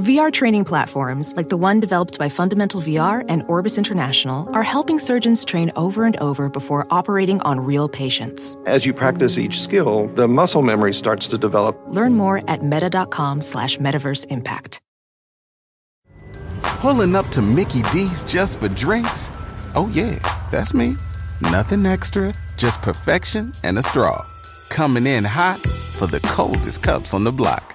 VR 0.00 0.32
training 0.32 0.64
platforms, 0.64 1.34
like 1.36 1.50
the 1.50 1.58
one 1.58 1.78
developed 1.78 2.18
by 2.18 2.30
Fundamental 2.30 2.80
VR 2.80 3.22
and 3.28 3.42
Orbis 3.48 3.76
International, 3.76 4.48
are 4.54 4.62
helping 4.62 4.98
surgeons 4.98 5.44
train 5.44 5.70
over 5.76 6.06
and 6.06 6.16
over 6.16 6.48
before 6.48 6.86
operating 6.90 7.38
on 7.42 7.60
real 7.60 7.86
patients. 7.86 8.56
As 8.64 8.86
you 8.86 8.94
practice 8.94 9.36
each 9.36 9.60
skill, 9.60 10.06
the 10.14 10.26
muscle 10.26 10.62
memory 10.62 10.94
starts 10.94 11.26
to 11.28 11.36
develop. 11.36 11.78
Learn 11.88 12.14
more 12.14 12.42
at 12.48 12.64
meta.com 12.64 13.42
slash 13.42 13.76
metaverse 13.76 14.24
impact. 14.30 14.80
Pulling 16.62 17.14
up 17.14 17.26
to 17.28 17.42
Mickey 17.42 17.82
D's 17.92 18.24
just 18.24 18.58
for 18.58 18.68
drinks? 18.68 19.28
Oh, 19.74 19.90
yeah, 19.92 20.18
that's 20.50 20.72
me. 20.72 20.96
Nothing 21.42 21.84
extra, 21.84 22.32
just 22.56 22.80
perfection 22.80 23.52
and 23.64 23.78
a 23.78 23.82
straw. 23.82 24.26
Coming 24.70 25.06
in 25.06 25.24
hot 25.24 25.58
for 25.60 26.06
the 26.06 26.20
coldest 26.20 26.82
cups 26.82 27.12
on 27.12 27.24
the 27.24 27.32
block. 27.32 27.74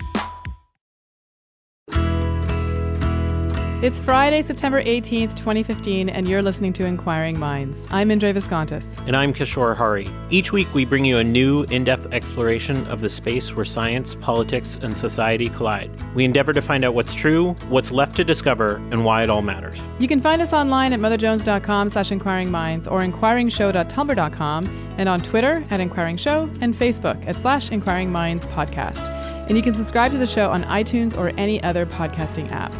It's 3.81 3.99
Friday, 3.99 4.43
September 4.43 4.83
18th, 4.83 5.35
2015, 5.35 6.07
and 6.07 6.29
you're 6.29 6.43
listening 6.43 6.71
to 6.73 6.85
Inquiring 6.85 7.39
Minds. 7.39 7.87
I'm 7.89 8.11
Indre 8.11 8.31
Viskontas. 8.31 8.95
And 9.07 9.17
I'm 9.17 9.33
Kishore 9.33 9.75
Hari. 9.75 10.07
Each 10.29 10.53
week, 10.53 10.71
we 10.75 10.85
bring 10.85 11.03
you 11.03 11.17
a 11.17 11.23
new, 11.23 11.63
in 11.63 11.83
depth 11.83 12.13
exploration 12.13 12.85
of 12.85 13.01
the 13.01 13.09
space 13.09 13.55
where 13.55 13.65
science, 13.65 14.13
politics, 14.13 14.77
and 14.83 14.95
society 14.95 15.49
collide. 15.49 15.89
We 16.13 16.25
endeavor 16.25 16.53
to 16.53 16.61
find 16.61 16.85
out 16.85 16.93
what's 16.93 17.15
true, 17.15 17.53
what's 17.69 17.89
left 17.89 18.15
to 18.17 18.23
discover, 18.23 18.75
and 18.91 19.03
why 19.03 19.23
it 19.23 19.31
all 19.31 19.41
matters. 19.41 19.81
You 19.97 20.07
can 20.07 20.21
find 20.21 20.43
us 20.43 20.53
online 20.53 20.93
at 20.93 20.99
motherjones.com 20.99 21.89
slash 21.89 22.11
inquiringminds 22.11 22.91
or 22.91 23.01
inquiringshow.tumblr.com 23.01 24.95
and 24.99 25.09
on 25.09 25.21
Twitter 25.21 25.65
at 25.71 25.79
inquiringshow 25.79 26.55
and 26.61 26.75
Facebook 26.75 27.27
at 27.27 27.35
slash 27.35 27.71
Inquiring 27.71 28.11
Minds 28.11 28.45
Podcast. 28.45 29.07
And 29.47 29.57
you 29.57 29.63
can 29.63 29.73
subscribe 29.73 30.11
to 30.11 30.19
the 30.19 30.27
show 30.27 30.51
on 30.51 30.65
iTunes 30.65 31.17
or 31.17 31.29
any 31.29 31.63
other 31.63 31.87
podcasting 31.87 32.51
app. 32.51 32.71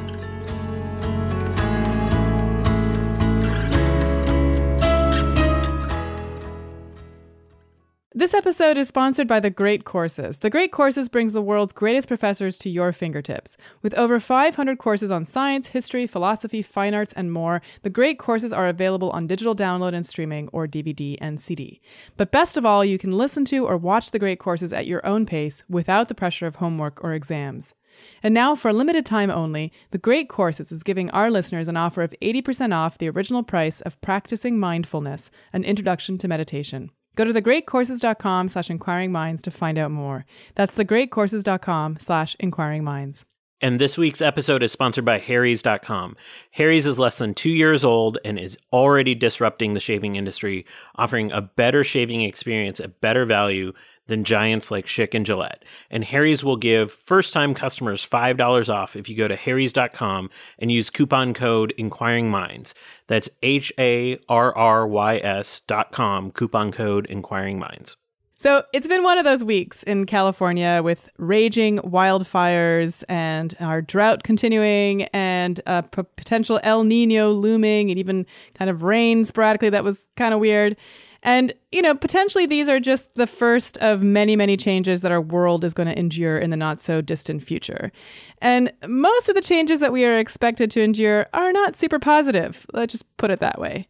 This 8.21 8.35
episode 8.35 8.77
is 8.77 8.87
sponsored 8.87 9.27
by 9.27 9.39
The 9.39 9.49
Great 9.49 9.83
Courses. 9.83 10.37
The 10.37 10.51
Great 10.51 10.71
Courses 10.71 11.09
brings 11.09 11.33
the 11.33 11.41
world's 11.41 11.73
greatest 11.73 12.07
professors 12.07 12.59
to 12.59 12.69
your 12.69 12.93
fingertips. 12.93 13.57
With 13.81 13.97
over 13.97 14.19
500 14.19 14.77
courses 14.77 15.09
on 15.09 15.25
science, 15.25 15.69
history, 15.69 16.05
philosophy, 16.05 16.61
fine 16.61 16.93
arts, 16.93 17.13
and 17.13 17.33
more, 17.33 17.63
The 17.81 17.89
Great 17.89 18.19
Courses 18.19 18.53
are 18.53 18.67
available 18.67 19.09
on 19.09 19.25
digital 19.25 19.55
download 19.55 19.95
and 19.95 20.05
streaming 20.05 20.49
or 20.49 20.67
DVD 20.67 21.17
and 21.19 21.41
CD. 21.41 21.81
But 22.15 22.31
best 22.31 22.57
of 22.57 22.63
all, 22.63 22.85
you 22.85 22.99
can 22.99 23.17
listen 23.17 23.43
to 23.45 23.65
or 23.65 23.75
watch 23.75 24.11
The 24.11 24.19
Great 24.19 24.37
Courses 24.37 24.71
at 24.71 24.85
your 24.85 25.03
own 25.03 25.25
pace 25.25 25.63
without 25.67 26.07
the 26.07 26.13
pressure 26.13 26.45
of 26.45 26.57
homework 26.57 27.03
or 27.03 27.13
exams. 27.13 27.73
And 28.21 28.35
now, 28.35 28.53
for 28.53 28.69
a 28.69 28.73
limited 28.73 29.03
time 29.03 29.31
only, 29.31 29.73
The 29.89 29.97
Great 29.97 30.29
Courses 30.29 30.71
is 30.71 30.83
giving 30.83 31.09
our 31.09 31.31
listeners 31.31 31.67
an 31.67 31.75
offer 31.75 32.03
of 32.03 32.13
80% 32.21 32.71
off 32.71 32.99
the 32.99 33.09
original 33.09 33.41
price 33.41 33.81
of 33.81 33.99
Practicing 33.99 34.59
Mindfulness, 34.59 35.31
an 35.51 35.63
introduction 35.63 36.19
to 36.19 36.27
meditation. 36.27 36.91
Go 37.15 37.25
to 37.25 37.33
thegreatcourses.com 37.33 38.47
slash 38.47 38.69
inquiring 38.69 39.11
minds 39.11 39.41
to 39.43 39.51
find 39.51 39.77
out 39.77 39.91
more. 39.91 40.25
That's 40.55 40.73
thegreatcourses.com 40.73 41.97
slash 41.99 42.35
inquiring 42.39 42.83
minds. 42.83 43.25
And 43.63 43.79
this 43.79 43.95
week's 43.95 44.21
episode 44.21 44.63
is 44.63 44.71
sponsored 44.71 45.05
by 45.05 45.19
Harry's.com. 45.19 46.15
Harry's 46.49 46.87
is 46.87 46.97
less 46.97 47.19
than 47.19 47.35
two 47.35 47.51
years 47.51 47.83
old 47.83 48.17
and 48.25 48.39
is 48.39 48.57
already 48.73 49.13
disrupting 49.13 49.73
the 49.73 49.79
shaving 49.79 50.15
industry, 50.15 50.65
offering 50.95 51.31
a 51.31 51.41
better 51.41 51.83
shaving 51.83 52.23
experience 52.23 52.79
at 52.79 53.01
better 53.01 53.23
value 53.23 53.71
than 54.07 54.23
giants 54.23 54.71
like 54.71 54.85
Schick 54.85 55.13
and 55.13 55.25
Gillette. 55.25 55.63
And 55.89 56.03
Harry's 56.03 56.43
will 56.43 56.57
give 56.57 56.91
first 56.91 57.33
time 57.33 57.53
customers 57.53 58.05
$5 58.05 58.73
off 58.73 58.95
if 58.95 59.07
you 59.07 59.15
go 59.15 59.27
to 59.27 59.35
Harry's.com 59.35 60.29
and 60.59 60.71
use 60.71 60.89
coupon 60.89 61.33
code 61.33 61.73
Inquiring 61.77 62.29
Minds. 62.29 62.73
That's 63.07 63.29
H 63.41 63.71
A 63.77 64.19
R 64.27 64.55
R 64.55 64.87
Y 64.87 65.17
S 65.17 65.61
dot 65.61 65.91
com, 65.91 66.31
coupon 66.31 66.71
code 66.71 67.05
Inquiring 67.07 67.59
Minds. 67.59 67.95
So 68.41 68.63
it's 68.73 68.87
been 68.87 69.03
one 69.03 69.19
of 69.19 69.23
those 69.23 69.43
weeks 69.43 69.83
in 69.83 70.07
California 70.07 70.81
with 70.83 71.09
raging 71.19 71.77
wildfires 71.77 73.03
and 73.07 73.55
our 73.59 73.83
drought 73.83 74.23
continuing 74.23 75.03
and 75.13 75.61
a 75.67 75.83
p- 75.83 76.01
potential 76.15 76.59
El 76.63 76.83
Nino 76.83 77.29
looming 77.29 77.91
and 77.91 77.99
even 77.99 78.25
kind 78.55 78.71
of 78.71 78.81
rain 78.81 79.25
sporadically. 79.25 79.69
That 79.69 79.83
was 79.83 80.09
kind 80.17 80.33
of 80.33 80.39
weird. 80.39 80.75
And, 81.23 81.53
you 81.71 81.81
know, 81.81 81.93
potentially 81.93 82.45
these 82.45 82.67
are 82.67 82.79
just 82.79 83.13
the 83.15 83.27
first 83.27 83.77
of 83.77 84.01
many, 84.01 84.35
many 84.35 84.57
changes 84.57 85.01
that 85.01 85.11
our 85.11 85.21
world 85.21 85.63
is 85.63 85.73
going 85.73 85.87
to 85.87 85.97
endure 85.97 86.37
in 86.37 86.49
the 86.49 86.57
not 86.57 86.81
so 86.81 86.99
distant 87.01 87.43
future. 87.43 87.91
And 88.39 88.71
most 88.87 89.29
of 89.29 89.35
the 89.35 89.41
changes 89.41 89.79
that 89.81 89.93
we 89.93 90.03
are 90.05 90.17
expected 90.17 90.71
to 90.71 90.81
endure 90.81 91.27
are 91.33 91.51
not 91.51 91.75
super 91.75 91.99
positive. 91.99 92.65
Let's 92.73 92.93
just 92.93 93.17
put 93.17 93.29
it 93.29 93.39
that 93.39 93.59
way. 93.59 93.87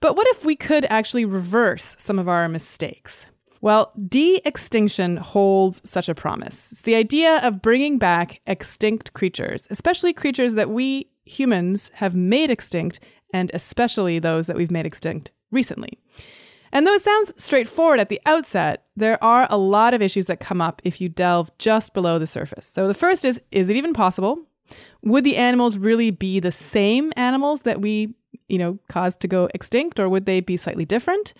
But 0.00 0.16
what 0.16 0.26
if 0.28 0.44
we 0.44 0.56
could 0.56 0.86
actually 0.86 1.24
reverse 1.24 1.94
some 1.98 2.18
of 2.18 2.26
our 2.26 2.48
mistakes? 2.48 3.26
Well, 3.60 3.92
de 4.08 4.40
extinction 4.44 5.18
holds 5.18 5.80
such 5.88 6.08
a 6.08 6.16
promise. 6.16 6.72
It's 6.72 6.82
the 6.82 6.96
idea 6.96 7.36
of 7.46 7.62
bringing 7.62 7.98
back 7.98 8.40
extinct 8.44 9.12
creatures, 9.12 9.68
especially 9.70 10.12
creatures 10.12 10.54
that 10.54 10.70
we 10.70 11.06
humans 11.24 11.92
have 11.94 12.16
made 12.16 12.50
extinct, 12.50 12.98
and 13.32 13.52
especially 13.54 14.18
those 14.18 14.48
that 14.48 14.56
we've 14.56 14.72
made 14.72 14.86
extinct 14.86 15.30
recently. 15.52 16.00
And 16.72 16.86
though 16.86 16.94
it 16.94 17.02
sounds 17.02 17.34
straightforward 17.36 18.00
at 18.00 18.08
the 18.08 18.20
outset, 18.24 18.84
there 18.96 19.22
are 19.22 19.46
a 19.50 19.58
lot 19.58 19.92
of 19.92 20.00
issues 20.00 20.26
that 20.26 20.40
come 20.40 20.60
up 20.60 20.80
if 20.84 21.00
you 21.00 21.08
delve 21.08 21.50
just 21.58 21.92
below 21.92 22.18
the 22.18 22.26
surface. 22.26 22.66
So 22.66 22.88
the 22.88 22.94
first 22.94 23.24
is 23.24 23.40
is 23.50 23.68
it 23.68 23.76
even 23.76 23.92
possible? 23.92 24.38
Would 25.02 25.24
the 25.24 25.36
animals 25.36 25.76
really 25.76 26.10
be 26.10 26.40
the 26.40 26.52
same 26.52 27.12
animals 27.16 27.62
that 27.62 27.80
we, 27.80 28.14
you 28.48 28.56
know, 28.56 28.78
caused 28.88 29.20
to 29.20 29.28
go 29.28 29.48
extinct 29.54 30.00
or 30.00 30.08
would 30.08 30.24
they 30.24 30.40
be 30.40 30.56
slightly 30.56 30.86
different? 30.86 31.34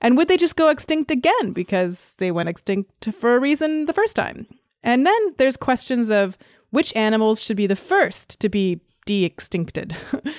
And 0.00 0.16
would 0.16 0.28
they 0.28 0.36
just 0.36 0.56
go 0.56 0.68
extinct 0.68 1.10
again 1.10 1.52
because 1.52 2.16
they 2.18 2.30
went 2.30 2.48
extinct 2.48 3.12
for 3.12 3.36
a 3.36 3.40
reason 3.40 3.84
the 3.84 3.92
first 3.92 4.16
time? 4.16 4.46
And 4.82 5.06
then 5.06 5.34
there's 5.36 5.56
questions 5.56 6.10
of 6.10 6.38
which 6.70 6.96
animals 6.96 7.42
should 7.42 7.56
be 7.56 7.66
the 7.66 7.76
first 7.76 8.40
to 8.40 8.48
be 8.48 8.80
de 9.04 9.28
extincted. 9.28 9.94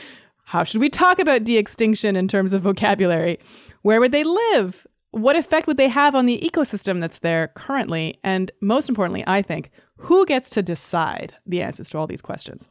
How 0.54 0.64
should 0.64 0.82
we 0.82 0.90
talk 0.90 1.18
about 1.18 1.44
de 1.46 1.58
extinction 1.58 2.16
in 2.16 2.28
terms 2.28 2.54
of 2.54 2.62
vocabulary? 2.62 3.40
Where 3.82 4.00
would 4.00 4.12
they 4.12 4.24
live? 4.24 4.86
What 5.10 5.36
effect 5.36 5.66
would 5.66 5.78
they 5.78 5.88
have 5.88 6.14
on 6.14 6.28
the 6.28 6.40
ecosystem 6.48 7.02
that's 7.02 7.18
there 7.18 7.48
currently? 7.56 8.20
And 8.24 8.52
most 8.62 8.88
importantly, 8.88 9.24
I 9.26 9.42
think, 9.42 9.72
who 9.98 10.26
gets 10.26 10.50
to 10.52 10.62
decide 10.62 11.36
the 11.46 11.62
answers 11.62 11.90
to 11.90 11.98
all 11.98 12.08
these 12.08 12.22
questions? 12.22 12.68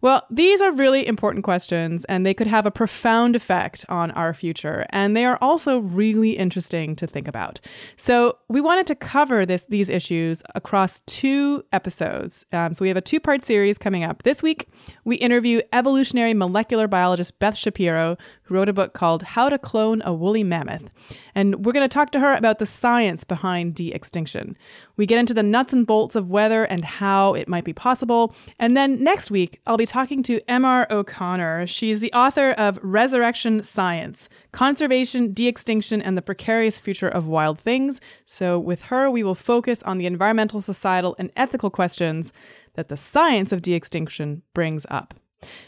Well, 0.00 0.26
these 0.28 0.60
are 0.60 0.70
really 0.70 1.06
important 1.06 1.44
questions, 1.44 2.04
and 2.06 2.26
they 2.26 2.34
could 2.34 2.46
have 2.46 2.66
a 2.66 2.70
profound 2.70 3.34
effect 3.34 3.86
on 3.88 4.10
our 4.10 4.34
future. 4.34 4.84
And 4.90 5.16
they 5.16 5.24
are 5.24 5.38
also 5.40 5.78
really 5.78 6.32
interesting 6.32 6.94
to 6.96 7.06
think 7.06 7.26
about. 7.26 7.58
So, 7.96 8.36
we 8.48 8.60
wanted 8.60 8.86
to 8.88 8.94
cover 8.94 9.46
this, 9.46 9.64
these 9.64 9.88
issues 9.88 10.42
across 10.54 11.00
two 11.06 11.64
episodes. 11.72 12.44
Um, 12.52 12.74
so, 12.74 12.82
we 12.82 12.88
have 12.88 12.98
a 12.98 13.00
two 13.00 13.18
part 13.18 13.44
series 13.44 13.78
coming 13.78 14.04
up. 14.04 14.24
This 14.24 14.42
week, 14.42 14.68
we 15.04 15.16
interview 15.16 15.62
evolutionary 15.72 16.34
molecular 16.34 16.86
biologist 16.86 17.38
Beth 17.38 17.56
Shapiro, 17.56 18.18
who 18.42 18.54
wrote 18.54 18.68
a 18.68 18.74
book 18.74 18.92
called 18.92 19.22
How 19.22 19.48
to 19.48 19.58
Clone 19.58 20.02
a 20.04 20.12
Woolly 20.12 20.44
Mammoth. 20.44 20.90
And 21.34 21.64
we're 21.64 21.72
going 21.72 21.88
to 21.88 21.92
talk 21.92 22.10
to 22.12 22.20
her 22.20 22.34
about 22.34 22.58
the 22.58 22.66
science 22.66 23.24
behind 23.24 23.74
de 23.74 23.92
extinction. 23.92 24.56
We 24.96 25.06
get 25.06 25.18
into 25.18 25.34
the 25.34 25.42
nuts 25.42 25.72
and 25.72 25.86
bolts 25.86 26.14
of 26.14 26.30
whether 26.30 26.63
and 26.64 26.84
how 26.84 27.34
it 27.34 27.48
might 27.48 27.64
be 27.64 27.72
possible. 27.72 28.34
And 28.58 28.76
then 28.76 29.02
next 29.02 29.30
week, 29.30 29.60
I'll 29.66 29.76
be 29.76 29.86
talking 29.86 30.22
to 30.24 30.40
M.R. 30.48 30.86
O'Connor. 30.90 31.66
She's 31.66 32.00
the 32.00 32.12
author 32.12 32.50
of 32.52 32.78
Resurrection 32.82 33.62
Science 33.62 34.28
Conservation, 34.52 35.32
De 35.32 35.46
Extinction, 35.46 36.00
and 36.02 36.16
the 36.16 36.22
Precarious 36.22 36.78
Future 36.78 37.08
of 37.08 37.26
Wild 37.26 37.58
Things. 37.58 38.00
So, 38.26 38.58
with 38.58 38.82
her, 38.84 39.10
we 39.10 39.22
will 39.22 39.34
focus 39.34 39.82
on 39.82 39.98
the 39.98 40.06
environmental, 40.06 40.60
societal, 40.60 41.16
and 41.18 41.30
ethical 41.36 41.70
questions 41.70 42.32
that 42.74 42.88
the 42.88 42.96
science 42.96 43.52
of 43.52 43.62
de 43.62 43.74
extinction 43.74 44.42
brings 44.52 44.86
up. 44.90 45.14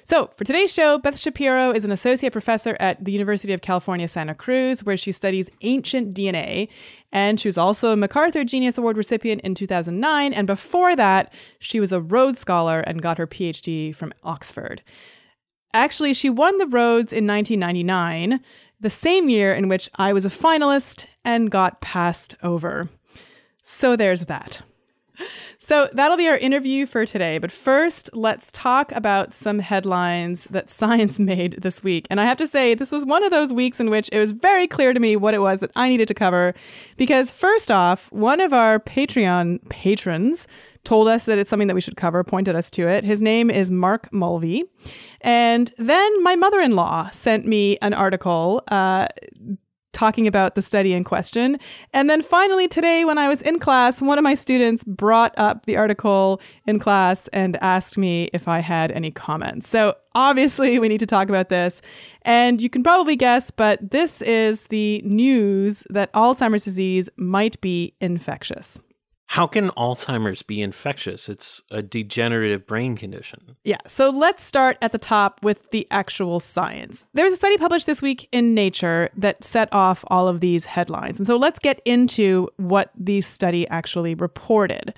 So, 0.05 0.31
for 0.37 0.44
today's 0.44 0.73
show, 0.73 0.99
Beth 0.99 1.19
Shapiro 1.19 1.70
is 1.70 1.84
an 1.84 1.93
associate 1.93 2.32
professor 2.32 2.76
at 2.81 3.05
the 3.05 3.12
University 3.12 3.52
of 3.52 3.61
California, 3.61 4.08
Santa 4.08 4.34
Cruz, 4.34 4.84
where 4.84 4.96
she 4.96 5.12
studies 5.12 5.50
ancient 5.62 6.14
DNA. 6.14 6.69
And 7.12 7.40
she 7.40 7.49
was 7.49 7.58
also 7.58 7.93
a 7.93 7.96
MacArthur 7.96 8.44
Genius 8.44 8.78
Award 8.78 8.96
recipient 8.96 9.40
in 9.43 9.55
2009. 9.55 10.32
And 10.32 10.46
before 10.46 10.96
that, 10.96 11.32
she 11.58 11.81
was 11.81 11.93
a 11.93 12.00
Rhodes 12.00 12.38
Scholar 12.38 12.81
and 12.81 13.02
got 13.02 13.19
her 13.19 13.26
PhD 13.26 13.94
from 13.94 14.12
Oxford. 14.23 14.82
Actually, 15.73 16.14
she 16.14 16.31
won 16.31 16.56
the 16.58 16.67
Rhodes 16.67 17.12
in 17.12 17.26
1999, 17.26 18.40
the 18.81 18.90
same 18.90 19.28
year 19.28 19.55
in 19.55 19.69
which 19.69 19.90
I 19.96 20.12
was 20.12 20.25
a 20.25 20.31
finalist 20.31 21.06
and 21.25 21.50
got 21.50 21.81
passed 21.81 22.34
over. 22.43 22.88
So 23.62 23.96
there's 23.96 24.26
that. 24.26 24.62
So 25.58 25.88
that'll 25.92 26.16
be 26.16 26.28
our 26.28 26.36
interview 26.36 26.86
for 26.86 27.06
today. 27.06 27.38
But 27.38 27.50
first, 27.50 28.10
let's 28.12 28.52
talk 28.52 28.92
about 28.92 29.32
some 29.32 29.58
headlines 29.58 30.44
that 30.50 30.68
science 30.68 31.18
made 31.20 31.62
this 31.62 31.82
week. 31.82 32.06
And 32.10 32.20
I 32.20 32.24
have 32.24 32.36
to 32.38 32.46
say, 32.46 32.74
this 32.74 32.92
was 32.92 33.04
one 33.04 33.24
of 33.24 33.30
those 33.30 33.52
weeks 33.52 33.80
in 33.80 33.90
which 33.90 34.08
it 34.12 34.18
was 34.18 34.32
very 34.32 34.66
clear 34.66 34.92
to 34.92 35.00
me 35.00 35.16
what 35.16 35.34
it 35.34 35.40
was 35.40 35.60
that 35.60 35.70
I 35.74 35.88
needed 35.88 36.08
to 36.08 36.14
cover. 36.14 36.54
Because, 36.96 37.30
first 37.30 37.70
off, 37.70 38.10
one 38.12 38.40
of 38.40 38.52
our 38.52 38.78
Patreon 38.78 39.68
patrons 39.68 40.46
told 40.84 41.08
us 41.08 41.24
that 41.26 41.38
it's 41.38 41.50
something 41.50 41.68
that 41.68 41.74
we 41.74 41.80
should 41.80 41.96
cover, 41.96 42.22
pointed 42.22 42.54
us 42.54 42.70
to 42.70 42.88
it. 42.88 43.04
His 43.04 43.20
name 43.20 43.50
is 43.50 43.70
Mark 43.70 44.12
Mulvey. 44.12 44.64
And 45.20 45.72
then 45.78 46.22
my 46.22 46.36
mother 46.36 46.60
in 46.60 46.76
law 46.76 47.10
sent 47.10 47.44
me 47.44 47.76
an 47.82 47.92
article. 47.92 48.62
Uh, 48.68 49.08
talking 49.96 50.26
about 50.26 50.54
the 50.54 50.62
study 50.62 50.93
in 50.93 51.02
question. 51.02 51.58
And 51.94 52.10
then 52.10 52.20
finally, 52.20 52.69
today, 52.69 53.04
when 53.06 53.16
I 53.16 53.28
was 53.28 53.40
in 53.40 53.58
class, 53.58 54.02
one 54.02 54.19
of 54.19 54.22
my 54.22 54.34
students 54.34 54.84
brought 54.84 55.34
up 55.38 55.64
the 55.64 55.76
article 55.76 56.40
in 56.66 56.78
class 56.78 57.28
and 57.28 57.56
asked 57.62 57.96
me 57.96 58.28
if 58.34 58.46
I 58.46 58.60
had 58.60 58.93
any 58.93 59.10
comments. 59.10 59.66
So 59.69 59.96
obviously, 60.14 60.78
we 60.78 60.88
need 60.88 61.00
to 61.00 61.06
talk 61.06 61.31
about 61.31 61.48
this. 61.48 61.81
And 62.22 62.60
you 62.60 62.69
can 62.69 62.82
probably 62.82 63.16
guess, 63.16 63.50
but 63.50 63.90
this 63.90 64.20
is 64.20 64.66
the 64.66 65.00
news 65.02 65.82
that 65.88 66.12
Alzheimer's 66.12 66.64
disease 66.64 67.08
might 67.16 67.58
be 67.62 67.94
infectious. 68.00 68.78
How 69.28 69.46
can 69.46 69.70
Alzheimer's 69.70 70.43
be 70.43 70.62
infectious? 70.62 71.28
It's 71.28 71.62
a 71.70 71.82
degenerative 71.82 72.67
brain 72.67 72.96
condition. 72.96 73.56
Yeah, 73.64 73.78
so 73.87 74.08
let's 74.08 74.43
start 74.43 74.78
at 74.81 74.93
the 74.93 74.99
top 74.99 75.40
with 75.43 75.70
the 75.73 75.87
actual 75.90 76.40
science. 76.40 77.06
There 77.12 77.25
was 77.25 77.34
a 77.34 77.37
study 77.37 77.56
published 77.56 77.87
this 77.87 78.00
week 78.00 78.28
in 78.31 78.55
Nature 78.55 79.11
that 79.17 79.43
set 79.44 79.69
off 79.73 80.05
all 80.08 80.28
of 80.28 80.40
these 80.40 80.64
headlines. 80.64 81.19
And 81.19 81.26
so 81.26 81.37
let's 81.37 81.58
get 81.58 81.82
into 81.84 82.49
what 82.56 82.93
the 82.96 83.20
study 83.20 83.69
actually 83.69 84.14
reported. 84.14 84.94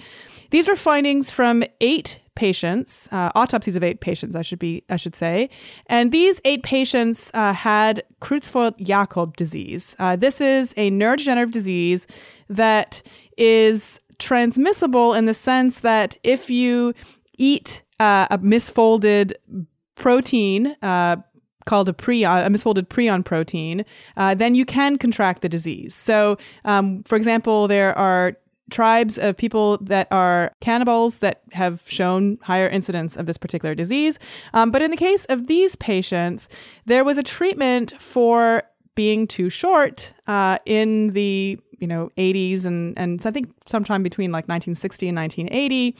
These 0.50 0.68
were 0.68 0.76
findings 0.76 1.30
from 1.30 1.64
eight 1.80 2.20
patients, 2.34 3.08
uh, 3.10 3.32
autopsies 3.34 3.74
of 3.74 3.82
eight 3.82 4.00
patients, 4.00 4.36
I 4.36 4.42
should 4.42 4.60
be, 4.60 4.84
I 4.88 4.96
should 4.96 5.16
say, 5.16 5.50
and 5.86 6.12
these 6.12 6.40
eight 6.44 6.62
patients 6.62 7.32
uh, 7.34 7.52
had 7.52 8.04
Creutzfeldt-Jakob 8.20 9.36
disease. 9.36 9.96
Uh, 9.98 10.14
this 10.14 10.40
is 10.40 10.72
a 10.76 10.90
neurodegenerative 10.92 11.50
disease 11.50 12.06
that 12.48 13.02
is 13.36 14.00
transmissible 14.18 15.14
in 15.14 15.26
the 15.26 15.34
sense 15.34 15.80
that 15.80 16.16
if 16.22 16.50
you 16.50 16.94
eat 17.36 17.82
uh, 18.00 18.26
a 18.30 18.38
misfolded 18.38 19.32
protein, 19.94 20.76
uh, 20.82 21.16
called 21.66 21.88
a 21.88 21.92
prion, 21.92 22.46
a 22.46 22.48
misfolded 22.48 22.88
prion 22.88 23.22
protein, 23.22 23.84
uh, 24.16 24.34
then 24.34 24.54
you 24.54 24.64
can 24.64 24.96
contract 24.96 25.42
the 25.42 25.48
disease. 25.48 25.94
So, 25.94 26.38
um, 26.64 27.02
for 27.04 27.14
example, 27.14 27.68
there 27.68 27.96
are 27.96 28.36
tribes 28.70 29.18
of 29.18 29.36
people 29.36 29.78
that 29.78 30.08
are 30.10 30.52
cannibals 30.60 31.18
that 31.18 31.42
have 31.52 31.82
shown 31.86 32.38
higher 32.42 32.68
incidence 32.68 33.16
of 33.16 33.26
this 33.26 33.38
particular 33.38 33.74
disease. 33.74 34.18
Um, 34.54 34.70
but 34.70 34.82
in 34.82 34.90
the 34.90 34.96
case 34.96 35.24
of 35.26 35.46
these 35.46 35.76
patients, 35.76 36.48
there 36.86 37.04
was 37.04 37.18
a 37.18 37.22
treatment 37.22 37.94
for 38.00 38.62
being 38.94 39.26
too 39.26 39.48
short 39.48 40.12
uh, 40.26 40.58
in 40.66 41.12
the 41.12 41.60
you 41.78 41.86
know 41.86 42.10
80s 42.16 42.64
and 42.64 42.98
and 42.98 43.24
I 43.24 43.30
think 43.30 43.52
sometime 43.66 44.02
between 44.02 44.30
like 44.30 44.48
1960 44.48 45.08
and 45.08 45.16
1980 45.16 45.96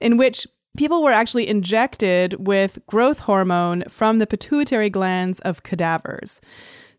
in 0.00 0.16
which 0.16 0.46
people 0.76 1.02
were 1.02 1.12
actually 1.12 1.48
injected 1.48 2.34
with 2.46 2.78
growth 2.86 3.20
hormone 3.20 3.82
from 3.88 4.18
the 4.18 4.26
pituitary 4.26 4.90
glands 4.90 5.40
of 5.40 5.62
cadavers. 5.62 6.40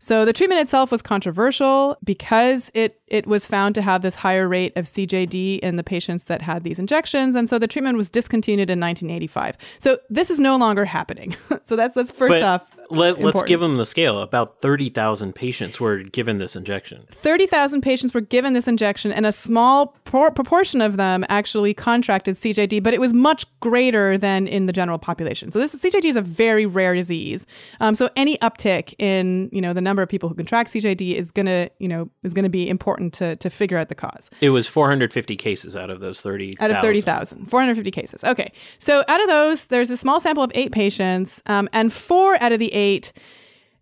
So 0.01 0.25
the 0.25 0.33
treatment 0.33 0.59
itself 0.59 0.91
was 0.91 1.03
controversial 1.03 1.95
because 2.03 2.71
it 2.73 2.99
it 3.05 3.27
was 3.27 3.45
found 3.45 3.75
to 3.75 3.83
have 3.83 4.01
this 4.01 4.15
higher 4.15 4.47
rate 4.47 4.73
of 4.75 4.85
CJD 4.85 5.59
in 5.59 5.75
the 5.75 5.83
patients 5.83 6.25
that 6.25 6.41
had 6.41 6.63
these 6.63 6.79
injections, 6.79 7.35
and 7.35 7.47
so 7.47 7.59
the 7.59 7.67
treatment 7.67 7.97
was 7.97 8.09
discontinued 8.09 8.71
in 8.71 8.79
1985. 8.79 9.57
So 9.77 9.99
this 10.09 10.31
is 10.31 10.39
no 10.39 10.57
longer 10.57 10.85
happening. 10.85 11.35
so 11.63 11.75
that's 11.75 11.93
that's 11.93 12.11
first 12.11 12.31
But 12.31 12.43
off. 12.43 12.75
Let, 12.91 13.19
let's 13.19 13.43
give 13.43 13.59
them 13.59 13.77
the 13.77 13.85
scale. 13.85 14.21
About 14.21 14.61
30,000 14.61 15.33
patients 15.33 15.79
were 15.79 15.97
given 15.97 16.37
this 16.37 16.55
injection. 16.55 17.05
30,000 17.09 17.81
patients 17.81 18.13
were 18.13 18.21
given 18.21 18.53
this 18.53 18.67
injection, 18.67 19.11
and 19.11 19.25
a 19.25 19.31
small 19.31 19.97
por- 20.05 20.31
proportion 20.31 20.81
of 20.81 20.97
them 20.97 21.25
actually 21.29 21.73
contracted 21.73 22.35
CJD, 22.35 22.83
but 22.83 22.93
it 22.93 22.99
was 22.99 23.13
much 23.13 23.45
greater 23.59 24.17
than 24.17 24.47
in 24.47 24.65
the 24.65 24.73
general 24.73 24.97
population. 24.97 25.51
So 25.51 25.59
this 25.59 25.73
CJD 25.75 26.05
is 26.05 26.15
a 26.15 26.21
very 26.21 26.65
rare 26.65 26.93
disease. 26.93 27.45
Um, 27.79 27.95
so 27.95 28.09
any 28.15 28.37
uptick 28.39 28.93
in 28.99 29.49
you 29.51 29.61
know 29.61 29.73
the 29.73 29.81
number 29.81 30.01
of 30.01 30.09
people 30.09 30.27
who 30.29 30.35
contract 30.35 30.71
CJD 30.71 31.15
is 31.15 31.31
gonna 31.31 31.69
you 31.79 31.87
know 31.87 32.09
is 32.23 32.33
gonna 32.33 32.49
be 32.49 32.67
important 32.67 33.13
to 33.13 33.35
to 33.37 33.49
figure 33.49 33.77
out 33.77 33.89
the 33.89 33.95
cause. 33.95 34.29
It 34.41 34.49
was 34.49 34.67
450 34.67 35.35
cases 35.37 35.75
out 35.75 35.89
of 35.89 35.99
those 35.99 36.21
30. 36.21 36.59
Out 36.59 36.71
of 36.71 36.81
30,000, 36.81 37.45
450 37.45 37.91
cases. 37.91 38.23
Okay. 38.23 38.51
So 38.79 39.03
out 39.07 39.21
of 39.21 39.27
those, 39.27 39.67
there's 39.67 39.89
a 39.89 39.97
small 39.97 40.19
sample 40.19 40.43
of 40.43 40.51
eight 40.55 40.71
patients, 40.71 41.41
um, 41.45 41.69
and 41.71 41.93
four 41.93 42.41
out 42.41 42.51
of 42.51 42.59
the 42.59 42.73
eight 42.73 42.80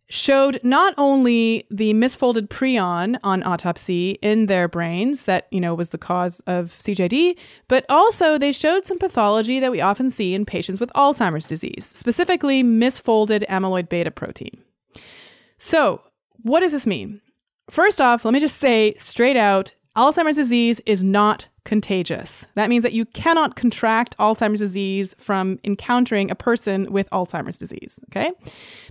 showed 0.10 0.60
not 0.64 0.94
only 0.98 1.66
the 1.70 1.94
misfolded 1.94 2.48
prion 2.48 3.18
on 3.24 3.44
autopsy 3.44 4.18
in 4.22 4.48
their 4.48 4.68
brains 4.68 5.26
that, 5.26 5.48
you 5.52 5.62
know, 5.62 5.76
was 5.76 5.90
the 5.90 6.00
cause 6.00 6.40
of 6.42 6.70
CJD, 6.70 7.38
but 7.68 7.86
also 7.90 8.38
they 8.38 8.52
showed 8.52 8.86
some 8.86 8.98
pathology 8.98 9.60
that 9.60 9.72
we 9.72 9.82
often 9.82 10.10
see 10.10 10.34
in 10.34 10.46
patients 10.46 10.80
with 10.80 10.92
Alzheimer's 10.94 11.46
disease, 11.46 11.86
specifically 11.86 12.64
misfolded 12.64 13.46
amyloid 13.48 13.88
beta 13.88 14.10
protein. 14.10 14.64
So, 15.60 16.02
what 16.42 16.62
does 16.62 16.72
this 16.72 16.88
mean? 16.88 17.22
First 17.70 18.02
off, 18.02 18.26
let 18.26 18.34
me 18.34 18.40
just 18.40 18.58
say 18.58 18.96
straight 18.98 19.38
out 19.38 19.74
Alzheimer's 19.96 20.38
disease 20.38 20.82
is 20.88 21.04
not 21.04 21.49
contagious. 21.66 22.48
That 22.56 22.70
means 22.70 22.84
that 22.84 22.94
you 22.94 23.06
cannot 23.06 23.56
contract 23.56 24.18
Alzheimer's 24.18 24.60
disease 24.60 25.16
from 25.18 25.60
encountering 25.64 26.32
a 26.32 26.36
person 26.36 26.92
with 26.92 27.10
Alzheimer's 27.12 27.58
disease. 27.58 28.00
Okay. 28.10 28.32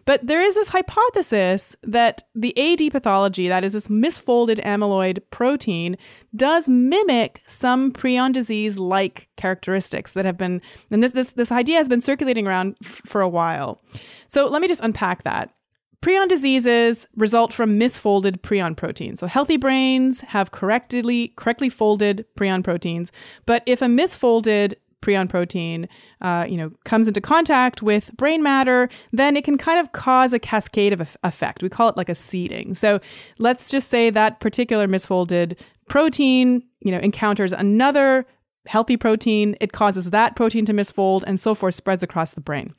But 0.05 0.27
there 0.27 0.43
is 0.43 0.55
this 0.55 0.69
hypothesis 0.69 1.77
that 1.83 2.23
the 2.35 2.57
AD 2.59 2.93
pathology, 2.93 3.49
that 3.49 3.65
is 3.65 3.73
this 3.73 3.89
misfolded 3.89 4.61
amyloid 4.65 5.21
protein, 5.31 5.97
does 6.35 6.69
mimic 6.69 7.43
some 7.47 7.93
prion 7.93 8.33
disease 8.33 8.79
like 8.79 9.29
characteristics 9.37 10.15
that 10.15 10.25
have 10.25 10.37
been, 10.37 10.61
and 10.91 11.03
this, 11.03 11.13
this, 11.13 11.33
this 11.33 11.53
idea 11.53 11.77
has 11.77 11.89
been 11.89 12.01
circulating 12.01 12.47
around 12.47 12.77
f- 12.83 13.03
for 13.05 13.21
a 13.21 13.29
while. 13.29 13.81
So 14.29 14.49
let 14.49 14.63
me 14.63 14.69
just 14.69 14.83
unpack 14.83 15.25
that. 15.25 15.51
Prion 16.01 16.29
diseases 16.29 17.07
result 17.17 17.53
from 17.53 17.79
misfolded 17.79 18.41
prion 18.41 18.77
proteins. 18.77 19.19
So 19.21 19.27
healthy 19.27 19.57
brains 19.57 20.21
have 20.21 20.53
correctly 20.53 21.33
correctly 21.37 21.69
folded 21.69 22.25
prion 22.37 22.63
proteins, 22.63 23.11
but 23.47 23.63
if 23.67 23.83
a 23.83 23.87
misfolded 23.87 24.75
prion 25.03 25.29
protein, 25.29 25.89
uh, 26.21 26.47
you 26.49 26.57
know, 26.57 26.71
comes 26.85 27.09
into 27.09 27.21
contact 27.21 27.83
with 27.83 28.17
brain 28.17 28.43
matter, 28.43 28.89
then 29.13 29.37
it 29.37 29.45
can 29.45 29.59
kind 29.59 29.81
of 29.81 29.93
cause 29.93 30.33
a 30.33 30.39
cascade 30.39 30.93
of 30.93 31.17
effect. 31.23 31.63
We 31.63 31.69
call 31.69 31.89
it 31.89 31.97
like 31.97 32.09
a 32.09 32.15
seeding. 32.15 32.75
So 32.75 33.01
let's 33.39 33.71
just 33.71 33.89
say 33.89 34.11
that 34.11 34.41
particular 34.41 34.87
misfolded 34.89 35.59
protein, 35.89 36.63
you 36.81 36.91
know, 36.91 36.99
encounters 36.99 37.53
another 37.53 38.27
healthy 38.67 38.97
protein. 38.97 39.57
It 39.61 39.73
causes 39.73 40.11
that 40.11 40.37
protein 40.37 40.65
to 40.67 40.73
misfold, 40.73 41.23
and 41.27 41.41
so 41.41 41.55
forth, 41.55 41.75
spreads 41.75 42.03
across 42.03 42.33
the 42.33 42.41
brain. 42.41 42.75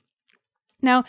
Now, 0.81 1.03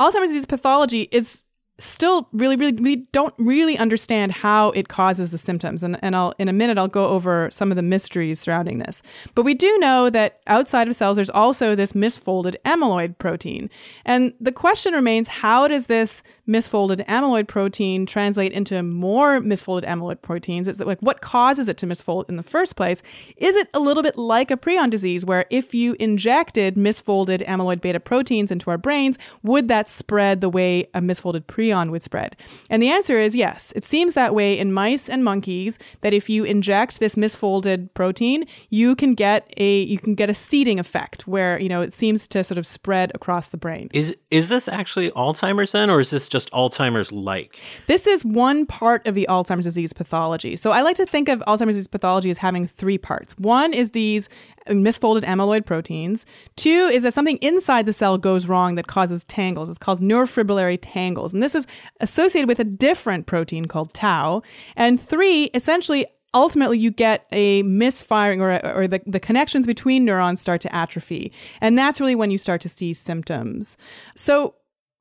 Alzheimer's 0.00 0.30
disease 0.30 0.46
pathology 0.46 1.08
is 1.10 1.44
still 1.78 2.28
really, 2.32 2.56
really, 2.56 2.72
we 2.72 2.96
don't 3.12 3.34
really 3.38 3.78
understand 3.78 4.32
how 4.32 4.70
it 4.70 4.88
causes 4.88 5.30
the 5.30 5.38
symptoms. 5.38 5.82
And, 5.82 5.98
and 6.02 6.16
I'll, 6.16 6.34
in 6.38 6.48
a 6.48 6.52
minute, 6.52 6.76
I'll 6.76 6.88
go 6.88 7.06
over 7.06 7.48
some 7.52 7.70
of 7.70 7.76
the 7.76 7.82
mysteries 7.82 8.40
surrounding 8.40 8.78
this. 8.78 9.02
But 9.34 9.44
we 9.44 9.54
do 9.54 9.78
know 9.78 10.10
that 10.10 10.40
outside 10.48 10.88
of 10.88 10.96
cells, 10.96 11.16
there's 11.16 11.30
also 11.30 11.74
this 11.74 11.92
misfolded 11.92 12.56
amyloid 12.64 13.18
protein. 13.18 13.70
And 14.04 14.34
the 14.40 14.52
question 14.52 14.92
remains 14.92 15.28
how 15.28 15.68
does 15.68 15.86
this 15.86 16.22
misfolded 16.48 17.04
amyloid 17.06 17.46
protein 17.46 18.06
translate 18.06 18.52
into 18.52 18.82
more 18.82 19.40
misfolded 19.40 19.84
amyloid 19.84 20.20
proteins? 20.20 20.66
Is 20.66 20.80
it 20.80 20.86
like 20.86 20.98
what 21.00 21.20
causes 21.20 21.68
it 21.68 21.76
to 21.78 21.86
misfold 21.86 22.28
in 22.28 22.36
the 22.36 22.42
first 22.42 22.74
place? 22.74 23.02
Is 23.36 23.54
it 23.54 23.68
a 23.72 23.78
little 23.80 24.02
bit 24.02 24.18
like 24.18 24.50
a 24.50 24.56
prion 24.56 24.90
disease 24.90 25.24
where 25.24 25.44
if 25.50 25.74
you 25.74 25.94
injected 26.00 26.74
misfolded 26.74 27.46
amyloid 27.46 27.80
beta 27.80 28.00
proteins 28.00 28.50
into 28.50 28.70
our 28.70 28.78
brains, 28.78 29.16
would 29.44 29.68
that 29.68 29.88
spread 29.88 30.40
the 30.40 30.48
way 30.48 30.88
a 30.94 31.00
misfolded 31.00 31.42
prion 31.42 31.67
would 31.74 32.02
spread? 32.02 32.36
And 32.70 32.82
the 32.82 32.88
answer 32.88 33.18
is 33.18 33.34
yes. 33.34 33.72
It 33.76 33.84
seems 33.84 34.14
that 34.14 34.34
way 34.34 34.58
in 34.58 34.72
mice 34.72 35.08
and 35.08 35.24
monkeys 35.24 35.78
that 36.00 36.12
if 36.12 36.28
you 36.28 36.44
inject 36.44 37.00
this 37.00 37.14
misfolded 37.14 37.92
protein, 37.94 38.46
you 38.70 38.94
can 38.94 39.14
get 39.14 39.52
a 39.56 39.82
you 39.82 39.98
can 39.98 40.14
get 40.14 40.30
a 40.30 40.34
seeding 40.34 40.78
effect 40.78 41.26
where, 41.26 41.60
you 41.60 41.68
know, 41.68 41.80
it 41.80 41.92
seems 41.92 42.28
to 42.28 42.44
sort 42.44 42.58
of 42.58 42.66
spread 42.66 43.12
across 43.14 43.48
the 43.48 43.56
brain. 43.56 43.88
Is 43.92 44.16
is 44.30 44.48
this 44.48 44.68
actually 44.68 45.10
Alzheimer's 45.12 45.72
then, 45.72 45.90
or 45.90 46.00
is 46.00 46.10
this 46.10 46.28
just 46.28 46.50
Alzheimer's 46.52 47.12
like? 47.12 47.60
This 47.86 48.06
is 48.06 48.24
one 48.24 48.66
part 48.66 49.06
of 49.06 49.14
the 49.14 49.26
Alzheimer's 49.28 49.64
disease 49.64 49.92
pathology. 49.92 50.56
So 50.56 50.70
I 50.70 50.82
like 50.82 50.96
to 50.96 51.06
think 51.06 51.28
of 51.28 51.40
Alzheimer's 51.40 51.76
disease 51.76 51.88
pathology 51.88 52.30
as 52.30 52.38
having 52.38 52.66
three 52.66 52.98
parts. 52.98 53.34
One 53.38 53.72
is 53.72 53.90
these 53.90 54.28
misfolded 54.68 55.24
amyloid 55.24 55.66
proteins. 55.66 56.26
Two 56.56 56.90
is 56.92 57.02
that 57.02 57.14
something 57.14 57.38
inside 57.38 57.86
the 57.86 57.92
cell 57.92 58.18
goes 58.18 58.46
wrong 58.46 58.74
that 58.76 58.86
causes 58.86 59.24
tangles. 59.24 59.68
It's 59.68 59.78
called 59.78 60.00
neurofibrillary 60.00 60.78
tangles. 60.80 61.32
And 61.32 61.42
this 61.42 61.54
is 61.54 61.66
associated 62.00 62.48
with 62.48 62.58
a 62.58 62.64
different 62.64 63.26
protein 63.26 63.66
called 63.66 63.94
tau. 63.94 64.42
And 64.76 65.00
three, 65.00 65.44
essentially, 65.54 66.06
ultimately 66.34 66.78
you 66.78 66.90
get 66.90 67.26
a 67.32 67.62
misfiring 67.62 68.40
or, 68.40 68.64
or 68.66 68.86
the, 68.86 69.00
the 69.06 69.20
connections 69.20 69.66
between 69.66 70.04
neurons 70.04 70.40
start 70.40 70.60
to 70.62 70.74
atrophy. 70.74 71.32
And 71.60 71.78
that's 71.78 72.00
really 72.00 72.14
when 72.14 72.30
you 72.30 72.38
start 72.38 72.60
to 72.62 72.68
see 72.68 72.92
symptoms. 72.92 73.76
So 74.14 74.54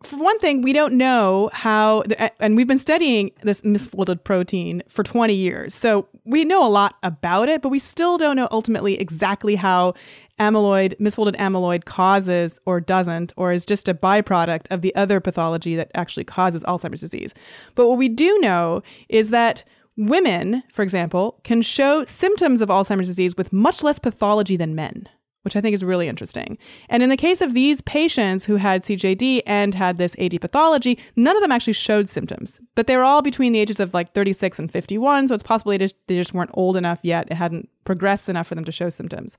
for 0.04 0.18
one 0.18 0.38
thing, 0.38 0.62
we 0.62 0.74
don't 0.74 0.94
know 0.94 1.50
how, 1.54 2.04
and 2.40 2.56
we've 2.56 2.68
been 2.68 2.78
studying 2.78 3.32
this 3.42 3.62
misfolded 3.62 4.24
protein 4.24 4.84
for 4.88 5.04
20 5.04 5.34
years. 5.34 5.74
So 5.74 6.08
we 6.24 6.46
know 6.46 6.66
a 6.66 6.70
lot 6.70 6.96
about 7.02 7.50
it, 7.50 7.64
but 7.64 7.70
we 7.70 7.80
still 7.80 8.18
don't 8.18 8.36
know 8.36 8.48
ultimately 8.52 9.00
exactly 9.00 9.56
how 9.56 9.96
amyloid, 10.40 10.96
misfolded 11.00 11.36
amyloid 11.38 11.86
causes 11.86 12.60
or 12.66 12.80
doesn't, 12.80 13.34
or 13.38 13.52
is 13.52 13.66
just 13.66 13.90
a 13.90 13.94
byproduct 13.96 14.68
of 14.70 14.82
the 14.82 14.94
other 14.94 15.20
pathology 15.20 15.76
that 15.76 15.90
actually 15.96 16.26
causes 16.26 16.64
Alzheimer's 16.66 17.02
disease. 17.02 17.34
But 17.74 17.88
what 17.90 17.98
we 17.98 18.08
do 18.08 18.38
know 18.40 18.84
is 19.10 19.32
that 19.32 19.64
women, 19.96 20.62
for 20.72 20.84
example, 20.84 21.40
can 21.44 21.64
show 21.64 22.06
symptoms 22.06 22.62
of 22.62 22.70
Alzheimer's 22.70 23.08
disease 23.08 23.36
with 23.36 23.52
much 23.52 23.82
less 23.82 23.98
pathology 23.98 24.58
than 24.58 24.76
men 24.76 25.10
which 25.48 25.56
I 25.56 25.62
think 25.62 25.74
is 25.74 25.82
really 25.82 26.10
interesting. 26.10 26.58
And 26.90 27.02
in 27.02 27.08
the 27.08 27.16
case 27.16 27.40
of 27.40 27.54
these 27.54 27.80
patients 27.80 28.44
who 28.44 28.58
had 28.58 28.82
CJD 28.82 29.44
and 29.46 29.74
had 29.74 29.98
this 29.98 30.14
AD 30.20 30.42
pathology, 30.42 31.00
none 31.16 31.38
of 31.38 31.42
them 31.42 31.54
actually 31.54 31.72
showed 31.72 32.10
symptoms, 32.10 32.60
but 32.76 32.86
they 32.86 32.98
were 32.98 33.06
all 33.06 33.22
between 33.22 33.54
the 33.54 33.60
ages 33.60 33.80
of 33.80 33.94
like 33.94 34.14
36 34.14 34.60
and 34.60 34.70
51. 34.70 35.30
So 35.30 35.36
it's 35.36 35.44
possible 35.44 35.70
they 35.70 35.78
just, 35.78 35.96
they 36.08 36.18
just 36.18 36.34
weren't 36.34 36.52
old 36.54 36.76
enough 36.76 37.00
yet. 37.02 37.30
It 37.32 37.36
hadn't 37.36 37.70
progressed 37.86 38.28
enough 38.28 38.48
for 38.48 38.56
them 38.56 38.66
to 38.66 38.74
show 38.74 38.90
symptoms. 38.90 39.38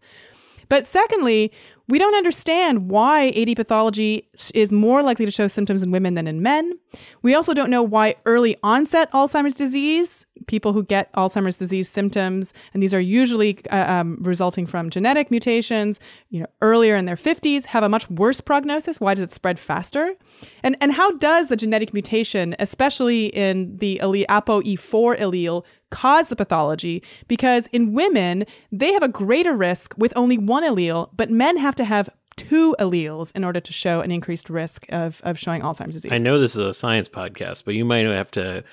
But 0.69 0.87
secondly, 0.87 1.53
we 1.89 1.99
don't 1.99 2.15
understand 2.15 2.91
why 2.91 3.29
AD 3.31 3.57
pathology 3.57 4.29
is 4.53 4.73
more 4.73 5.03
likely 5.03 5.25
to 5.25 5.31
show 5.31 5.49
symptoms 5.49 5.83
in 5.83 5.91
women 5.91 6.15
than 6.15 6.27
in 6.27 6.43
men. 6.43 6.75
We 7.23 7.35
also 7.35 7.55
don't 7.55 7.71
know 7.71 7.83
why 7.83 8.17
early 8.27 8.57
onset 8.63 9.11
Alzheimer's 9.13 9.55
disease, 9.55 10.27
people 10.47 10.75
who 10.75 10.85
get 10.85 11.11
Alzheimer's 11.15 11.57
disease 11.57 11.89
symptoms, 11.89 12.53
and 12.75 12.83
these 12.83 12.93
are 12.93 13.01
usually 13.01 13.59
uh, 13.71 13.91
um, 13.91 14.19
resulting 14.21 14.67
from 14.67 14.91
genetic 14.91 15.31
mutations, 15.31 15.99
you 16.29 16.41
know, 16.41 16.47
earlier 16.61 16.95
in 16.95 17.07
their 17.07 17.17
50s, 17.17 17.65
have 17.67 17.83
a 17.83 17.89
much 17.89 18.11
worse 18.11 18.43
prognosis. 18.43 19.01
Why 19.01 19.15
does 19.15 19.25
it 19.25 19.33
spread 19.33 19.59
faster? 19.59 20.15
And 20.63 20.77
and 20.83 20.93
how 20.93 21.13
does 21.13 21.49
the 21.49 21.57
genetic 21.57 21.95
mutation, 21.95 22.55
especially 22.59 23.27
in 23.27 23.73
the 23.75 23.99
allele, 24.03 24.27
ApoE4 24.27 25.19
allele, 25.19 25.65
cause 25.91 26.29
the 26.29 26.37
pathology 26.37 27.03
because 27.27 27.67
in 27.69 27.93
women, 27.93 28.45
they 28.71 28.93
have 28.93 29.03
a 29.03 29.09
greater 29.09 29.55
risk 29.55 29.95
with 29.97 30.13
only 30.17 30.39
one 30.39 30.63
allele, 30.63 31.11
but 31.17 31.31
men 31.31 31.57
have 31.57 31.75
to 31.77 31.85
have 31.85 32.09
two 32.37 32.77
alleles 32.79 33.33
in 33.35 33.45
order 33.45 33.61
to 33.61 33.73
show 33.73 34.01
an 34.01 34.11
increased 34.11 34.49
risk 34.49 34.87
of, 34.91 35.21
of 35.25 35.39
showing 35.39 35.61
Alzheimer's 35.63 35.95
disease. 35.95 36.13
I 36.13 36.19
know 36.19 36.39
this 36.39 36.53
is 36.53 36.59
a 36.59 36.73
science 36.73 37.09
podcast, 37.09 37.65
but 37.65 37.75
you 37.75 37.85
might 37.85 38.07
have 38.07 38.31
to 38.33 38.65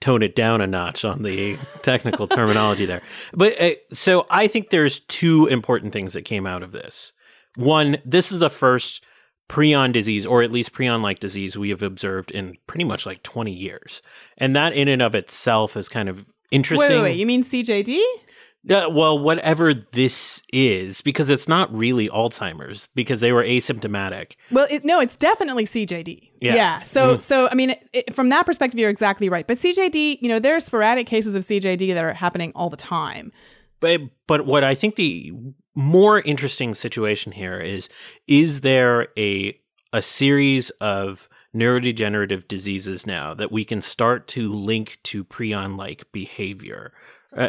tone 0.00 0.22
it 0.22 0.36
down 0.36 0.60
a 0.60 0.66
notch 0.66 1.04
on 1.04 1.22
the 1.22 1.56
technical 1.82 2.26
terminology 2.26 2.84
there. 2.84 3.02
But 3.32 3.60
uh, 3.60 3.70
so 3.92 4.26
I 4.28 4.46
think 4.46 4.70
there's 4.70 5.00
two 5.00 5.46
important 5.46 5.92
things 5.92 6.12
that 6.12 6.22
came 6.22 6.46
out 6.46 6.62
of 6.62 6.72
this. 6.72 7.12
One, 7.56 7.96
this 8.04 8.30
is 8.30 8.40
the 8.40 8.50
first 8.50 9.04
prion 9.48 9.92
disease, 9.92 10.26
or 10.26 10.42
at 10.42 10.52
least 10.52 10.72
prion 10.72 11.02
like 11.02 11.20
disease, 11.20 11.56
we 11.56 11.70
have 11.70 11.82
observed 11.82 12.30
in 12.30 12.56
pretty 12.66 12.84
much 12.84 13.06
like 13.06 13.22
20 13.22 13.52
years. 13.52 14.02
And 14.36 14.54
that 14.56 14.72
in 14.72 14.88
and 14.88 15.02
of 15.02 15.14
itself 15.14 15.76
is 15.76 15.88
kind 15.88 16.08
of 16.08 16.26
interesting. 16.54 16.88
Wait, 16.88 16.96
wait, 16.96 17.02
wait. 17.10 17.16
You 17.18 17.26
mean 17.26 17.42
CJD? 17.42 18.00
Yeah, 18.66 18.86
well, 18.86 19.18
whatever 19.18 19.74
this 19.74 20.40
is, 20.50 21.02
because 21.02 21.28
it's 21.28 21.46
not 21.46 21.70
really 21.74 22.08
Alzheimer's, 22.08 22.88
because 22.94 23.20
they 23.20 23.30
were 23.30 23.44
asymptomatic. 23.44 24.36
Well, 24.50 24.66
it, 24.70 24.86
no, 24.86 25.00
it's 25.00 25.16
definitely 25.18 25.66
CJD. 25.66 26.30
Yeah. 26.40 26.54
yeah. 26.54 26.80
So, 26.80 27.16
Mm. 27.16 27.22
so 27.22 27.48
I 27.50 27.54
mean, 27.54 27.76
it, 27.92 28.14
from 28.14 28.30
that 28.30 28.46
perspective, 28.46 28.80
you're 28.80 28.88
exactly 28.88 29.28
right. 29.28 29.46
But 29.46 29.58
CJD, 29.58 30.18
you 30.22 30.28
know, 30.30 30.38
there 30.38 30.56
are 30.56 30.60
sporadic 30.60 31.06
cases 31.06 31.34
of 31.34 31.42
CJD 31.42 31.92
that 31.92 32.02
are 32.02 32.14
happening 32.14 32.52
all 32.54 32.70
the 32.70 32.78
time. 32.78 33.32
But 33.80 34.00
but 34.26 34.46
what 34.46 34.64
I 34.64 34.74
think 34.74 34.96
the 34.96 35.32
more 35.74 36.20
interesting 36.20 36.74
situation 36.74 37.32
here 37.32 37.60
is 37.60 37.90
is 38.26 38.62
there 38.62 39.08
a 39.18 39.58
a 39.92 40.00
series 40.00 40.70
of 40.80 41.28
neurodegenerative 41.54 42.48
diseases 42.48 43.06
now 43.06 43.34
that 43.34 43.52
we 43.52 43.64
can 43.64 43.80
start 43.80 44.26
to 44.28 44.52
link 44.52 44.98
to 45.04 45.24
prion 45.24 45.76
like 45.76 46.10
behavior. 46.12 46.92
Uh, 47.36 47.48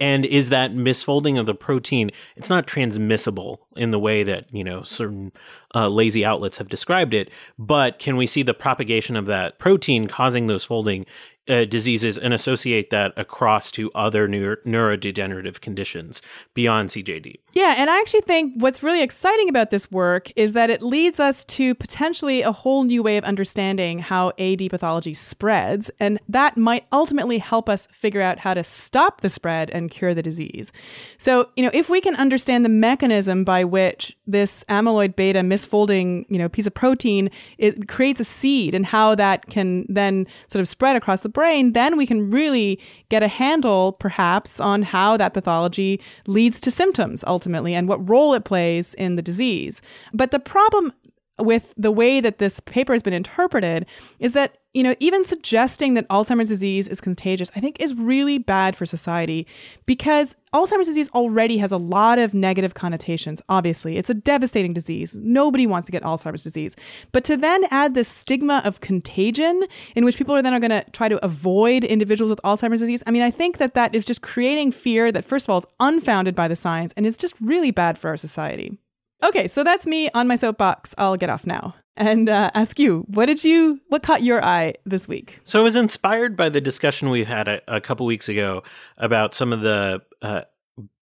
and 0.00 0.24
is 0.24 0.50
that 0.50 0.72
misfolding 0.72 1.38
of 1.38 1.44
the 1.44 1.54
protein 1.54 2.12
it's 2.36 2.48
not 2.48 2.64
transmissible 2.64 3.66
in 3.74 3.90
the 3.90 3.98
way 3.98 4.22
that 4.22 4.44
you 4.54 4.62
know 4.62 4.82
certain 4.82 5.32
uh, 5.74 5.88
lazy 5.88 6.24
outlets 6.24 6.58
have 6.58 6.68
described 6.68 7.12
it 7.12 7.28
but 7.58 7.98
can 7.98 8.16
we 8.16 8.24
see 8.24 8.44
the 8.44 8.54
propagation 8.54 9.16
of 9.16 9.26
that 9.26 9.58
protein 9.58 10.06
causing 10.06 10.46
those 10.46 10.62
folding 10.62 11.04
uh, 11.50 11.64
diseases 11.64 12.16
and 12.16 12.32
associate 12.32 12.90
that 12.90 13.12
across 13.16 13.70
to 13.72 13.90
other 13.92 14.28
neuro- 14.28 14.56
neurodegenerative 14.64 15.60
conditions 15.60 16.22
beyond 16.54 16.90
CJD. 16.90 17.40
Yeah, 17.52 17.74
and 17.76 17.90
I 17.90 17.98
actually 18.00 18.20
think 18.20 18.54
what's 18.56 18.82
really 18.82 19.02
exciting 19.02 19.48
about 19.48 19.70
this 19.70 19.90
work 19.90 20.30
is 20.36 20.52
that 20.52 20.70
it 20.70 20.82
leads 20.82 21.18
us 21.18 21.44
to 21.46 21.74
potentially 21.74 22.42
a 22.42 22.52
whole 22.52 22.84
new 22.84 23.02
way 23.02 23.16
of 23.16 23.24
understanding 23.24 23.98
how 23.98 24.32
AD 24.38 24.70
pathology 24.70 25.14
spreads, 25.14 25.90
and 25.98 26.20
that 26.28 26.56
might 26.56 26.86
ultimately 26.92 27.38
help 27.38 27.68
us 27.68 27.88
figure 27.88 28.22
out 28.22 28.38
how 28.38 28.54
to 28.54 28.62
stop 28.62 29.20
the 29.20 29.30
spread 29.30 29.68
and 29.70 29.90
cure 29.90 30.14
the 30.14 30.22
disease. 30.22 30.70
So, 31.18 31.50
you 31.56 31.64
know, 31.64 31.70
if 31.74 31.90
we 31.90 32.00
can 32.00 32.14
understand 32.14 32.64
the 32.64 32.68
mechanism 32.68 33.42
by 33.44 33.64
which 33.64 34.16
this 34.26 34.64
amyloid 34.68 35.16
beta 35.16 35.40
misfolding, 35.40 36.24
you 36.28 36.38
know, 36.38 36.48
piece 36.48 36.66
of 36.66 36.74
protein 36.74 37.30
it 37.58 37.88
creates 37.88 38.20
a 38.20 38.24
seed 38.24 38.74
and 38.74 38.86
how 38.86 39.14
that 39.14 39.46
can 39.46 39.86
then 39.88 40.26
sort 40.48 40.60
of 40.60 40.68
spread 40.68 40.96
across 40.96 41.22
the 41.22 41.28
brain, 41.28 41.39
then 41.74 41.96
we 41.96 42.06
can 42.06 42.30
really 42.30 42.80
get 43.08 43.22
a 43.22 43.28
handle 43.28 43.92
perhaps 43.92 44.60
on 44.60 44.82
how 44.82 45.16
that 45.16 45.34
pathology 45.34 46.00
leads 46.26 46.60
to 46.60 46.70
symptoms 46.70 47.24
ultimately 47.26 47.74
and 47.74 47.88
what 47.88 48.08
role 48.08 48.34
it 48.34 48.44
plays 48.44 48.94
in 48.94 49.16
the 49.16 49.22
disease. 49.22 49.82
But 50.12 50.30
the 50.30 50.38
problem 50.38 50.92
with 51.40 51.74
the 51.76 51.90
way 51.90 52.20
that 52.20 52.38
this 52.38 52.60
paper 52.60 52.92
has 52.92 53.02
been 53.02 53.12
interpreted 53.12 53.86
is 54.18 54.32
that 54.32 54.56
you 54.72 54.82
know 54.82 54.94
even 55.00 55.24
suggesting 55.24 55.94
that 55.94 56.08
alzheimer's 56.08 56.48
disease 56.48 56.86
is 56.86 57.00
contagious 57.00 57.50
i 57.56 57.60
think 57.60 57.80
is 57.80 57.92
really 57.94 58.38
bad 58.38 58.76
for 58.76 58.86
society 58.86 59.44
because 59.84 60.36
alzheimer's 60.54 60.86
disease 60.86 61.10
already 61.10 61.58
has 61.58 61.72
a 61.72 61.76
lot 61.76 62.18
of 62.18 62.34
negative 62.34 62.74
connotations 62.74 63.42
obviously. 63.48 63.96
It's 63.96 64.10
a 64.10 64.14
devastating 64.14 64.72
disease. 64.72 65.18
Nobody 65.20 65.66
wants 65.66 65.86
to 65.86 65.92
get 65.92 66.02
alzheimer's 66.02 66.44
disease. 66.44 66.76
But 67.12 67.24
to 67.24 67.36
then 67.36 67.64
add 67.70 67.94
this 67.94 68.08
stigma 68.08 68.62
of 68.64 68.80
contagion 68.80 69.64
in 69.94 70.04
which 70.04 70.16
people 70.16 70.34
are 70.34 70.42
then 70.42 70.54
are 70.54 70.60
going 70.60 70.70
to 70.70 70.84
try 70.92 71.08
to 71.08 71.22
avoid 71.24 71.84
individuals 71.84 72.30
with 72.30 72.40
alzheimer's 72.42 72.80
disease 72.80 73.02
i 73.06 73.10
mean 73.10 73.22
i 73.22 73.30
think 73.30 73.58
that 73.58 73.74
that 73.74 73.94
is 73.94 74.04
just 74.04 74.22
creating 74.22 74.70
fear 74.70 75.10
that 75.12 75.24
first 75.24 75.46
of 75.46 75.50
all 75.50 75.58
is 75.58 75.66
unfounded 75.80 76.34
by 76.34 76.48
the 76.48 76.56
science 76.56 76.92
and 76.96 77.06
is 77.06 77.16
just 77.16 77.34
really 77.40 77.70
bad 77.70 77.98
for 77.98 78.08
our 78.08 78.16
society 78.16 78.78
Okay, 79.22 79.48
so 79.48 79.62
that's 79.62 79.86
me 79.86 80.10
on 80.14 80.26
my 80.26 80.36
soapbox. 80.36 80.94
I'll 80.98 81.16
get 81.16 81.30
off 81.30 81.46
now 81.46 81.74
and 81.96 82.28
uh, 82.28 82.50
ask 82.54 82.78
you, 82.78 83.04
what 83.08 83.26
did 83.26 83.44
you, 83.44 83.80
what 83.88 84.02
caught 84.02 84.22
your 84.22 84.42
eye 84.42 84.74
this 84.86 85.06
week? 85.06 85.40
So 85.44 85.60
I 85.60 85.62
was 85.62 85.76
inspired 85.76 86.36
by 86.36 86.48
the 86.48 86.60
discussion 86.60 87.10
we 87.10 87.24
had 87.24 87.46
a, 87.46 87.60
a 87.68 87.80
couple 87.80 88.06
weeks 88.06 88.28
ago 88.28 88.62
about 88.98 89.34
some 89.34 89.52
of 89.52 89.60
the 89.60 90.00
uh, 90.22 90.42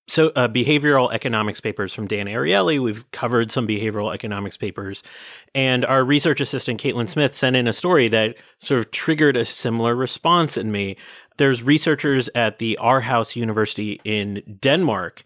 so 0.09 0.29
uh, 0.31 0.49
behavioral 0.49 1.13
economics 1.13 1.61
papers 1.61 1.93
from 1.93 2.09
Dan 2.09 2.27
Ariely. 2.27 2.81
We've 2.81 3.09
covered 3.13 3.53
some 3.53 3.69
behavioral 3.69 4.13
economics 4.13 4.57
papers, 4.57 5.03
and 5.55 5.85
our 5.85 6.03
research 6.03 6.41
assistant 6.41 6.81
Caitlin 6.81 7.11
Smith 7.11 7.35
sent 7.35 7.57
in 7.57 7.69
a 7.69 7.73
story 7.73 8.09
that 8.09 8.37
sort 8.59 8.81
of 8.81 8.91
triggered 8.91 9.37
a 9.37 9.45
similar 9.45 9.95
response 9.95 10.57
in 10.57 10.73
me. 10.73 10.97
There's 11.37 11.63
researchers 11.63 12.29
at 12.35 12.59
the 12.59 12.79
Aarhus 12.81 13.37
University 13.37 14.01
in 14.03 14.43
Denmark 14.61 15.23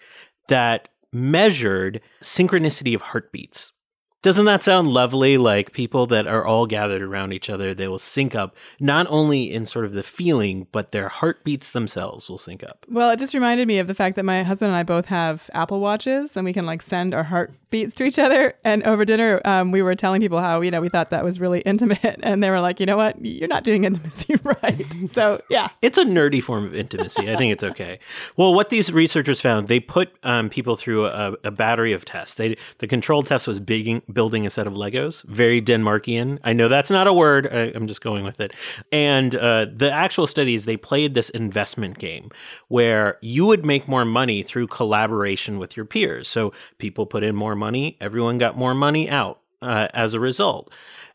that 0.49 0.89
measured 1.13 2.01
synchronicity 2.23 2.95
of 2.95 3.03
heartbeats. 3.03 3.73
Doesn't 4.23 4.45
that 4.45 4.63
sound 4.63 4.89
lovely? 4.93 5.37
Like 5.37 5.73
people 5.73 6.07
that 6.07 6.29
are 6.29 6.47
all 6.47 6.67
gathered 6.67 7.03
around 7.03 7.33
each 7.33 7.51
other, 7.51 7.75
they 7.75 7.89
will 7.89 7.99
sync 7.99 8.37
up, 8.37 8.57
not 8.79 9.07
only 9.11 9.53
in 9.53 9.67
sort 9.67 9.85
of 9.85 9.93
the 9.93 10.05
feeling, 10.05 10.69
but 10.71 10.93
their 10.93 11.09
heartbeats 11.09 11.71
themselves 11.73 12.31
will 12.31 12.39
sync 12.39 12.63
up. 12.63 12.87
Well, 12.89 13.11
it 13.11 13.19
just 13.19 13.35
reminded 13.35 13.67
me 13.67 13.79
of 13.79 13.89
the 13.89 13.95
fact 13.95 14.15
that 14.17 14.25
my 14.25 14.45
husband 14.45 14.69
and 14.69 14.77
I 14.77 14.85
both 14.85 15.07
have 15.07 15.51
Apple 15.55 15.81
Watches 15.81 16.37
and 16.37 16.45
we 16.45 16.53
can 16.53 16.67
like 16.67 16.83
send 16.83 17.15
our 17.15 17.25
heartbeats 17.25 17.95
to 17.95 18.05
each 18.05 18.19
other. 18.19 18.55
And 18.65 18.85
over 18.85 19.05
dinner, 19.05 19.41
um, 19.45 19.73
we 19.73 19.83
were 19.83 19.97
telling 19.97 20.21
people 20.21 20.41
how, 20.41 20.61
you 20.61 20.71
know, 20.71 20.81
we 20.81 20.89
thought 20.89 21.11
that 21.11 21.25
was 21.25 21.41
really 21.41 21.61
intimate. 21.61 22.01
And 22.23 22.43
they 22.43 22.51
were 22.51 22.61
like, 22.61 22.79
you 22.79 22.87
know 22.87 22.97
what? 22.97 23.23
You're 23.25 23.49
not 23.49 23.65
doing 23.65 23.85
intimacy 23.85 24.37
right. 24.45 24.87
So, 25.07 25.43
yeah. 25.51 25.71
It's 25.83 25.99
a 25.99 26.05
nerdy 26.05 26.43
form 26.43 26.65
of 26.65 26.75
intimacy. 26.75 27.31
I 27.33 27.37
think 27.37 27.53
it's 27.53 27.65
okay. 27.65 27.99
Well, 28.37 28.55
what 28.55 28.71
these 28.71 28.93
researchers 28.93 29.41
found, 29.41 29.67
they 29.67 29.81
put 29.81 30.15
um, 30.23 30.49
people 30.49 30.77
through 30.77 31.07
a, 31.07 31.35
a 31.43 31.51
battery 31.51 31.93
of 31.93 32.05
tests. 32.05 32.35
They, 32.35 32.57
the 32.79 32.87
control 32.87 33.23
test 33.23 33.49
was 33.49 33.59
bigging, 33.59 34.03
building 34.13 34.47
a 34.47 34.51
set 34.51 34.67
of 34.67 34.75
Legos, 34.75 35.25
very 35.25 35.61
Denmarkian. 35.61 36.39
I 36.45 36.53
know 36.53 36.69
that's 36.69 36.91
not 36.91 37.07
a 37.07 37.13
word. 37.13 37.47
I, 37.47 37.73
I'm 37.75 37.87
just 37.87 38.01
going 38.01 38.25
with 38.25 38.41
it. 38.41 38.53
And 38.91 39.35
uh, 39.35 39.67
the 39.75 39.91
actual 39.93 40.27
studies, 40.27 40.65
they 40.65 40.77
played 40.77 41.15
this 41.15 41.31
investment 41.31 41.99
game 41.99 42.31
where 42.69 43.19
you 43.21 43.47
would 43.47 43.65
make 43.65 43.89
more 43.89 44.05
money 44.05 44.43
through 44.43 44.69
collaboration 44.69 45.59
with 45.59 45.77
your 45.77 45.87
peers. 45.87 46.29
So 46.29 46.53
people 46.79 47.07
put 47.07 47.23
in 47.23 47.35
more 47.35 47.57
money, 47.57 47.97
everyone 48.01 48.39
got 48.39 48.57
more 48.57 48.75
money 48.75 49.11
out 49.11 49.41
uh, 49.61 49.89
as 49.95 50.15
a 50.15 50.21
result. 50.21 50.73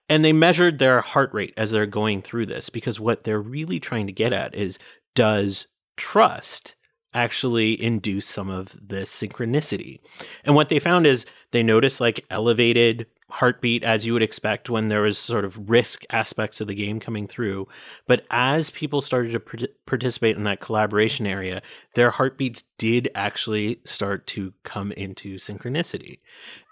And 0.10 0.24
they 0.24 0.34
measured 0.34 0.80
their 0.80 1.02
heart 1.02 1.34
rate 1.34 1.54
as 1.58 1.72
they're 1.72 1.86
going 1.86 2.22
through 2.22 2.46
this 2.46 2.70
because 2.70 3.00
what 3.00 3.24
they're 3.24 3.42
really 3.42 3.80
trying 3.80 4.08
to 4.08 4.14
get 4.14 4.32
at 4.32 4.56
is 4.56 4.80
does 5.16 5.68
trust 5.98 6.76
actually 7.18 7.82
induce 7.82 8.28
some 8.28 8.48
of 8.48 8.78
the 8.88 8.98
synchronicity. 8.98 10.00
And 10.46 10.54
what 10.54 10.70
they 10.70 10.78
found 10.78 11.08
is 11.08 11.26
they 11.52 11.64
noticed 11.64 12.00
like 12.00 12.24
elevated 12.30 13.08
heartbeat 13.30 13.84
as 13.84 14.06
you 14.06 14.14
would 14.14 14.22
expect 14.22 14.70
when 14.70 14.88
there 14.88 15.02
was 15.02 15.18
sort 15.18 15.44
of 15.44 15.70
risk 15.70 16.04
aspects 16.12 16.62
of 16.62 16.68
the 16.68 16.76
game 16.76 17.00
coming 17.00 17.28
through. 17.28 17.68
But 18.06 18.24
as 18.30 18.70
people 18.70 19.02
started 19.02 19.32
to 19.32 19.68
participate 19.88 20.38
in 20.38 20.44
that 20.44 20.62
collaboration 20.62 21.26
area, 21.26 21.64
their 21.96 22.12
heartbeats 22.12 22.64
did 22.78 23.10
actually 23.16 23.82
start 23.84 24.28
to 24.28 24.54
come 24.64 24.92
into 24.92 25.38
synchronicity. 25.38 26.20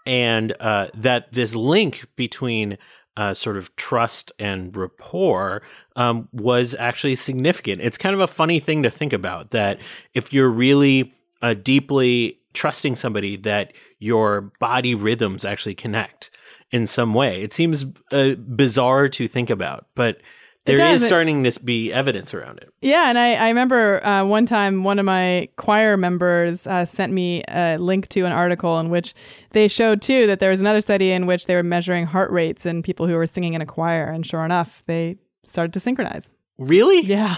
And 0.06 0.56
uh, 0.60 0.90
that 0.94 1.34
this 1.34 1.56
link 1.56 2.06
between 2.16 2.78
uh, 3.18 3.34
sort 3.34 3.58
of 3.58 3.76
trust 3.76 4.32
and 4.40 4.76
rapport 4.76 5.62
um, 5.96 6.28
was 6.34 6.76
actually 6.76 7.16
significant. 7.16 7.82
It's 7.82 7.98
kind 7.98 8.14
of 8.14 8.22
a 8.22 8.28
funny 8.28 8.60
thing 8.60 8.84
to 8.84 8.92
think 8.92 9.14
about 9.14 9.52
that 9.52 9.80
if 10.14 10.34
you're 10.34 10.50
really 10.50 11.14
uh, 11.42 11.54
deeply 11.54 12.40
trusting 12.54 12.96
somebody, 12.96 13.36
that 13.38 13.74
your 14.00 14.52
body 14.60 14.96
rhythms 14.96 15.46
actually 15.46 15.76
connect 15.76 16.32
in 16.72 16.88
some 16.88 17.14
way. 17.14 17.42
It 17.42 17.54
seems 17.54 17.86
uh, 18.12 18.32
bizarre 18.36 19.08
to 19.10 19.28
think 19.28 19.50
about, 19.50 19.88
but 19.96 20.18
there 20.66 20.92
is 20.92 21.04
starting 21.04 21.44
to 21.44 21.60
be 21.64 21.94
evidence 21.94 22.34
around 22.34 22.58
it. 22.58 22.70
Yeah, 22.82 23.10
and 23.10 23.18
I, 23.18 23.36
I 23.36 23.48
remember 23.50 24.06
uh, 24.06 24.26
one 24.26 24.46
time 24.46 24.84
one 24.84 25.00
of 25.00 25.06
my 25.06 25.48
choir 25.58 25.96
members 25.96 26.66
uh, 26.68 26.86
sent 26.86 27.14
me 27.14 27.44
a 27.48 27.78
link 27.78 28.08
to 28.10 28.26
an 28.26 28.32
article 28.32 28.80
in 28.80 28.90
which 28.90 29.14
they 29.52 29.68
showed 29.68 30.02
too 30.02 30.28
that 30.28 30.40
there 30.40 30.50
was 30.50 30.62
another 30.62 30.82
study 30.82 31.12
in 31.12 31.28
which 31.28 31.46
they 31.46 31.56
were 31.56 31.64
measuring 31.64 32.06
heart 32.06 32.32
rates 32.32 32.66
in 32.66 32.84
people 32.84 33.08
who 33.08 33.16
were 33.16 33.28
singing 33.28 33.54
in 33.54 33.62
a 33.62 33.66
choir, 33.66 34.06
and 34.06 34.26
sure 34.26 34.44
enough, 34.44 34.84
they 34.88 35.18
started 35.46 35.74
to 35.74 35.80
synchronize. 35.80 36.30
Really? 36.58 37.02
Yeah. 37.02 37.38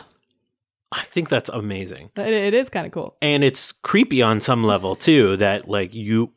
I 0.91 1.01
think 1.01 1.27
that's 1.27 1.49
amazing. 1.49 2.11
it, 2.15 2.27
it 2.27 2.53
is 2.53 2.69
kind 2.69 2.85
of 2.85 2.93
cool. 2.93 3.17
And 3.21 3.43
it's 3.43 3.71
creepy 3.71 4.21
on 4.21 4.39
some 4.39 4.63
level 4.63 4.95
too 4.95 5.35
that 5.37 5.67
like 5.67 5.93
you 5.93 6.31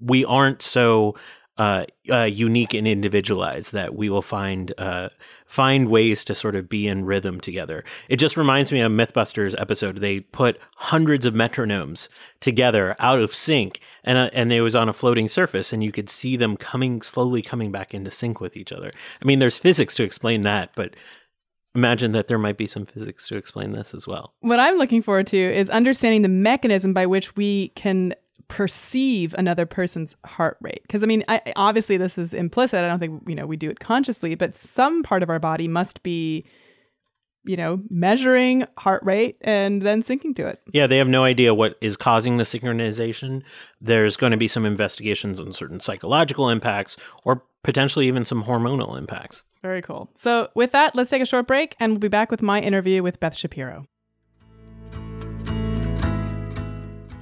we 0.00 0.24
aren't 0.24 0.62
so 0.62 1.14
uh, 1.60 1.84
uh, 2.10 2.22
unique 2.22 2.72
and 2.72 2.88
individualized 2.88 3.74
that 3.74 3.94
we 3.94 4.08
will 4.08 4.22
find 4.22 4.72
uh, 4.78 5.10
find 5.44 5.90
ways 5.90 6.24
to 6.24 6.34
sort 6.34 6.56
of 6.56 6.70
be 6.70 6.88
in 6.88 7.04
rhythm 7.04 7.38
together. 7.38 7.84
It 8.08 8.16
just 8.16 8.38
reminds 8.38 8.72
me 8.72 8.80
of 8.80 8.90
MythBusters 8.90 9.54
episode. 9.60 9.98
They 9.98 10.20
put 10.20 10.58
hundreds 10.76 11.26
of 11.26 11.34
metronomes 11.34 12.08
together 12.40 12.96
out 12.98 13.18
of 13.18 13.34
sync, 13.34 13.78
and 14.04 14.16
uh, 14.16 14.30
and 14.32 14.50
they 14.50 14.62
was 14.62 14.74
on 14.74 14.88
a 14.88 14.94
floating 14.94 15.28
surface, 15.28 15.70
and 15.70 15.84
you 15.84 15.92
could 15.92 16.08
see 16.08 16.34
them 16.34 16.56
coming 16.56 17.02
slowly 17.02 17.42
coming 17.42 17.70
back 17.70 17.92
into 17.92 18.10
sync 18.10 18.40
with 18.40 18.56
each 18.56 18.72
other. 18.72 18.90
I 19.20 19.26
mean, 19.26 19.38
there's 19.38 19.58
physics 19.58 19.94
to 19.96 20.02
explain 20.02 20.40
that, 20.40 20.70
but 20.74 20.96
imagine 21.74 22.12
that 22.12 22.28
there 22.28 22.38
might 22.38 22.56
be 22.56 22.68
some 22.68 22.86
physics 22.86 23.28
to 23.28 23.36
explain 23.36 23.72
this 23.72 23.92
as 23.92 24.06
well. 24.06 24.32
What 24.40 24.60
I'm 24.60 24.78
looking 24.78 25.02
forward 25.02 25.26
to 25.26 25.36
is 25.36 25.68
understanding 25.68 26.22
the 26.22 26.28
mechanism 26.28 26.94
by 26.94 27.04
which 27.04 27.36
we 27.36 27.68
can 27.74 28.14
perceive 28.50 29.32
another 29.38 29.64
person's 29.64 30.16
heart 30.26 30.58
rate. 30.60 30.82
Because 30.82 31.02
i 31.02 31.06
mean 31.06 31.24
I, 31.28 31.40
obviously 31.56 31.96
this 31.96 32.18
is 32.18 32.34
implicit. 32.34 32.84
I 32.84 32.88
don't 32.88 32.98
think 32.98 33.22
you 33.26 33.34
know 33.34 33.46
we 33.46 33.56
do 33.56 33.70
it 33.70 33.80
consciously 33.80 34.34
but 34.34 34.54
some 34.54 35.02
part 35.02 35.22
of 35.22 35.30
our 35.30 35.38
body 35.38 35.68
must 35.68 36.02
be 36.02 36.44
you 37.44 37.56
know 37.56 37.80
measuring 37.88 38.66
heart 38.76 39.02
rate 39.04 39.38
and 39.40 39.80
then 39.80 40.02
syncing 40.02 40.36
to 40.36 40.46
it. 40.46 40.60
Yeah 40.74 40.86
they 40.88 40.98
have 40.98 41.08
no 41.08 41.24
idea 41.24 41.54
what 41.54 41.76
is 41.80 41.96
causing 41.96 42.36
the 42.36 42.44
synchronization. 42.44 43.42
There's 43.80 44.16
going 44.16 44.32
to 44.32 44.36
be 44.36 44.48
some 44.48 44.66
investigations 44.66 45.40
on 45.40 45.52
certain 45.52 45.80
psychological 45.80 46.50
impacts 46.50 46.96
or 47.24 47.44
potentially 47.62 48.08
even 48.08 48.24
some 48.24 48.44
hormonal 48.44 48.98
impacts. 48.98 49.44
Very 49.62 49.80
cool. 49.80 50.10
So 50.16 50.48
with 50.54 50.72
that 50.72 50.96
let's 50.96 51.08
take 51.08 51.22
a 51.22 51.26
short 51.26 51.46
break 51.46 51.76
and 51.78 51.92
we'll 51.92 52.00
be 52.00 52.08
back 52.08 52.32
with 52.32 52.42
my 52.42 52.60
interview 52.60 53.02
with 53.02 53.20
beth 53.20 53.36
shapiro 53.36 53.86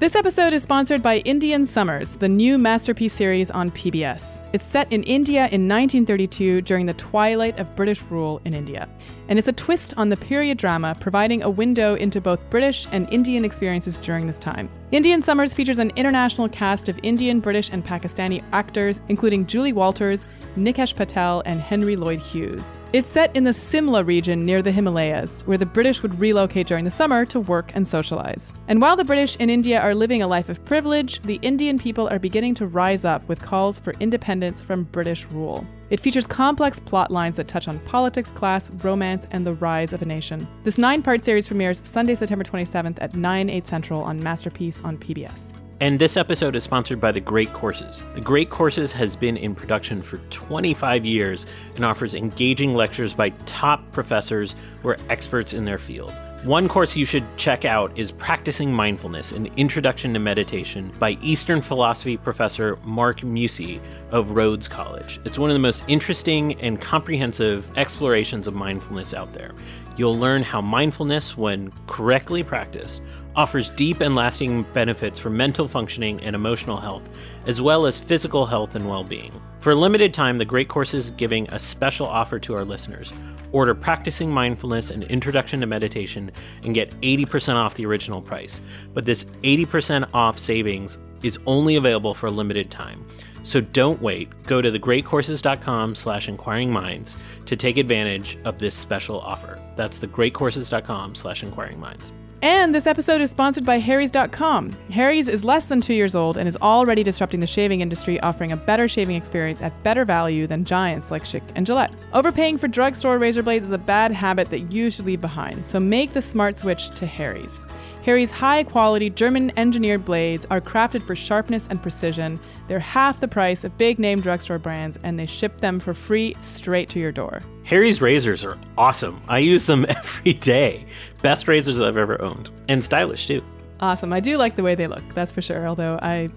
This 0.00 0.14
episode 0.14 0.52
is 0.52 0.62
sponsored 0.62 1.02
by 1.02 1.16
Indian 1.18 1.66
Summers, 1.66 2.14
the 2.14 2.28
new 2.28 2.56
masterpiece 2.56 3.12
series 3.12 3.50
on 3.50 3.72
PBS. 3.72 4.40
It's 4.52 4.64
set 4.64 4.92
in 4.92 5.02
India 5.02 5.48
in 5.50 5.66
1932 5.66 6.60
during 6.60 6.86
the 6.86 6.94
twilight 6.94 7.58
of 7.58 7.74
British 7.74 8.02
rule 8.02 8.40
in 8.44 8.54
India 8.54 8.88
and 9.28 9.38
it's 9.38 9.48
a 9.48 9.52
twist 9.52 9.94
on 9.96 10.08
the 10.08 10.16
period 10.16 10.58
drama, 10.58 10.96
providing 11.00 11.42
a 11.42 11.50
window 11.50 11.94
into 11.94 12.20
both 12.20 12.48
British 12.50 12.86
and 12.92 13.08
Indian 13.12 13.44
experiences 13.44 13.98
during 13.98 14.26
this 14.26 14.38
time. 14.38 14.68
Indian 14.90 15.20
Summers 15.20 15.52
features 15.52 15.78
an 15.78 15.92
international 15.96 16.48
cast 16.48 16.88
of 16.88 16.98
Indian, 17.02 17.40
British, 17.40 17.68
and 17.70 17.84
Pakistani 17.84 18.42
actors, 18.52 19.02
including 19.08 19.46
Julie 19.46 19.74
Walters, 19.74 20.24
Nikesh 20.56 20.96
Patel, 20.96 21.42
and 21.44 21.60
Henry 21.60 21.94
Lloyd 21.94 22.18
Hughes. 22.18 22.78
It's 22.94 23.08
set 23.08 23.36
in 23.36 23.44
the 23.44 23.52
Simla 23.52 24.02
region 24.02 24.46
near 24.46 24.62
the 24.62 24.72
Himalayas, 24.72 25.42
where 25.42 25.58
the 25.58 25.66
British 25.66 26.02
would 26.02 26.18
relocate 26.18 26.66
during 26.66 26.84
the 26.84 26.90
summer 26.90 27.26
to 27.26 27.38
work 27.38 27.70
and 27.74 27.86
socialize. 27.86 28.54
And 28.66 28.80
while 28.80 28.96
the 28.96 29.04
British 29.04 29.36
in 29.36 29.50
India 29.50 29.78
are 29.80 29.94
living 29.94 30.22
a 30.22 30.26
life 30.26 30.48
of 30.48 30.64
privilege, 30.64 31.20
the 31.20 31.38
Indian 31.42 31.78
people 31.78 32.08
are 32.08 32.18
beginning 32.18 32.54
to 32.54 32.66
rise 32.66 33.04
up 33.04 33.28
with 33.28 33.42
calls 33.42 33.78
for 33.78 33.92
independence 34.00 34.62
from 34.62 34.84
British 34.84 35.26
rule. 35.26 35.66
It 35.90 36.00
features 36.00 36.26
complex 36.26 36.78
plot 36.78 37.10
lines 37.10 37.36
that 37.36 37.48
touch 37.48 37.66
on 37.66 37.78
politics, 37.80 38.30
class, 38.30 38.70
romance, 38.70 39.26
and 39.30 39.46
the 39.46 39.54
rise 39.54 39.92
of 39.92 40.02
a 40.02 40.04
nation. 40.04 40.46
This 40.64 40.76
nine 40.76 41.02
part 41.02 41.24
series 41.24 41.46
premieres 41.46 41.80
Sunday, 41.84 42.14
September 42.14 42.44
27th 42.44 42.98
at 43.00 43.14
9, 43.14 43.50
8 43.50 43.66
central 43.66 44.02
on 44.02 44.22
Masterpiece 44.22 44.82
on 44.82 44.98
PBS. 44.98 45.54
And 45.80 45.98
this 45.98 46.16
episode 46.16 46.56
is 46.56 46.64
sponsored 46.64 47.00
by 47.00 47.12
The 47.12 47.20
Great 47.20 47.52
Courses. 47.52 48.02
The 48.14 48.20
Great 48.20 48.50
Courses 48.50 48.92
has 48.92 49.14
been 49.14 49.36
in 49.36 49.54
production 49.54 50.02
for 50.02 50.18
25 50.30 51.06
years 51.06 51.46
and 51.76 51.84
offers 51.84 52.14
engaging 52.14 52.74
lectures 52.74 53.14
by 53.14 53.30
top 53.46 53.80
professors 53.92 54.56
who 54.82 54.88
are 54.88 54.98
experts 55.08 55.54
in 55.54 55.64
their 55.64 55.78
field. 55.78 56.12
One 56.44 56.68
course 56.68 56.94
you 56.94 57.04
should 57.04 57.24
check 57.36 57.64
out 57.64 57.98
is 57.98 58.12
Practicing 58.12 58.72
Mindfulness 58.72 59.32
An 59.32 59.46
Introduction 59.56 60.12
to 60.12 60.20
Meditation 60.20 60.92
by 61.00 61.18
Eastern 61.20 61.60
philosophy 61.60 62.16
professor 62.16 62.78
Mark 62.84 63.24
Muesse 63.24 63.80
of 64.12 64.30
Rhodes 64.30 64.68
College. 64.68 65.18
It's 65.24 65.36
one 65.36 65.50
of 65.50 65.54
the 65.54 65.60
most 65.60 65.82
interesting 65.88 66.58
and 66.60 66.80
comprehensive 66.80 67.66
explorations 67.76 68.46
of 68.46 68.54
mindfulness 68.54 69.14
out 69.14 69.32
there. 69.32 69.50
You'll 69.96 70.16
learn 70.16 70.44
how 70.44 70.60
mindfulness, 70.60 71.36
when 71.36 71.72
correctly 71.88 72.44
practiced, 72.44 73.02
offers 73.34 73.70
deep 73.70 74.00
and 74.00 74.14
lasting 74.14 74.62
benefits 74.72 75.18
for 75.18 75.30
mental 75.30 75.66
functioning 75.66 76.20
and 76.20 76.36
emotional 76.36 76.76
health, 76.76 77.02
as 77.46 77.60
well 77.60 77.84
as 77.84 77.98
physical 77.98 78.46
health 78.46 78.76
and 78.76 78.88
well 78.88 79.02
being. 79.02 79.32
For 79.58 79.72
a 79.72 79.76
limited 79.76 80.14
time, 80.14 80.38
the 80.38 80.44
Great 80.44 80.68
Course 80.68 80.94
is 80.94 81.10
giving 81.10 81.48
a 81.50 81.58
special 81.58 82.06
offer 82.06 82.38
to 82.38 82.54
our 82.54 82.64
listeners. 82.64 83.12
Order 83.52 83.74
Practicing 83.74 84.30
Mindfulness 84.30 84.90
and 84.90 85.04
Introduction 85.04 85.60
to 85.60 85.66
Meditation 85.66 86.30
and 86.62 86.74
get 86.74 86.90
80% 87.00 87.54
off 87.54 87.74
the 87.74 87.86
original 87.86 88.20
price. 88.20 88.60
But 88.94 89.04
this 89.04 89.24
80% 89.42 90.08
off 90.14 90.38
savings 90.38 90.98
is 91.22 91.38
only 91.46 91.76
available 91.76 92.14
for 92.14 92.26
a 92.26 92.30
limited 92.30 92.70
time. 92.70 93.06
So 93.42 93.60
don't 93.60 94.00
wait. 94.02 94.28
Go 94.44 94.60
to 94.60 94.70
thegreatcourses.com 94.70 95.94
slash 95.94 96.28
inquiring 96.28 96.70
minds 96.72 97.16
to 97.46 97.56
take 97.56 97.78
advantage 97.78 98.36
of 98.44 98.58
this 98.58 98.74
special 98.74 99.20
offer. 99.20 99.58
That's 99.76 99.98
thegreatcourses.com 99.98 101.14
slash 101.14 101.42
inquiring 101.42 101.80
minds. 101.80 102.12
And 102.40 102.72
this 102.72 102.86
episode 102.86 103.20
is 103.20 103.30
sponsored 103.30 103.66
by 103.66 103.78
Harry's.com. 103.80 104.70
Harry's 104.92 105.26
is 105.26 105.44
less 105.44 105.66
than 105.66 105.80
two 105.80 105.94
years 105.94 106.14
old 106.14 106.38
and 106.38 106.46
is 106.46 106.56
already 106.58 107.02
disrupting 107.02 107.40
the 107.40 107.48
shaving 107.48 107.80
industry, 107.80 108.20
offering 108.20 108.52
a 108.52 108.56
better 108.56 108.86
shaving 108.86 109.16
experience 109.16 109.60
at 109.60 109.82
better 109.82 110.04
value 110.04 110.46
than 110.46 110.64
giants 110.64 111.10
like 111.10 111.24
Schick 111.24 111.42
and 111.56 111.66
Gillette. 111.66 111.92
Overpaying 112.12 112.58
for 112.58 112.68
drugstore 112.68 113.18
razor 113.18 113.42
blades 113.42 113.66
is 113.66 113.72
a 113.72 113.78
bad 113.78 114.12
habit 114.12 114.50
that 114.50 114.72
you 114.72 114.88
should 114.88 115.06
leave 115.06 115.20
behind, 115.20 115.66
so 115.66 115.80
make 115.80 116.12
the 116.12 116.22
smart 116.22 116.56
switch 116.56 116.90
to 116.90 117.06
Harry's. 117.06 117.60
Harry's 118.04 118.30
high 118.30 118.64
quality 118.64 119.10
German 119.10 119.52
engineered 119.58 120.04
blades 120.04 120.46
are 120.50 120.60
crafted 120.60 121.02
for 121.02 121.14
sharpness 121.14 121.66
and 121.66 121.82
precision. 121.82 122.40
They're 122.68 122.78
half 122.78 123.20
the 123.20 123.28
price 123.28 123.64
of 123.64 123.76
big 123.76 123.98
name 123.98 124.20
drugstore 124.20 124.58
brands, 124.58 124.98
and 125.02 125.18
they 125.18 125.26
ship 125.26 125.58
them 125.58 125.78
for 125.80 125.94
free 125.94 126.34
straight 126.40 126.88
to 126.90 126.98
your 126.98 127.12
door. 127.12 127.42
Harry's 127.64 128.00
razors 128.00 128.44
are 128.44 128.56
awesome. 128.78 129.20
I 129.28 129.38
use 129.38 129.66
them 129.66 129.84
every 129.88 130.32
day. 130.34 130.86
Best 131.22 131.48
razors 131.48 131.80
I've 131.80 131.96
ever 131.96 132.20
owned, 132.22 132.50
and 132.68 132.82
stylish 132.82 133.26
too. 133.26 133.44
Awesome. 133.80 134.12
I 134.12 134.20
do 134.20 134.38
like 134.38 134.56
the 134.56 134.62
way 134.62 134.74
they 134.74 134.86
look, 134.86 135.02
that's 135.14 135.32
for 135.32 135.42
sure, 135.42 135.66
although 135.68 135.98
I 136.02 136.30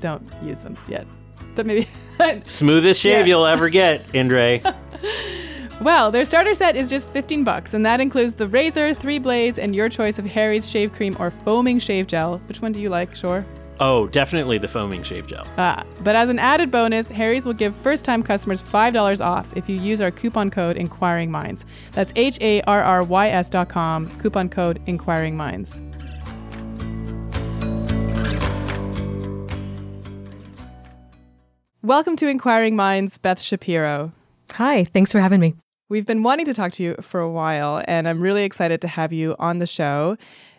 don't 0.00 0.22
use 0.42 0.60
them 0.60 0.76
yet. 0.88 1.06
But 1.54 1.66
maybe. 1.66 1.88
Smoothest 2.46 3.00
shave 3.00 3.20
yeah. 3.20 3.24
you'll 3.24 3.46
ever 3.46 3.68
get, 3.68 4.04
Indre. 4.14 4.60
Well, 5.84 6.10
their 6.10 6.24
starter 6.24 6.54
set 6.54 6.76
is 6.76 6.88
just 6.88 7.10
15 7.10 7.44
bucks, 7.44 7.74
and 7.74 7.84
that 7.84 8.00
includes 8.00 8.36
the 8.36 8.48
razor, 8.48 8.94
three 8.94 9.18
blades, 9.18 9.58
and 9.58 9.76
your 9.76 9.90
choice 9.90 10.18
of 10.18 10.24
Harry's 10.24 10.66
shave 10.66 10.94
cream 10.94 11.14
or 11.20 11.30
foaming 11.30 11.78
shave 11.78 12.06
gel. 12.06 12.38
Which 12.48 12.62
one 12.62 12.72
do 12.72 12.80
you 12.80 12.88
like, 12.88 13.14
Shore? 13.14 13.44
Oh, 13.80 14.06
definitely 14.06 14.56
the 14.56 14.66
foaming 14.66 15.02
shave 15.02 15.26
gel. 15.26 15.46
Ah, 15.58 15.84
but 16.00 16.16
as 16.16 16.30
an 16.30 16.38
added 16.38 16.70
bonus, 16.70 17.10
Harry's 17.10 17.44
will 17.44 17.52
give 17.52 17.76
first-time 17.76 18.22
customers 18.22 18.62
$5 18.62 19.22
off 19.22 19.54
if 19.58 19.68
you 19.68 19.76
use 19.76 20.00
our 20.00 20.10
coupon 20.10 20.50
code 20.50 20.78
Inquiring 20.78 21.30
Minds. 21.30 21.66
That's 21.92 22.14
H-A-R-R-Y-S 22.16 23.50
dot 23.50 23.68
com, 23.68 24.08
coupon 24.20 24.48
code 24.48 24.80
Inquiring 24.86 25.36
Minds. 25.36 25.82
Welcome 31.82 32.16
to 32.16 32.26
Inquiring 32.26 32.74
Minds, 32.74 33.18
Beth 33.18 33.38
Shapiro. 33.38 34.12
Hi, 34.52 34.84
thanks 34.84 35.12
for 35.12 35.20
having 35.20 35.40
me. 35.40 35.56
We've 35.88 36.06
been 36.06 36.22
wanting 36.22 36.46
to 36.46 36.54
talk 36.54 36.72
to 36.72 36.82
you 36.82 36.96
for 37.02 37.20
a 37.20 37.30
while, 37.30 37.82
and 37.86 38.08
I'm 38.08 38.20
really 38.20 38.44
excited 38.44 38.80
to 38.82 38.88
have 38.88 39.12
you 39.12 39.36
on 39.38 39.58
the 39.58 39.66
show. 39.66 40.16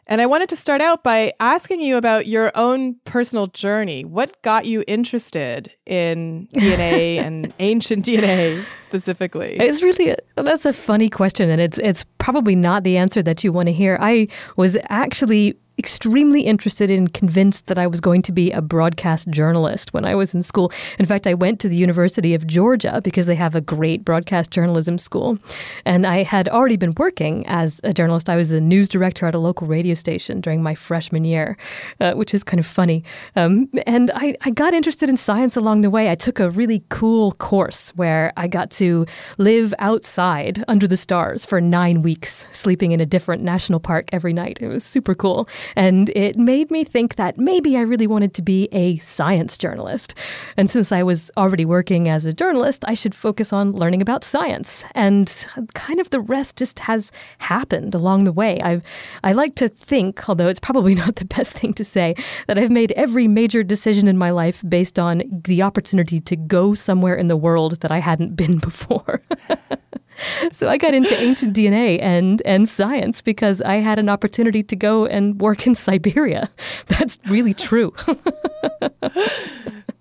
And 0.07 0.21
I 0.21 0.27
wanted 0.27 0.49
to 0.49 0.55
start 0.55 0.81
out 0.81 1.03
by 1.03 1.33
asking 1.39 1.81
you 1.81 1.97
about 1.97 2.27
your 2.27 2.51
own 2.53 2.97
personal 3.05 3.47
journey. 3.47 4.05
What 4.05 4.39
got 4.43 4.65
you 4.65 4.83
interested 4.87 5.71
in 5.87 6.47
DNA 6.53 7.17
and 7.17 7.51
ancient 7.57 8.05
DNA 8.05 8.63
specifically? 8.75 9.57
It's 9.59 9.81
really 9.81 10.11
a, 10.11 10.17
that's 10.43 10.65
a 10.65 10.73
funny 10.73 11.09
question, 11.09 11.49
and 11.49 11.59
it's 11.59 11.79
it's 11.79 12.05
probably 12.19 12.55
not 12.55 12.83
the 12.83 12.97
answer 12.97 13.23
that 13.23 13.43
you 13.43 13.51
want 13.51 13.67
to 13.67 13.73
hear. 13.73 13.97
I 13.99 14.27
was 14.57 14.77
actually 14.89 15.57
extremely 15.77 16.41
interested 16.41 16.89
and 16.89 17.13
convinced 17.13 17.67
that 17.67 17.77
I 17.77 17.87
was 17.87 17.99
going 17.99 18.21
to 18.23 18.31
be 18.31 18.51
a 18.51 18.61
broadcast 18.61 19.29
journalist 19.29 19.93
when 19.93 20.05
I 20.05 20.15
was 20.15 20.33
in 20.33 20.43
school. 20.43 20.71
In 20.99 21.05
fact, 21.05 21.27
I 21.27 21.33
went 21.33 21.59
to 21.61 21.69
the 21.69 21.75
University 21.75 22.33
of 22.33 22.47
Georgia 22.47 23.01
because 23.03 23.25
they 23.25 23.35
have 23.35 23.55
a 23.55 23.61
great 23.61 24.05
broadcast 24.05 24.51
journalism 24.51 24.97
school. 24.97 25.37
And 25.85 26.05
I 26.05 26.23
had 26.23 26.47
already 26.47 26.77
been 26.77 26.93
working 26.97 27.45
as 27.47 27.81
a 27.83 27.93
journalist. 27.93 28.29
I 28.29 28.35
was 28.35 28.51
a 28.51 28.61
news 28.61 28.89
director 28.89 29.25
at 29.25 29.35
a 29.35 29.39
local 29.39 29.67
radio 29.67 29.93
station 29.93 30.41
during 30.41 30.63
my 30.63 30.75
freshman 30.75 31.25
year, 31.25 31.57
uh, 31.99 32.13
which 32.13 32.33
is 32.33 32.43
kind 32.43 32.59
of 32.59 32.65
funny. 32.65 33.03
Um, 33.35 33.69
and 33.85 34.11
I, 34.15 34.35
I 34.41 34.51
got 34.51 34.73
interested 34.73 35.09
in 35.09 35.17
science 35.17 35.57
along 35.57 35.81
the 35.81 35.89
way. 35.89 36.09
I 36.09 36.15
took 36.15 36.39
a 36.39 36.49
really 36.49 36.83
cool 36.89 37.33
course 37.33 37.91
where 37.95 38.31
I 38.37 38.47
got 38.47 38.71
to 38.71 39.05
live 39.37 39.73
outside 39.79 40.63
under 40.67 40.87
the 40.87 40.97
stars 40.97 41.45
for 41.45 41.59
nine 41.59 42.01
weeks, 42.01 42.47
sleeping 42.51 42.91
in 42.91 43.01
a 43.01 43.05
different 43.05 43.43
national 43.43 43.79
park 43.79 44.09
every 44.11 44.33
night. 44.33 44.59
It 44.61 44.67
was 44.67 44.83
super 44.83 45.13
cool. 45.13 45.47
And 45.75 46.09
it 46.15 46.37
made 46.37 46.71
me 46.71 46.83
think 46.83 47.15
that 47.15 47.37
maybe 47.37 47.77
I 47.77 47.81
really 47.81 48.07
wanted 48.07 48.33
to 48.35 48.41
be 48.41 48.69
a 48.71 48.97
science 48.99 49.57
journalist. 49.57 50.15
And 50.57 50.69
since 50.69 50.91
I 50.91 51.03
was 51.03 51.31
already 51.37 51.65
working 51.65 52.09
as 52.09 52.25
a 52.25 52.33
journalist, 52.33 52.83
I 52.87 52.93
should 52.93 53.15
focus 53.15 53.53
on 53.53 53.71
learning 53.71 54.01
about 54.01 54.23
science. 54.23 54.85
And 54.93 55.45
kind 55.73 55.99
of 55.99 56.09
the 56.09 56.19
rest 56.19 56.57
just 56.57 56.79
has 56.79 57.11
happened 57.39 57.95
along 57.95 58.23
the 58.23 58.31
way. 58.31 58.61
I've, 58.61 58.83
I 59.23 59.33
like 59.33 59.55
to 59.55 59.69
think, 59.69 60.27
although 60.29 60.47
it's 60.47 60.59
probably 60.59 60.95
not 61.03 61.15
the 61.15 61.25
best 61.25 61.53
thing 61.53 61.73
to 61.75 61.85
say, 61.85 62.15
that 62.47 62.57
I've 62.57 62.71
made 62.71 62.91
every 62.93 63.27
major 63.27 63.63
decision 63.63 64.07
in 64.07 64.17
my 64.17 64.31
life 64.31 64.63
based 64.67 64.99
on 64.99 65.23
the 65.45 65.61
opportunity 65.61 66.19
to 66.21 66.35
go 66.35 66.73
somewhere 66.73 67.15
in 67.15 67.27
the 67.27 67.37
world 67.37 67.81
that 67.81 67.91
I 67.91 67.99
hadn't 67.99 68.35
been 68.35 68.57
before. 68.69 69.21
so 70.51 70.67
I 70.69 70.77
got 70.77 70.93
into 70.93 71.19
ancient 71.19 71.55
DNA 71.55 71.99
and 72.01 72.41
and 72.45 72.67
science 72.67 73.21
because 73.21 73.61
I 73.61 73.75
had 73.75 73.99
an 73.99 74.09
opportunity 74.09 74.63
to 74.63 74.75
go 74.75 75.05
and 75.05 75.39
work 75.39 75.67
in 75.67 75.75
Siberia. 75.75 76.49
That's 76.87 77.17
really 77.27 77.53
true. 77.53 77.93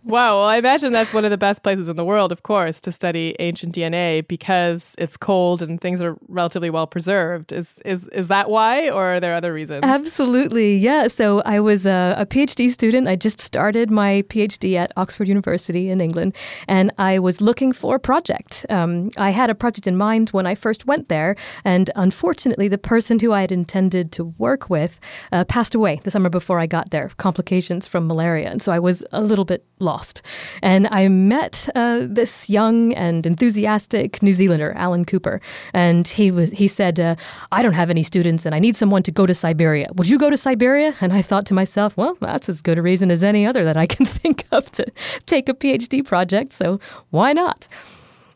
Wow. 0.04 0.34
Well, 0.34 0.44
I 0.44 0.58
imagine 0.58 0.92
that's 0.92 1.14
one 1.14 1.24
of 1.24 1.30
the 1.30 1.38
best 1.38 1.62
places 1.62 1.88
in 1.88 1.96
the 1.96 2.04
world, 2.04 2.30
of 2.30 2.42
course, 2.42 2.78
to 2.82 2.92
study 2.92 3.34
ancient 3.38 3.74
DNA 3.74 4.26
because 4.28 4.94
it's 4.98 5.16
cold 5.16 5.62
and 5.62 5.80
things 5.80 6.02
are 6.02 6.18
relatively 6.28 6.68
well 6.68 6.86
preserved. 6.86 7.52
Is 7.52 7.78
is 7.86 8.04
is 8.08 8.28
that 8.28 8.50
why, 8.50 8.90
or 8.90 9.14
are 9.14 9.20
there 9.20 9.34
other 9.34 9.52
reasons? 9.54 9.82
Absolutely. 9.82 10.76
Yeah. 10.76 11.08
So 11.08 11.40
I 11.46 11.58
was 11.58 11.86
a, 11.86 12.14
a 12.18 12.26
PhD 12.26 12.70
student. 12.70 13.08
I 13.08 13.16
just 13.16 13.40
started 13.40 13.90
my 13.90 14.22
PhD 14.28 14.76
at 14.76 14.92
Oxford 14.98 15.26
University 15.26 15.88
in 15.88 16.02
England, 16.02 16.34
and 16.68 16.92
I 16.98 17.18
was 17.18 17.40
looking 17.40 17.72
for 17.72 17.96
a 17.96 18.00
project. 18.00 18.66
Um, 18.68 19.08
I 19.16 19.30
had 19.30 19.48
a 19.48 19.54
project 19.54 19.86
in 19.86 19.96
mind 19.96 20.30
when 20.30 20.46
I 20.46 20.54
first 20.54 20.86
went 20.86 21.08
there, 21.08 21.34
and 21.64 21.90
unfortunately, 21.96 22.68
the 22.68 22.76
person 22.76 23.18
who 23.20 23.32
I 23.32 23.40
had 23.40 23.52
intended 23.52 24.12
to 24.12 24.34
work 24.36 24.68
with 24.68 25.00
uh, 25.32 25.44
passed 25.46 25.74
away 25.74 26.00
the 26.04 26.10
summer 26.10 26.28
before 26.28 26.60
I 26.60 26.66
got 26.66 26.90
there, 26.90 27.10
complications 27.16 27.86
from 27.86 28.06
malaria, 28.06 28.50
and 28.50 28.60
so 28.60 28.70
I 28.70 28.78
was 28.78 29.02
a 29.10 29.22
little 29.22 29.46
bit 29.46 29.64
lost 29.78 29.93
lost. 29.94 30.22
And 30.62 30.82
I 31.00 31.08
met 31.08 31.68
uh, 31.74 32.00
this 32.20 32.50
young 32.50 32.94
and 32.94 33.26
enthusiastic 33.26 34.22
New 34.22 34.34
Zealander, 34.34 34.72
Alan 34.76 35.04
Cooper, 35.04 35.40
and 35.72 36.06
he 36.18 36.30
was 36.30 36.50
he 36.62 36.68
said, 36.68 36.98
uh, 36.98 37.14
"I 37.56 37.62
don't 37.62 37.78
have 37.82 37.90
any 37.90 38.02
students, 38.02 38.46
and 38.46 38.54
I 38.54 38.60
need 38.66 38.76
someone 38.76 39.02
to 39.02 39.12
go 39.12 39.24
to 39.26 39.34
Siberia. 39.34 39.88
Would 39.96 40.08
you 40.12 40.18
go 40.18 40.30
to 40.30 40.36
Siberia?" 40.36 40.90
And 41.00 41.12
I 41.12 41.22
thought 41.22 41.46
to 41.46 41.54
myself, 41.54 41.96
"Well, 41.96 42.14
that's 42.20 42.48
as 42.48 42.62
good 42.62 42.78
a 42.78 42.82
reason 42.82 43.10
as 43.10 43.22
any 43.22 43.46
other 43.50 43.64
that 43.64 43.76
I 43.84 43.86
can 43.86 44.06
think 44.20 44.44
of 44.50 44.70
to 44.72 44.84
take 45.26 45.48
a 45.48 45.54
PhD 45.54 46.02
project. 46.04 46.52
So 46.52 46.80
why 47.10 47.32
not?" 47.32 47.68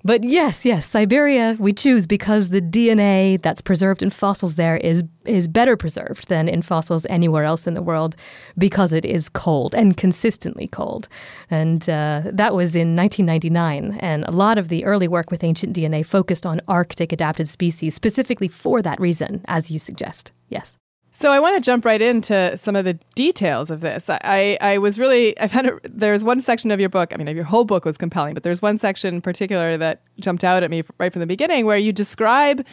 But 0.09 0.25
yes, 0.25 0.65
yes, 0.65 0.87
Siberia 0.87 1.55
we 1.59 1.75
choose 1.75 2.07
because 2.07 2.49
the 2.49 2.63
DNA 2.63 3.39
that's 3.43 3.61
preserved 3.61 4.03
in 4.03 4.09
fossils 4.09 4.55
there 4.55 4.79
is 4.79 5.05
is 5.27 5.47
better 5.47 5.77
preserved 5.77 6.31
than 6.31 6.49
in 6.49 6.63
fossils 6.63 7.05
anywhere 7.11 7.45
else 7.45 7.67
in 7.67 7.75
the 7.75 7.83
world 7.83 8.17
because 8.57 8.95
it 8.95 9.05
is 9.05 9.29
cold 9.29 9.75
and 9.75 9.99
consistently 9.99 10.67
cold. 10.67 11.09
And 11.51 11.83
uh, 11.91 12.23
that 12.25 12.55
was 12.55 12.75
in 12.75 12.97
1999. 12.97 13.99
And 14.01 14.25
a 14.25 14.31
lot 14.31 14.57
of 14.57 14.69
the 14.69 14.87
early 14.87 15.09
work 15.09 15.31
with 15.31 15.45
ancient 15.45 15.77
DNA 15.77 16.07
focused 16.07 16.47
on 16.47 16.63
Arctic 16.67 17.13
adapted 17.13 17.47
species 17.47 17.95
specifically 17.95 18.49
for 18.49 18.81
that 18.81 18.99
reason, 18.99 19.45
as 19.47 19.71
you 19.71 19.79
suggest. 19.79 20.33
Yes. 20.49 20.79
So 21.11 21.33
I 21.33 21.41
want 21.41 21.57
to 21.57 21.61
jump 21.61 21.85
right 21.85 22.01
into 22.01 22.57
some 22.59 22.77
of 22.77 22.85
the 22.85 22.95
details 23.15 23.71
of 23.71 23.81
this. 23.81 24.09
I, 24.11 24.57
I 24.61 24.79
was 24.79 24.99
really 24.99 25.39
I 25.41 25.49
found 25.49 25.67
it, 25.67 25.75
there's 25.83 26.23
one 26.23 26.41
section 26.41 26.71
of 26.71 26.81
your 26.81 26.89
book. 26.89 27.13
I 27.13 27.17
mean, 27.17 27.35
your 27.35 27.45
whole 27.45 27.65
book 27.65 27.85
was 27.85 27.97
compelling, 27.97 28.35
but 28.35 28.43
there's 28.43 28.63
one 28.63 28.79
section 28.79 29.15
in 29.15 29.21
particular 29.21 29.77
that 29.79 30.03
jumped 30.21 30.45
out 30.45 30.63
at 30.63 30.71
me 30.71 30.83
right 30.99 31.13
from 31.13 31.21
the 31.21 31.27
beginning, 31.27 31.67
where 31.67 31.79
you 31.79 31.93
describe 31.93 32.65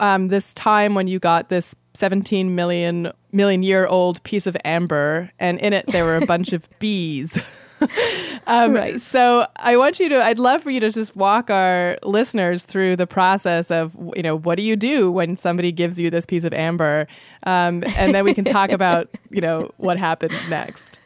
um, 0.00 0.28
this 0.28 0.54
time 0.54 0.94
when 0.94 1.06
you 1.06 1.18
got 1.18 1.48
this 1.48 1.76
17 1.94 2.54
million 2.54 3.12
million 3.32 3.62
year 3.62 3.86
old 3.86 4.22
piece 4.22 4.46
of 4.46 4.56
amber, 4.64 5.30
and 5.38 5.58
in 5.60 5.72
it 5.72 5.86
there 5.88 6.04
were 6.04 6.16
a 6.16 6.26
bunch 6.26 6.52
of 6.52 6.68
bees. 6.78 7.38
um, 8.46 8.74
right. 8.74 8.98
So 8.98 9.46
I 9.56 9.76
want 9.76 10.00
you 10.00 10.08
to, 10.10 10.22
I'd 10.22 10.38
love 10.38 10.62
for 10.62 10.70
you 10.70 10.80
to 10.80 10.90
just 10.90 11.14
walk 11.16 11.50
our 11.50 11.98
listeners 12.02 12.64
through 12.64 12.96
the 12.96 13.06
process 13.06 13.70
of, 13.70 13.92
you 14.16 14.22
know, 14.22 14.36
what 14.36 14.56
do 14.56 14.62
you 14.62 14.76
do 14.76 15.10
when 15.10 15.36
somebody 15.36 15.72
gives 15.72 15.98
you 15.98 16.10
this 16.10 16.26
piece 16.26 16.44
of 16.44 16.52
amber? 16.52 17.06
Um, 17.44 17.82
and 17.96 18.14
then 18.14 18.24
we 18.24 18.34
can 18.34 18.44
talk 18.44 18.70
about, 18.70 19.08
you 19.30 19.40
know, 19.40 19.70
what 19.76 19.98
happened 19.98 20.34
next. 20.48 20.98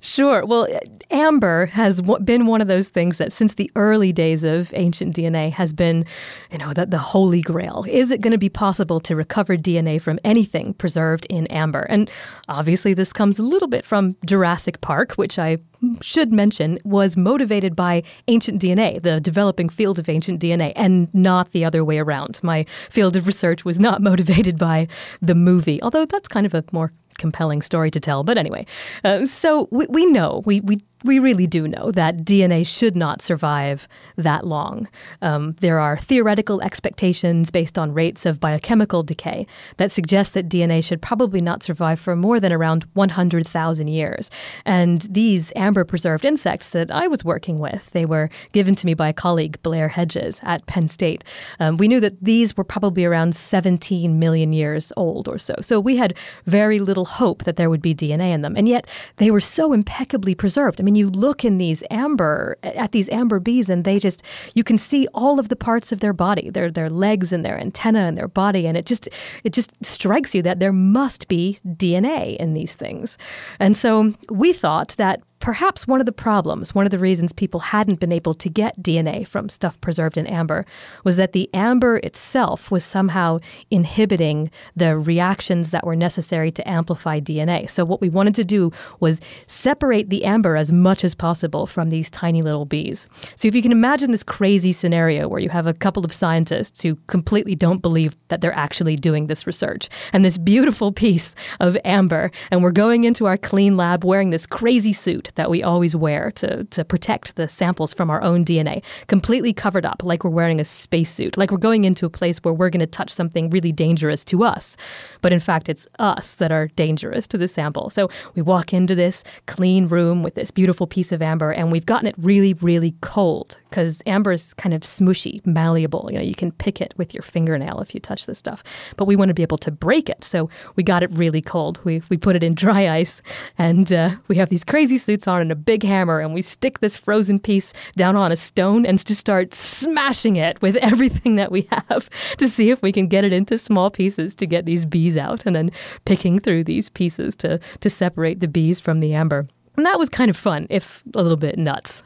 Sure. 0.00 0.44
Well, 0.46 0.64
uh, 0.64 0.78
amber 1.10 1.66
has 1.66 2.00
been 2.24 2.46
one 2.46 2.60
of 2.60 2.68
those 2.68 2.88
things 2.88 3.18
that 3.18 3.32
since 3.32 3.54
the 3.54 3.70
early 3.76 4.12
days 4.12 4.44
of 4.44 4.72
ancient 4.74 5.14
DNA 5.14 5.52
has 5.52 5.72
been, 5.72 6.06
you 6.50 6.58
know, 6.58 6.72
the, 6.72 6.86
the 6.86 6.98
holy 6.98 7.42
grail. 7.42 7.84
Is 7.88 8.10
it 8.10 8.20
going 8.20 8.32
to 8.32 8.38
be 8.38 8.48
possible 8.48 9.00
to 9.00 9.14
recover 9.14 9.56
DNA 9.56 10.00
from 10.00 10.18
anything 10.24 10.72
preserved 10.74 11.26
in 11.26 11.46
amber? 11.48 11.82
And 11.82 12.10
obviously, 12.48 12.94
this 12.94 13.12
comes 13.12 13.38
a 13.38 13.42
little 13.42 13.68
bit 13.68 13.84
from 13.84 14.16
Jurassic 14.24 14.80
Park, 14.80 15.12
which 15.12 15.38
I 15.38 15.58
should 16.00 16.30
mention 16.30 16.78
was 16.84 17.16
motivated 17.16 17.76
by 17.76 18.02
ancient 18.28 18.60
DNA, 18.60 19.02
the 19.02 19.20
developing 19.20 19.68
field 19.68 19.98
of 19.98 20.08
ancient 20.08 20.40
DNA, 20.40 20.72
and 20.76 21.12
not 21.14 21.52
the 21.52 21.64
other 21.64 21.84
way 21.84 21.98
around. 21.98 22.40
My 22.42 22.64
field 22.88 23.16
of 23.16 23.26
research 23.26 23.64
was 23.64 23.78
not 23.78 24.00
motivated 24.10 24.58
by 24.58 24.88
the 25.20 25.34
movie, 25.34 25.82
although 25.82 26.06
that's 26.06 26.28
kind 26.28 26.46
of 26.46 26.54
a 26.54 26.64
more 26.72 26.90
compelling 27.20 27.62
story 27.62 27.90
to 27.92 28.00
tell. 28.00 28.24
But 28.24 28.36
anyway, 28.38 28.66
uh, 29.04 29.26
so 29.26 29.68
we, 29.70 29.86
we 29.88 30.06
know, 30.06 30.42
we, 30.44 30.60
we 30.60 30.78
we 31.04 31.18
really 31.18 31.46
do 31.46 31.66
know 31.66 31.90
that 31.92 32.18
DNA 32.18 32.66
should 32.66 32.94
not 32.94 33.22
survive 33.22 33.88
that 34.16 34.46
long. 34.46 34.88
Um, 35.22 35.54
there 35.60 35.78
are 35.78 35.96
theoretical 35.96 36.60
expectations 36.62 37.50
based 37.50 37.78
on 37.78 37.92
rates 37.92 38.26
of 38.26 38.40
biochemical 38.40 39.02
decay 39.02 39.46
that 39.78 39.90
suggest 39.90 40.34
that 40.34 40.48
DNA 40.48 40.84
should 40.84 41.00
probably 41.00 41.40
not 41.40 41.62
survive 41.62 41.98
for 41.98 42.14
more 42.14 42.38
than 42.38 42.52
around 42.52 42.84
100,000 42.94 43.88
years. 43.88 44.30
And 44.64 45.02
these 45.02 45.52
amber 45.56 45.84
preserved 45.84 46.24
insects 46.24 46.70
that 46.70 46.90
I 46.90 47.08
was 47.08 47.24
working 47.24 47.58
with, 47.58 47.90
they 47.92 48.04
were 48.04 48.28
given 48.52 48.74
to 48.76 48.86
me 48.86 48.94
by 48.94 49.08
a 49.08 49.12
colleague, 49.12 49.60
Blair 49.62 49.88
Hedges, 49.88 50.40
at 50.42 50.66
Penn 50.66 50.88
State. 50.88 51.24
Um, 51.58 51.76
we 51.76 51.88
knew 51.88 52.00
that 52.00 52.22
these 52.22 52.56
were 52.56 52.64
probably 52.64 53.04
around 53.04 53.34
17 53.34 54.18
million 54.18 54.52
years 54.52 54.92
old 54.96 55.28
or 55.28 55.38
so. 55.38 55.54
So 55.60 55.80
we 55.80 55.96
had 55.96 56.14
very 56.46 56.78
little 56.78 57.06
hope 57.06 57.44
that 57.44 57.56
there 57.56 57.70
would 57.70 57.82
be 57.82 57.94
DNA 57.94 58.32
in 58.32 58.42
them. 58.42 58.54
And 58.56 58.68
yet 58.68 58.86
they 59.16 59.30
were 59.30 59.40
so 59.40 59.72
impeccably 59.72 60.34
preserved. 60.34 60.80
I 60.80 60.84
mean, 60.84 60.89
mean, 60.90 60.96
you 60.96 61.08
look 61.08 61.44
in 61.44 61.58
these 61.58 61.82
amber 61.90 62.58
at 62.62 62.92
these 62.92 63.08
amber 63.10 63.38
bees, 63.38 63.70
and 63.70 63.84
they 63.84 63.98
just 63.98 64.22
you 64.54 64.64
can 64.64 64.78
see 64.78 65.06
all 65.14 65.38
of 65.38 65.48
the 65.48 65.56
parts 65.56 65.92
of 65.92 66.00
their 66.00 66.12
body, 66.12 66.50
their 66.50 66.70
their 66.70 66.90
legs 66.90 67.32
and 67.32 67.44
their 67.44 67.58
antenna 67.58 68.00
and 68.00 68.18
their 68.18 68.28
body, 68.28 68.66
and 68.66 68.76
it 68.76 68.86
just 68.86 69.08
it 69.44 69.52
just 69.52 69.72
strikes 69.82 70.34
you 70.34 70.42
that 70.42 70.58
there 70.58 70.72
must 70.72 71.28
be 71.28 71.58
DNA 71.66 72.36
in 72.36 72.54
these 72.54 72.74
things. 72.74 73.16
And 73.58 73.76
so 73.76 74.14
we 74.30 74.52
thought 74.52 74.94
that 74.98 75.22
Perhaps 75.40 75.86
one 75.86 76.00
of 76.00 76.06
the 76.06 76.12
problems, 76.12 76.74
one 76.74 76.84
of 76.84 76.90
the 76.90 76.98
reasons 76.98 77.32
people 77.32 77.60
hadn't 77.60 77.98
been 77.98 78.12
able 78.12 78.34
to 78.34 78.50
get 78.50 78.82
DNA 78.82 79.26
from 79.26 79.48
stuff 79.48 79.80
preserved 79.80 80.18
in 80.18 80.26
amber, 80.26 80.66
was 81.02 81.16
that 81.16 81.32
the 81.32 81.48
amber 81.54 81.96
itself 81.98 82.70
was 82.70 82.84
somehow 82.84 83.38
inhibiting 83.70 84.50
the 84.76 84.98
reactions 84.98 85.70
that 85.70 85.86
were 85.86 85.96
necessary 85.96 86.52
to 86.52 86.68
amplify 86.68 87.20
DNA. 87.20 87.70
So, 87.70 87.86
what 87.86 88.02
we 88.02 88.10
wanted 88.10 88.34
to 88.34 88.44
do 88.44 88.70
was 89.00 89.22
separate 89.46 90.10
the 90.10 90.26
amber 90.26 90.56
as 90.56 90.72
much 90.72 91.04
as 91.04 91.14
possible 91.14 91.66
from 91.66 91.88
these 91.88 92.10
tiny 92.10 92.42
little 92.42 92.66
bees. 92.66 93.08
So, 93.34 93.48
if 93.48 93.54
you 93.54 93.62
can 93.62 93.72
imagine 93.72 94.10
this 94.10 94.22
crazy 94.22 94.72
scenario 94.72 95.26
where 95.26 95.40
you 95.40 95.48
have 95.48 95.66
a 95.66 95.72
couple 95.72 96.04
of 96.04 96.12
scientists 96.12 96.82
who 96.82 96.96
completely 97.06 97.54
don't 97.54 97.80
believe 97.80 98.14
that 98.28 98.42
they're 98.42 98.56
actually 98.56 98.96
doing 98.96 99.26
this 99.26 99.46
research, 99.46 99.88
and 100.12 100.22
this 100.22 100.36
beautiful 100.36 100.92
piece 100.92 101.34
of 101.60 101.78
amber, 101.82 102.30
and 102.50 102.62
we're 102.62 102.70
going 102.72 103.04
into 103.04 103.24
our 103.24 103.38
clean 103.38 103.78
lab 103.78 104.04
wearing 104.04 104.28
this 104.28 104.46
crazy 104.46 104.92
suit 104.92 105.29
that 105.34 105.50
we 105.50 105.62
always 105.62 105.94
wear 105.96 106.30
to, 106.32 106.64
to 106.64 106.84
protect 106.84 107.36
the 107.36 107.48
samples 107.48 107.92
from 107.92 108.10
our 108.10 108.22
own 108.22 108.44
DNA, 108.44 108.82
completely 109.06 109.52
covered 109.52 109.84
up, 109.84 110.02
like 110.02 110.24
we're 110.24 110.30
wearing 110.30 110.60
a 110.60 110.64
spacesuit, 110.64 111.36
like 111.36 111.50
we're 111.50 111.58
going 111.58 111.84
into 111.84 112.06
a 112.06 112.10
place 112.10 112.38
where 112.38 112.54
we're 112.54 112.70
going 112.70 112.80
to 112.80 112.86
touch 112.86 113.10
something 113.10 113.50
really 113.50 113.72
dangerous 113.72 114.24
to 114.24 114.44
us. 114.44 114.76
But 115.22 115.32
in 115.32 115.40
fact, 115.40 115.68
it's 115.68 115.86
us 115.98 116.34
that 116.34 116.52
are 116.52 116.68
dangerous 116.68 117.26
to 117.28 117.38
the 117.38 117.48
sample. 117.48 117.90
So 117.90 118.08
we 118.34 118.42
walk 118.42 118.72
into 118.72 118.94
this 118.94 119.24
clean 119.46 119.88
room 119.88 120.22
with 120.22 120.34
this 120.34 120.50
beautiful 120.50 120.86
piece 120.86 121.12
of 121.12 121.22
amber, 121.22 121.50
and 121.50 121.72
we've 121.72 121.86
gotten 121.86 122.06
it 122.06 122.14
really, 122.18 122.54
really 122.54 122.94
cold 123.00 123.58
because 123.70 124.02
amber 124.04 124.32
is 124.32 124.52
kind 124.54 124.74
of 124.74 124.82
smushy, 124.82 125.44
malleable. 125.46 126.08
You 126.10 126.18
know, 126.18 126.24
you 126.24 126.34
can 126.34 126.52
pick 126.52 126.80
it 126.80 126.92
with 126.96 127.14
your 127.14 127.22
fingernail 127.22 127.80
if 127.80 127.94
you 127.94 128.00
touch 128.00 128.26
this 128.26 128.38
stuff. 128.38 128.62
But 128.96 129.04
we 129.04 129.16
want 129.16 129.28
to 129.28 129.34
be 129.34 129.42
able 129.42 129.58
to 129.58 129.70
break 129.70 130.08
it, 130.08 130.24
so 130.24 130.48
we 130.76 130.82
got 130.82 131.02
it 131.02 131.10
really 131.12 131.40
cold. 131.40 131.80
We 131.84 132.02
we 132.08 132.16
put 132.16 132.36
it 132.36 132.42
in 132.42 132.54
dry 132.54 132.88
ice, 132.88 133.22
and 133.56 133.92
uh, 133.92 134.10
we 134.28 134.36
have 134.36 134.50
these 134.50 134.64
crazy 134.64 134.98
suits 134.98 135.19
on 135.26 135.40
and 135.40 135.52
a 135.52 135.56
big 135.56 135.82
hammer, 135.82 136.20
and 136.20 136.34
we 136.34 136.42
stick 136.42 136.80
this 136.80 136.96
frozen 136.96 137.38
piece 137.38 137.72
down 137.96 138.16
on 138.16 138.32
a 138.32 138.36
stone 138.36 138.86
and 138.86 139.04
just 139.04 139.20
start 139.20 139.54
smashing 139.54 140.36
it 140.36 140.60
with 140.62 140.76
everything 140.82 141.36
that 141.36 141.52
we 141.52 141.68
have 141.70 142.08
to 142.38 142.48
see 142.48 142.70
if 142.70 142.82
we 142.82 142.92
can 142.92 143.06
get 143.06 143.24
it 143.24 143.32
into 143.32 143.58
small 143.58 143.90
pieces 143.90 144.34
to 144.36 144.46
get 144.46 144.64
these 144.64 144.86
bees 144.86 145.16
out, 145.16 145.44
and 145.46 145.54
then 145.54 145.70
picking 146.04 146.38
through 146.38 146.64
these 146.64 146.88
pieces 146.88 147.36
to 147.36 147.58
to 147.80 147.90
separate 147.90 148.40
the 148.40 148.48
bees 148.48 148.80
from 148.80 149.00
the 149.00 149.14
amber. 149.14 149.46
And 149.80 149.86
that 149.86 149.98
was 149.98 150.10
kind 150.10 150.28
of 150.28 150.36
fun, 150.36 150.66
if 150.68 151.02
a 151.14 151.22
little 151.22 151.38
bit 151.38 151.56
nuts. 151.56 152.02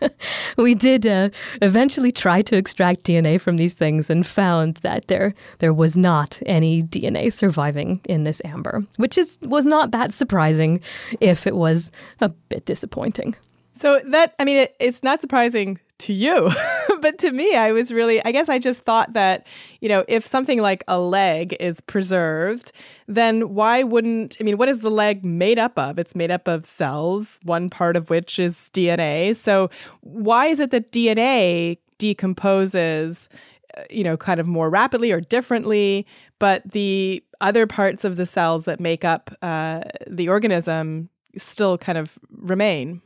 we 0.56 0.74
did 0.74 1.06
uh, 1.06 1.28
eventually 1.60 2.12
try 2.12 2.40
to 2.40 2.56
extract 2.56 3.04
DNA 3.04 3.38
from 3.38 3.58
these 3.58 3.74
things 3.74 4.08
and 4.08 4.26
found 4.26 4.76
that 4.76 5.08
there 5.08 5.34
there 5.58 5.74
was 5.74 5.98
not 5.98 6.40
any 6.46 6.82
DNA 6.82 7.30
surviving 7.30 8.00
in 8.08 8.24
this 8.24 8.40
amber, 8.42 8.82
which 8.96 9.18
is 9.18 9.36
was 9.42 9.66
not 9.66 9.90
that 9.90 10.14
surprising, 10.14 10.80
if 11.20 11.46
it 11.46 11.56
was 11.56 11.90
a 12.22 12.30
bit 12.48 12.64
disappointing. 12.64 13.36
So 13.80 13.98
that 14.08 14.34
I 14.38 14.44
mean, 14.44 14.58
it, 14.58 14.76
it's 14.78 15.02
not 15.02 15.22
surprising 15.22 15.80
to 16.00 16.12
you. 16.12 16.50
but 17.00 17.18
to 17.20 17.32
me, 17.32 17.54
I 17.54 17.72
was 17.72 17.90
really, 17.90 18.22
I 18.26 18.30
guess 18.30 18.50
I 18.50 18.58
just 18.58 18.82
thought 18.82 19.14
that, 19.14 19.46
you 19.80 19.88
know, 19.88 20.04
if 20.06 20.26
something 20.26 20.60
like 20.60 20.84
a 20.86 21.00
leg 21.00 21.56
is 21.58 21.80
preserved, 21.80 22.72
then 23.06 23.54
why 23.54 23.82
wouldn't, 23.82 24.36
I 24.38 24.44
mean, 24.44 24.58
what 24.58 24.68
is 24.68 24.80
the 24.80 24.90
leg 24.90 25.24
made 25.24 25.58
up 25.58 25.78
of? 25.78 25.98
It's 25.98 26.14
made 26.14 26.30
up 26.30 26.46
of 26.46 26.66
cells, 26.66 27.38
one 27.42 27.70
part 27.70 27.96
of 27.96 28.10
which 28.10 28.38
is 28.38 28.70
DNA. 28.74 29.34
So 29.34 29.70
why 30.02 30.46
is 30.46 30.60
it 30.60 30.72
that 30.72 30.92
DNA 30.92 31.78
decomposes, 31.96 33.30
uh, 33.78 33.84
you 33.88 34.04
know, 34.04 34.18
kind 34.18 34.40
of 34.40 34.46
more 34.46 34.68
rapidly 34.68 35.10
or 35.10 35.22
differently, 35.22 36.06
but 36.38 36.70
the 36.70 37.24
other 37.40 37.66
parts 37.66 38.04
of 38.04 38.16
the 38.16 38.26
cells 38.26 38.66
that 38.66 38.78
make 38.78 39.06
up 39.06 39.34
uh, 39.40 39.80
the 40.06 40.28
organism 40.28 41.08
still 41.38 41.78
kind 41.78 41.96
of 41.96 42.18
remain? 42.30 43.00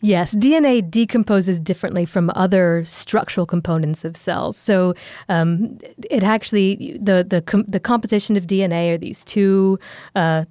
Yes, 0.00 0.32
DNA 0.32 0.88
decomposes 0.88 1.58
differently 1.58 2.04
from 2.04 2.30
other 2.36 2.84
structural 2.84 3.46
components 3.46 4.04
of 4.04 4.16
cells. 4.16 4.56
So 4.56 4.94
um, 5.28 5.78
it 6.08 6.22
actually 6.22 6.96
the 7.00 7.26
the 7.28 7.42
com- 7.42 7.64
the 7.64 7.80
composition 7.80 8.36
of 8.36 8.46
DNA 8.46 8.94
are 8.94 8.98
these 8.98 9.24
two 9.24 9.76
uh, 10.14 10.44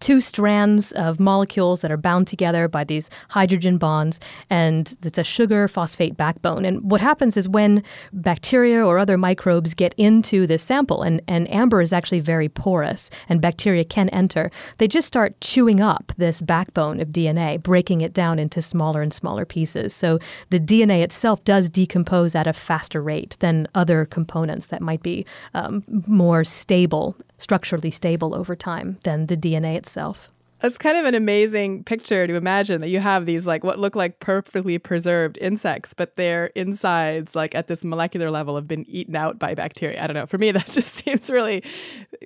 two 0.00 0.20
strands 0.20 0.90
of 0.92 1.20
molecules 1.20 1.80
that 1.82 1.92
are 1.92 1.96
bound 1.96 2.26
together 2.26 2.66
by 2.66 2.82
these 2.82 3.08
hydrogen 3.30 3.78
bonds, 3.78 4.18
and 4.50 4.96
it's 5.04 5.18
a 5.18 5.24
sugar 5.24 5.68
phosphate 5.68 6.16
backbone. 6.16 6.64
And 6.64 6.90
what 6.90 7.00
happens 7.00 7.36
is 7.36 7.48
when 7.48 7.84
bacteria 8.12 8.84
or 8.84 8.98
other 8.98 9.16
microbes 9.16 9.74
get 9.74 9.94
into 9.96 10.44
the 10.44 10.58
sample, 10.58 11.02
and 11.02 11.22
and 11.28 11.48
amber 11.52 11.80
is 11.80 11.92
actually 11.92 12.20
very 12.20 12.48
porous, 12.48 13.10
and 13.28 13.40
bacteria 13.40 13.84
can 13.84 14.08
enter. 14.08 14.50
They 14.78 14.88
just 14.88 15.06
start 15.06 15.40
chewing 15.40 15.80
up 15.80 16.12
this 16.16 16.40
backbone 16.40 16.98
of 16.98 17.10
DNA, 17.10 17.62
breaking 17.62 18.00
it 18.00 18.12
down 18.12 18.40
into 18.40 18.60
small 18.60 18.87
smaller 18.88 19.02
and 19.02 19.12
smaller 19.12 19.44
pieces. 19.44 19.94
So 19.94 20.18
the 20.48 20.58
DNA 20.58 21.02
itself 21.02 21.44
does 21.44 21.68
decompose 21.68 22.34
at 22.34 22.46
a 22.46 22.54
faster 22.54 23.02
rate 23.02 23.36
than 23.40 23.68
other 23.74 24.06
components 24.06 24.66
that 24.68 24.80
might 24.80 25.02
be 25.02 25.26
um, 25.52 25.82
more 26.06 26.42
stable, 26.42 27.14
structurally 27.36 27.90
stable 27.90 28.34
over 28.34 28.56
time 28.56 28.96
than 29.04 29.26
the 29.26 29.36
DNA 29.36 29.76
itself. 29.76 30.30
It's 30.62 30.78
kind 30.78 30.96
of 30.96 31.04
an 31.04 31.14
amazing 31.14 31.84
picture 31.84 32.26
to 32.26 32.34
imagine 32.34 32.80
that 32.80 32.88
you 32.88 32.98
have 32.98 33.26
these 33.26 33.46
like 33.46 33.62
what 33.62 33.78
look 33.78 33.94
like 33.94 34.20
perfectly 34.20 34.78
preserved 34.78 35.36
insects, 35.40 35.92
but 35.92 36.16
their 36.16 36.46
insides, 36.56 37.36
like 37.36 37.54
at 37.54 37.68
this 37.68 37.84
molecular 37.84 38.30
level, 38.30 38.56
have 38.56 38.66
been 38.66 38.86
eaten 38.88 39.14
out 39.14 39.38
by 39.38 39.54
bacteria. 39.54 40.02
I 40.02 40.06
don't 40.06 40.16
know. 40.16 40.26
For 40.26 40.38
me, 40.38 40.50
that 40.58 40.66
just 40.70 40.94
seems 40.94 41.28
really, 41.28 41.62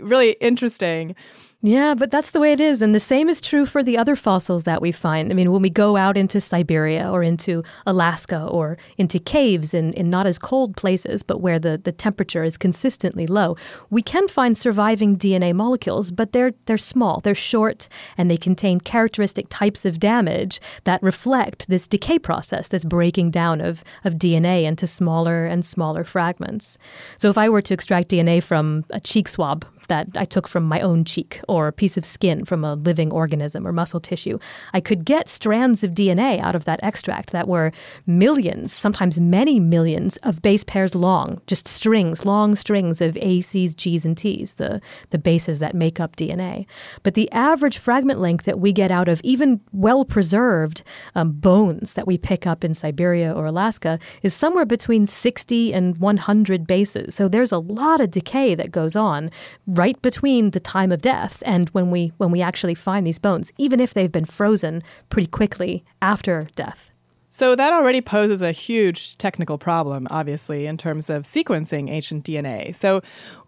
really 0.00 0.36
interesting. 0.40 1.16
Yeah, 1.64 1.94
but 1.94 2.10
that's 2.10 2.30
the 2.30 2.40
way 2.40 2.50
it 2.52 2.58
is. 2.58 2.82
And 2.82 2.92
the 2.92 2.98
same 2.98 3.28
is 3.28 3.40
true 3.40 3.66
for 3.66 3.84
the 3.84 3.96
other 3.96 4.16
fossils 4.16 4.64
that 4.64 4.82
we 4.82 4.90
find. 4.90 5.30
I 5.30 5.34
mean, 5.34 5.52
when 5.52 5.62
we 5.62 5.70
go 5.70 5.96
out 5.96 6.16
into 6.16 6.40
Siberia 6.40 7.08
or 7.08 7.22
into 7.22 7.62
Alaska 7.86 8.44
or 8.46 8.76
into 8.98 9.20
caves 9.20 9.72
in, 9.72 9.92
in 9.92 10.10
not 10.10 10.26
as 10.26 10.40
cold 10.40 10.76
places, 10.76 11.22
but 11.22 11.40
where 11.40 11.60
the, 11.60 11.78
the 11.78 11.92
temperature 11.92 12.42
is 12.42 12.56
consistently 12.56 13.28
low, 13.28 13.56
we 13.90 14.02
can 14.02 14.26
find 14.26 14.58
surviving 14.58 15.16
DNA 15.16 15.54
molecules, 15.54 16.10
but 16.10 16.32
they're, 16.32 16.52
they're 16.66 16.76
small, 16.76 17.20
they're 17.20 17.32
short, 17.32 17.88
and 18.18 18.28
they 18.28 18.36
contain 18.36 18.80
characteristic 18.80 19.46
types 19.48 19.84
of 19.84 20.00
damage 20.00 20.60
that 20.82 21.00
reflect 21.00 21.68
this 21.68 21.86
decay 21.86 22.18
process, 22.18 22.66
this 22.66 22.84
breaking 22.84 23.30
down 23.30 23.60
of, 23.60 23.84
of 24.02 24.14
DNA 24.14 24.64
into 24.64 24.84
smaller 24.88 25.46
and 25.46 25.64
smaller 25.64 26.02
fragments. 26.02 26.76
So 27.18 27.30
if 27.30 27.38
I 27.38 27.48
were 27.48 27.62
to 27.62 27.72
extract 27.72 28.08
DNA 28.08 28.42
from 28.42 28.84
a 28.90 28.98
cheek 28.98 29.28
swab 29.28 29.64
that 29.88 30.08
I 30.16 30.24
took 30.24 30.48
from 30.48 30.64
my 30.64 30.80
own 30.80 31.04
cheek 31.04 31.40
or 31.48 31.68
a 31.68 31.72
piece 31.72 31.96
of 31.96 32.04
skin 32.04 32.44
from 32.44 32.64
a 32.64 32.74
living 32.74 33.12
organism 33.12 33.66
or 33.66 33.72
muscle 33.72 34.00
tissue. 34.00 34.38
I 34.72 34.80
could 34.80 35.04
get 35.04 35.28
strands 35.28 35.84
of 35.84 35.92
DNA 35.92 36.40
out 36.40 36.54
of 36.54 36.64
that 36.64 36.80
extract 36.82 37.30
that 37.32 37.48
were 37.48 37.72
millions, 38.06 38.72
sometimes 38.72 39.20
many 39.20 39.60
millions 39.60 40.16
of 40.18 40.42
base 40.42 40.64
pairs 40.64 40.94
long, 40.94 41.40
just 41.46 41.68
strings, 41.68 42.24
long 42.24 42.54
strings 42.54 43.00
of 43.00 43.16
A, 43.18 43.40
C's, 43.40 43.74
G's, 43.74 44.04
and 44.04 44.16
T's, 44.16 44.54
the, 44.54 44.80
the 45.10 45.18
bases 45.18 45.58
that 45.58 45.74
make 45.74 46.00
up 46.00 46.16
DNA. 46.16 46.66
But 47.02 47.14
the 47.14 47.30
average 47.32 47.78
fragment 47.78 48.20
length 48.20 48.44
that 48.44 48.58
we 48.58 48.72
get 48.72 48.90
out 48.90 49.08
of 49.08 49.20
even 49.24 49.60
well 49.72 50.04
preserved 50.04 50.82
um, 51.14 51.32
bones 51.32 51.94
that 51.94 52.06
we 52.06 52.18
pick 52.18 52.46
up 52.46 52.64
in 52.64 52.74
Siberia 52.74 53.32
or 53.32 53.46
Alaska 53.46 53.98
is 54.22 54.34
somewhere 54.34 54.64
between 54.64 55.06
60 55.06 55.72
and 55.72 55.96
100 55.98 56.66
bases. 56.66 57.14
So 57.14 57.28
there's 57.28 57.52
a 57.52 57.58
lot 57.58 58.00
of 58.00 58.10
decay 58.10 58.54
that 58.54 58.70
goes 58.70 58.96
on 58.96 59.30
right 59.72 60.00
between 60.02 60.50
the 60.50 60.60
time 60.60 60.92
of 60.92 61.00
death 61.00 61.42
and 61.46 61.68
when 61.70 61.90
we 61.90 62.12
when 62.18 62.30
we 62.30 62.42
actually 62.42 62.74
find 62.74 63.06
these 63.06 63.18
bones, 63.18 63.52
even 63.58 63.80
if 63.80 63.94
they've 63.94 64.12
been 64.12 64.24
frozen 64.24 64.82
pretty 65.08 65.28
quickly 65.28 65.84
after 66.00 66.48
death. 66.54 66.90
So 67.30 67.56
that 67.56 67.72
already 67.72 68.02
poses 68.02 68.42
a 68.42 68.52
huge 68.52 69.16
technical 69.16 69.56
problem, 69.56 70.06
obviously, 70.10 70.66
in 70.66 70.76
terms 70.76 71.08
of 71.08 71.22
sequencing 71.22 71.88
ancient 71.88 72.24
DNA. 72.26 72.74
So 72.74 73.00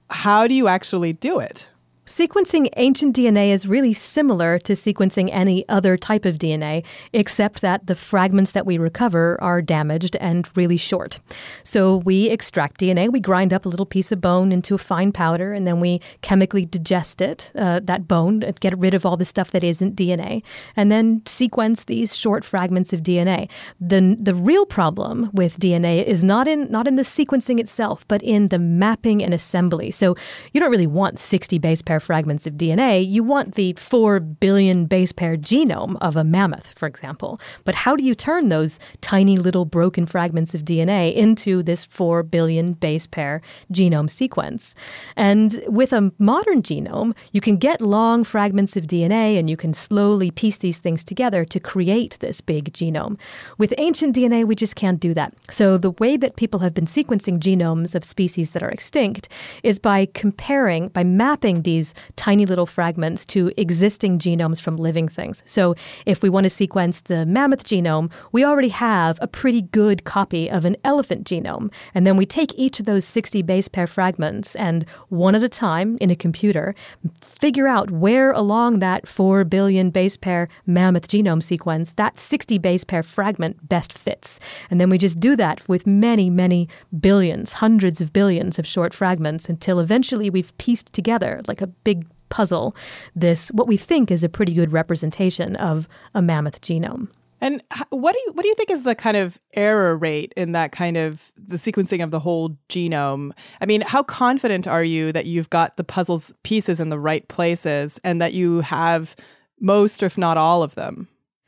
how 0.09 0.47
do 0.47 0.55
you 0.55 0.69
actually 0.69 1.13
do 1.13 1.39
it? 1.39 1.71
Sequencing 2.07 2.69
ancient 2.77 3.17
DNA 3.17 3.49
is 3.49 3.67
really 3.67 3.95
similar 3.95 4.59
to 4.59 4.75
sequencing 4.75 5.31
any 5.33 5.67
other 5.71 5.97
type 5.97 6.27
of 6.27 6.37
DNA, 6.37 6.85
except 7.15 7.63
that 7.63 7.87
the 7.87 7.95
fragments 7.95 8.51
that 8.51 8.67
we 8.67 8.77
recover 8.77 9.39
are 9.41 9.63
damaged 9.63 10.15
and 10.17 10.47
really 10.55 10.77
short. 10.77 11.19
So 11.63 12.03
we 12.05 12.29
extract 12.29 12.81
DNA, 12.81 13.11
we 13.11 13.21
grind 13.21 13.55
up 13.55 13.65
a 13.65 13.71
little 13.71 13.87
piece 13.87 14.13
of 14.13 14.21
bone 14.21 14.53
into 14.53 14.75
a 14.75 14.79
fine 14.79 15.13
powder, 15.13 15.55
and 15.55 15.67
then 15.67 15.81
we 15.81 16.03
chemically 16.21 16.67
digest 16.67 17.23
it, 17.23 17.51
uh, 17.55 17.81
that 17.85 18.07
bone, 18.07 18.41
get 18.61 18.79
rid 18.79 18.93
of 18.93 19.07
all 19.07 19.17
the 19.17 19.25
stuff 19.25 19.51
that 19.53 19.63
isn't 19.63 19.97
DNA, 19.97 20.43
and 20.77 20.93
then 20.93 21.23
sequence 21.25 21.85
these 21.85 22.15
short 22.15 22.45
fragments 22.45 22.93
of 22.93 23.01
DNA. 23.01 23.49
The, 23.81 24.15
the 24.21 24.35
real 24.35 24.67
problem 24.67 25.31
with 25.33 25.59
DNA 25.59 26.05
is 26.05 26.23
not 26.23 26.49
in, 26.49 26.71
not 26.71 26.87
in 26.87 26.97
the 26.97 27.03
sequencing 27.03 27.59
itself, 27.59 28.07
but 28.09 28.23
in 28.23 28.49
the 28.49 28.59
mapping 28.59 29.25
and 29.25 29.33
assembly. 29.33 29.91
So 29.91 30.17
you 30.53 30.61
don't 30.61 30.71
really 30.71 30.87
want 30.87 31.19
60 31.19 31.57
base 31.59 31.81
pairs 31.81 31.94
pair 31.95 32.01
fragments 32.01 32.45
of 32.45 32.55
DNA, 32.55 33.09
you 33.09 33.23
want 33.23 33.55
the 33.55 33.73
4 33.79 34.19
billion 34.19 34.87
base 34.87 35.13
pair 35.13 35.37
genome 35.37 35.97
of 36.01 36.17
a 36.17 36.25
mammoth, 36.25 36.77
for 36.77 36.89
example. 36.89 37.39
But 37.63 37.77
how 37.77 37.95
do 37.95 38.03
you 38.03 38.17
turn 38.17 38.49
those 38.49 38.81
tiny 39.01 39.39
little 39.39 39.65
broken 39.65 40.05
fragments 40.05 40.57
of 40.57 40.63
DNA 40.63 41.15
into 41.15 41.63
this 41.63 41.85
4 41.85 42.25
billion 42.25 42.73
base 42.73 43.07
pair 43.07 43.43
genome 43.73 44.11
sequence? 44.11 44.75
And 45.15 45.63
with 45.69 45.93
a 45.93 46.13
modern 46.19 46.63
genome, 46.63 47.15
you 47.31 47.41
can 47.41 47.59
get 47.59 47.81
long 47.81 48.25
fragments 48.25 48.77
of 48.77 48.89
DNA 48.89 49.39
and 49.39 49.49
you 49.49 49.57
can 49.57 49.73
slowly 49.73 50.33
piece 50.33 50.59
these 50.59 50.81
things 50.81 51.05
together 51.05 51.45
to 51.45 51.61
create 51.61 52.19
this 52.19 52.41
big 52.41 52.73
genome. 52.73 53.17
With 53.57 53.73
ancient 53.79 54.17
DNA, 54.17 54.45
we 54.45 54.57
just 54.57 54.75
can't 54.75 54.99
do 54.99 55.15
that. 55.15 55.33
So 55.49 55.79
the 55.79 55.93
way 55.93 56.17
that 56.17 56.35
people 56.35 56.59
have 56.59 56.75
been 56.75 56.87
sequencing 56.87 57.39
genomes 57.39 57.95
of 57.95 58.03
species 58.03 58.51
that 58.51 58.65
are 58.65 58.71
extinct 58.71 59.29
is 59.63 59.79
by 59.79 60.09
comparing, 60.13 60.89
by 60.89 61.05
mapping 61.05 61.63
these 61.63 61.84
these 61.85 61.95
tiny 62.17 62.47
little 62.47 62.67
fragments 62.67 63.27
to 63.27 63.53
existing 63.57 64.19
genomes 64.19 64.61
from 64.61 64.77
living 64.77 65.09
things. 65.09 65.43
So 65.47 65.75
if 66.07 66.23
we 66.23 66.31
want 66.31 66.45
to 66.45 66.51
sequence 66.51 67.03
the 67.03 67.27
mammoth 67.27 67.65
genome, 67.65 68.11
we 68.33 68.45
already 68.45 68.71
have 68.71 69.19
a 69.21 69.29
pretty 69.29 69.63
good 69.63 70.05
copy 70.05 70.51
of 70.51 70.65
an 70.65 70.77
elephant 70.85 71.27
genome. 71.27 71.71
And 71.95 72.07
then 72.07 72.17
we 72.17 72.25
take 72.25 72.55
each 72.57 72.81
of 72.81 72.87
those 72.87 73.05
60 73.05 73.43
base 73.43 73.69
pair 73.69 73.87
fragments 73.87 74.57
and 74.57 74.87
one 75.09 75.35
at 75.35 75.43
a 75.43 75.49
time 75.49 75.99
in 76.01 76.11
a 76.11 76.17
computer, 76.17 76.75
figure 77.21 77.69
out 77.69 77.91
where 77.91 78.31
along 78.33 78.79
that 78.79 79.07
4 79.07 79.45
billion 79.45 79.91
base 79.91 80.17
pair 80.17 80.49
mammoth 80.67 81.09
genome 81.09 81.43
sequence 81.43 81.93
that 81.95 82.19
60 82.19 82.59
base 82.59 82.85
pair 82.85 83.03
fragment 83.03 83.69
best 83.69 83.93
fits. 83.93 84.41
And 84.71 84.81
then 84.81 84.89
we 84.89 84.97
just 84.97 85.21
do 85.21 85.37
that 85.37 85.69
with 85.69 85.87
many, 85.87 86.31
many 86.31 86.69
billions, 87.01 87.55
hundreds 87.55 88.01
of 88.01 88.13
billions 88.13 88.59
of 88.59 88.67
short 88.67 88.95
fragments 88.95 89.49
until 89.49 89.81
eventually 89.81 90.31
we've 90.31 90.57
pieced 90.59 90.93
together 90.95 91.43
like 91.47 91.61
a 91.61 91.69
big 91.85 92.07
puzzle 92.29 92.75
this 93.15 93.49
what 93.51 93.69
we 93.69 93.77
think 93.77 94.11
is 94.11 94.25
a 94.25 94.29
pretty 94.29 94.53
good 94.53 94.73
representation 94.73 95.55
of 95.57 95.89
a 96.15 96.23
mammoth 96.23 96.61
genome. 96.61 97.09
And 97.41 97.63
what 97.91 98.13
do 98.15 98.21
you 98.25 98.33
what 98.33 98.43
do 98.43 98.49
you 98.49 98.55
think 98.55 98.71
is 98.71 98.85
the 98.85 98.95
kind 98.95 99.17
of 99.17 99.39
error 99.53 99.97
rate 99.97 100.33
in 100.37 100.53
that 100.53 100.73
kind 100.73 100.97
of 100.97 101.31
the 101.37 101.57
sequencing 101.57 102.03
of 102.03 102.11
the 102.11 102.19
whole 102.19 102.57
genome? 102.69 103.33
I 103.61 103.67
mean, 103.67 103.83
how 103.83 104.03
confident 104.03 104.67
are 104.67 104.83
you 104.83 105.13
that 105.13 105.27
you've 105.27 105.51
got 105.51 105.77
the 105.77 105.85
puzzle's 105.85 106.33
pieces 106.43 106.81
in 106.81 106.89
the 106.89 106.99
right 106.99 107.29
places 107.29 108.01
and 108.03 108.21
that 108.21 108.33
you 108.33 108.63
have 108.63 109.15
most, 109.61 110.03
if 110.03 110.17
not 110.17 110.39
all, 110.39 110.63
of 110.63 110.75
them? 110.75 111.07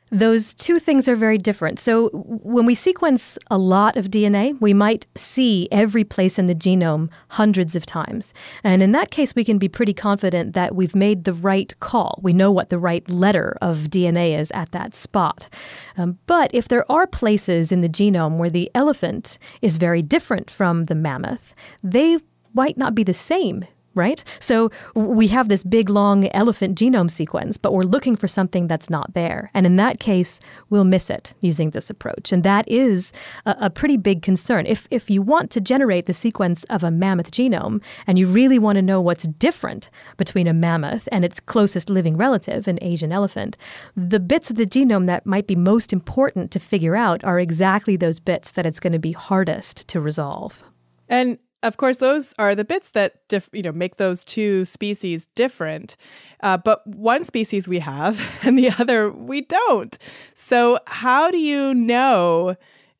Those 0.09 0.53
two 0.53 0.79
things 0.79 1.07
are 1.09 1.15
very 1.15 1.37
different. 1.37 1.79
So, 1.79 2.09
when 2.09 2.65
we 2.65 2.75
sequence 2.75 3.37
a 3.51 3.57
lot 3.57 3.97
of 3.97 4.05
DNA, 4.09 4.59
we 4.61 4.73
might 4.73 5.05
see 5.15 5.67
every 5.71 6.05
place 6.05 6.39
in 6.39 6.45
the 6.45 6.55
genome 6.55 7.09
hundreds 7.29 7.75
of 7.75 7.85
times. 7.85 8.33
And 8.63 8.81
in 8.81 8.93
that 8.93 9.11
case, 9.11 9.35
we 9.35 9.43
can 9.43 9.57
be 9.57 9.67
pretty 9.67 9.93
confident 9.93 10.53
that 10.53 10.75
we've 10.75 10.95
made 10.95 11.25
the 11.25 11.33
right 11.33 11.77
call. 11.81 12.19
We 12.21 12.31
know 12.31 12.51
what 12.51 12.69
the 12.69 12.79
right 12.79 13.07
letter 13.09 13.57
of 13.61 13.89
DNA 13.89 14.39
is 14.39 14.49
at 14.51 14.71
that 14.71 14.95
spot. 14.95 15.49
Um, 15.97 16.19
but 16.25 16.51
if 16.53 16.69
there 16.69 16.89
are 16.89 17.05
places 17.05 17.71
in 17.71 17.81
the 17.81 17.89
genome 17.89 18.37
where 18.37 18.49
the 18.49 18.71
elephant 18.73 19.37
is 19.61 19.77
very 19.77 20.01
different 20.01 20.49
from 20.49 20.85
the 20.85 20.95
mammoth, 20.95 21.53
they 21.83 22.17
might 22.53 22.77
not 22.77 22.95
be 22.95 23.03
the 23.03 23.13
same 23.13 23.65
right? 23.97 24.23
So 24.39 24.71
we 24.93 25.27
have 25.27 25.49
this 25.49 25.63
big, 25.63 25.89
long 25.89 26.27
elephant 26.29 26.77
genome 26.77 27.11
sequence, 27.11 27.57
but 27.57 27.73
we're 27.73 27.83
looking 27.83 28.15
for 28.15 28.27
something 28.27 28.67
that's 28.67 28.89
not 28.89 29.13
there. 29.13 29.51
And 29.53 29.65
in 29.65 29.75
that 29.77 29.99
case, 29.99 30.39
we'll 30.69 30.83
miss 30.83 31.09
it 31.09 31.33
using 31.41 31.71
this 31.71 31.89
approach. 31.89 32.31
And 32.31 32.43
that 32.43 32.67
is 32.69 33.11
a, 33.45 33.55
a 33.61 33.69
pretty 33.69 33.97
big 33.97 34.21
concern. 34.21 34.65
If, 34.65 34.87
if 34.91 35.09
you 35.09 35.21
want 35.21 35.51
to 35.51 35.61
generate 35.61 36.05
the 36.05 36.13
sequence 36.13 36.63
of 36.65 36.83
a 36.83 36.91
mammoth 36.91 37.31
genome 37.31 37.81
and 38.05 38.17
you 38.19 38.27
really 38.27 38.59
want 38.59 38.77
to 38.77 38.81
know 38.81 39.01
what's 39.01 39.23
different 39.23 39.89
between 40.17 40.47
a 40.47 40.53
mammoth 40.53 41.09
and 41.11 41.25
its 41.25 41.39
closest 41.39 41.89
living 41.89 42.15
relative, 42.15 42.67
an 42.67 42.79
Asian 42.81 43.11
elephant, 43.11 43.57
the 43.95 44.19
bits 44.19 44.49
of 44.49 44.55
the 44.55 44.65
genome 44.65 45.07
that 45.07 45.25
might 45.25 45.47
be 45.47 45.55
most 45.55 45.91
important 45.91 46.51
to 46.51 46.59
figure 46.59 46.95
out 46.95 47.23
are 47.23 47.39
exactly 47.39 47.97
those 47.97 48.19
bits 48.19 48.51
that 48.51 48.65
it's 48.65 48.79
going 48.79 48.93
to 48.93 48.99
be 48.99 49.13
hardest 49.13 49.87
to 49.87 49.99
resolve. 49.99 50.63
And 51.09 51.39
of 51.63 51.77
course, 51.77 51.97
those 51.97 52.33
are 52.37 52.55
the 52.55 52.65
bits 52.65 52.91
that 52.91 53.15
you 53.51 53.61
know 53.61 53.71
make 53.71 53.95
those 53.95 54.23
two 54.23 54.65
species 54.65 55.27
different. 55.35 55.95
Uh, 56.41 56.57
but 56.57 56.85
one 56.85 57.23
species 57.23 57.67
we 57.67 57.79
have, 57.79 58.39
and 58.45 58.57
the 58.57 58.69
other 58.77 59.11
we 59.11 59.41
don't. 59.41 59.97
So 60.33 60.79
how 60.87 61.31
do 61.31 61.37
you 61.37 61.73
know? 61.73 62.55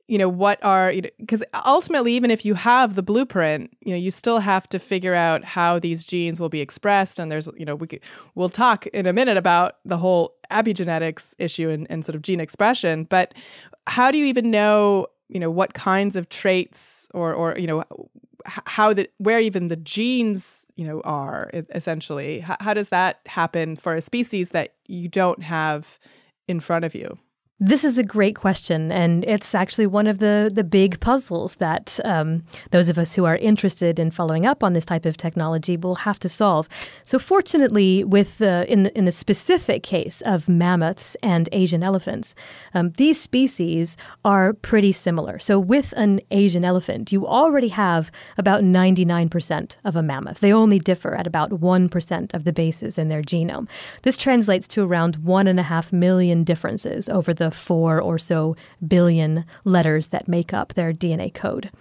You 0.10 0.18
know 0.18 0.30
what 0.30 0.64
are 0.64 0.94
because 1.20 1.42
you 1.42 1.48
know, 1.54 1.62
ultimately, 1.66 2.14
even 2.14 2.32
if 2.32 2.46
you 2.46 2.54
have 2.54 2.96
the 2.96 3.04
blueprint, 3.04 3.76
you 3.82 3.92
know 3.92 3.98
you 3.98 4.10
still 4.10 4.40
have 4.40 4.68
to 4.70 4.80
figure 4.80 5.14
out 5.14 5.44
how 5.44 5.80
these 5.80 6.06
genes 6.06 6.40
will 6.40 6.48
be 6.48 6.62
expressed. 6.62 7.20
And 7.20 7.30
there's 7.30 7.50
you 7.58 7.66
know 7.66 7.76
we 7.76 7.88
could, 7.88 8.00
we'll 8.34 8.48
talk 8.48 8.88
in 8.88 9.06
a 9.06 9.12
minute 9.12 9.36
about 9.36 9.80
the 9.84 9.98
whole 9.98 10.36
epigenetics 10.50 11.36
issue 11.40 11.70
and, 11.70 11.88
and 11.90 12.06
sort 12.06 12.16
of 12.16 12.22
gene 12.22 12.40
expression. 12.40 13.04
But 13.04 13.34
how 13.86 14.10
do 14.10 14.18
you 14.18 14.24
even 14.26 14.50
know 14.50 15.08
you 15.28 15.42
know 15.42 15.52
what 15.52 15.74
kinds 15.74 16.16
of 16.16 16.30
traits 16.30 17.10
or 17.14 17.34
or 17.34 17.58
you 17.58 17.68
know 17.68 17.84
how 18.48 18.94
the 18.94 19.10
where 19.18 19.40
even 19.40 19.68
the 19.68 19.76
genes 19.76 20.66
you 20.76 20.86
know 20.86 21.02
are 21.02 21.50
essentially. 21.54 22.40
How, 22.40 22.58
how 22.60 22.74
does 22.74 22.90
that 22.90 23.20
happen 23.26 23.76
for 23.76 23.96
a 23.96 24.02
species 24.02 24.52
that 24.52 24.76
you 24.88 25.08
don't 25.08 25.44
have 25.44 26.00
in 26.48 26.60
front 26.60 26.86
of 26.86 26.96
you 26.96 27.18
this 27.60 27.84
is 27.84 27.98
a 27.98 28.04
great 28.04 28.36
question, 28.36 28.92
and 28.92 29.26
it's 29.26 29.56
actually 29.56 29.88
one 29.88 30.06
of 30.06 30.20
the, 30.20 30.52
the 30.54 30.64
big 30.64 31.00
puzzles 31.00 31.56
that 31.56 32.00
um, 32.06 32.44
those 32.70 32.88
of 32.88 33.00
us 33.00 33.16
who 33.16 33.26
are 33.26 33.36
interested 33.38 33.98
in 33.98 34.12
following 34.12 34.46
up 34.46 34.64
on 34.64 34.74
this 34.74 34.86
type 34.86 35.08
of 35.08 35.18
technology 35.18 35.76
will 35.76 35.96
have 35.96 36.20
to 36.20 36.30
solve. 36.30 36.70
So, 37.02 37.18
fortunately, 37.18 38.04
with 38.04 38.38
the, 38.38 38.72
in 38.72 38.84
the, 38.84 38.96
in 38.96 39.06
the 39.06 39.12
specific 39.12 39.82
case 39.82 40.22
of 40.22 40.48
mammoths 40.48 41.16
and 41.24 41.50
Asian 41.52 41.82
elephants, 41.82 42.36
um, 42.76 42.92
these 42.92 43.20
species 43.20 43.98
are 44.24 44.54
pretty 44.54 44.92
similar. 44.92 45.40
So, 45.40 45.60
with 45.60 45.94
an 45.98 46.20
Asian 46.30 46.64
elephant, 46.64 47.12
you 47.12 47.26
already 47.26 47.70
have 47.70 48.12
about 48.38 48.62
99% 48.62 49.78
of 49.84 49.96
a 49.96 50.04
mammoth. 50.04 50.42
They 50.42 50.54
only 50.54 50.78
differ 50.78 51.16
at 51.16 51.26
about 51.26 51.50
1% 51.50 52.34
of 52.36 52.44
the 52.44 52.54
bases 52.54 53.00
in 53.00 53.08
their 53.08 53.24
genome. 53.24 53.68
This 54.04 54.16
translates 54.16 54.68
to 54.68 54.84
around 54.84 55.16
one 55.18 55.48
and 55.48 55.60
a 55.60 55.64
half 55.64 55.92
million 55.92 56.44
differences 56.44 57.10
over 57.10 57.34
the 57.34 57.47
the 57.48 57.56
four 57.56 58.02
or 58.02 58.18
so 58.18 58.58
billion 58.86 59.46
letters 59.64 60.08
that 60.08 60.28
make 60.28 60.54
up 60.54 60.74
their 60.74 60.92
DNA 60.92 61.34
code. 61.34 61.72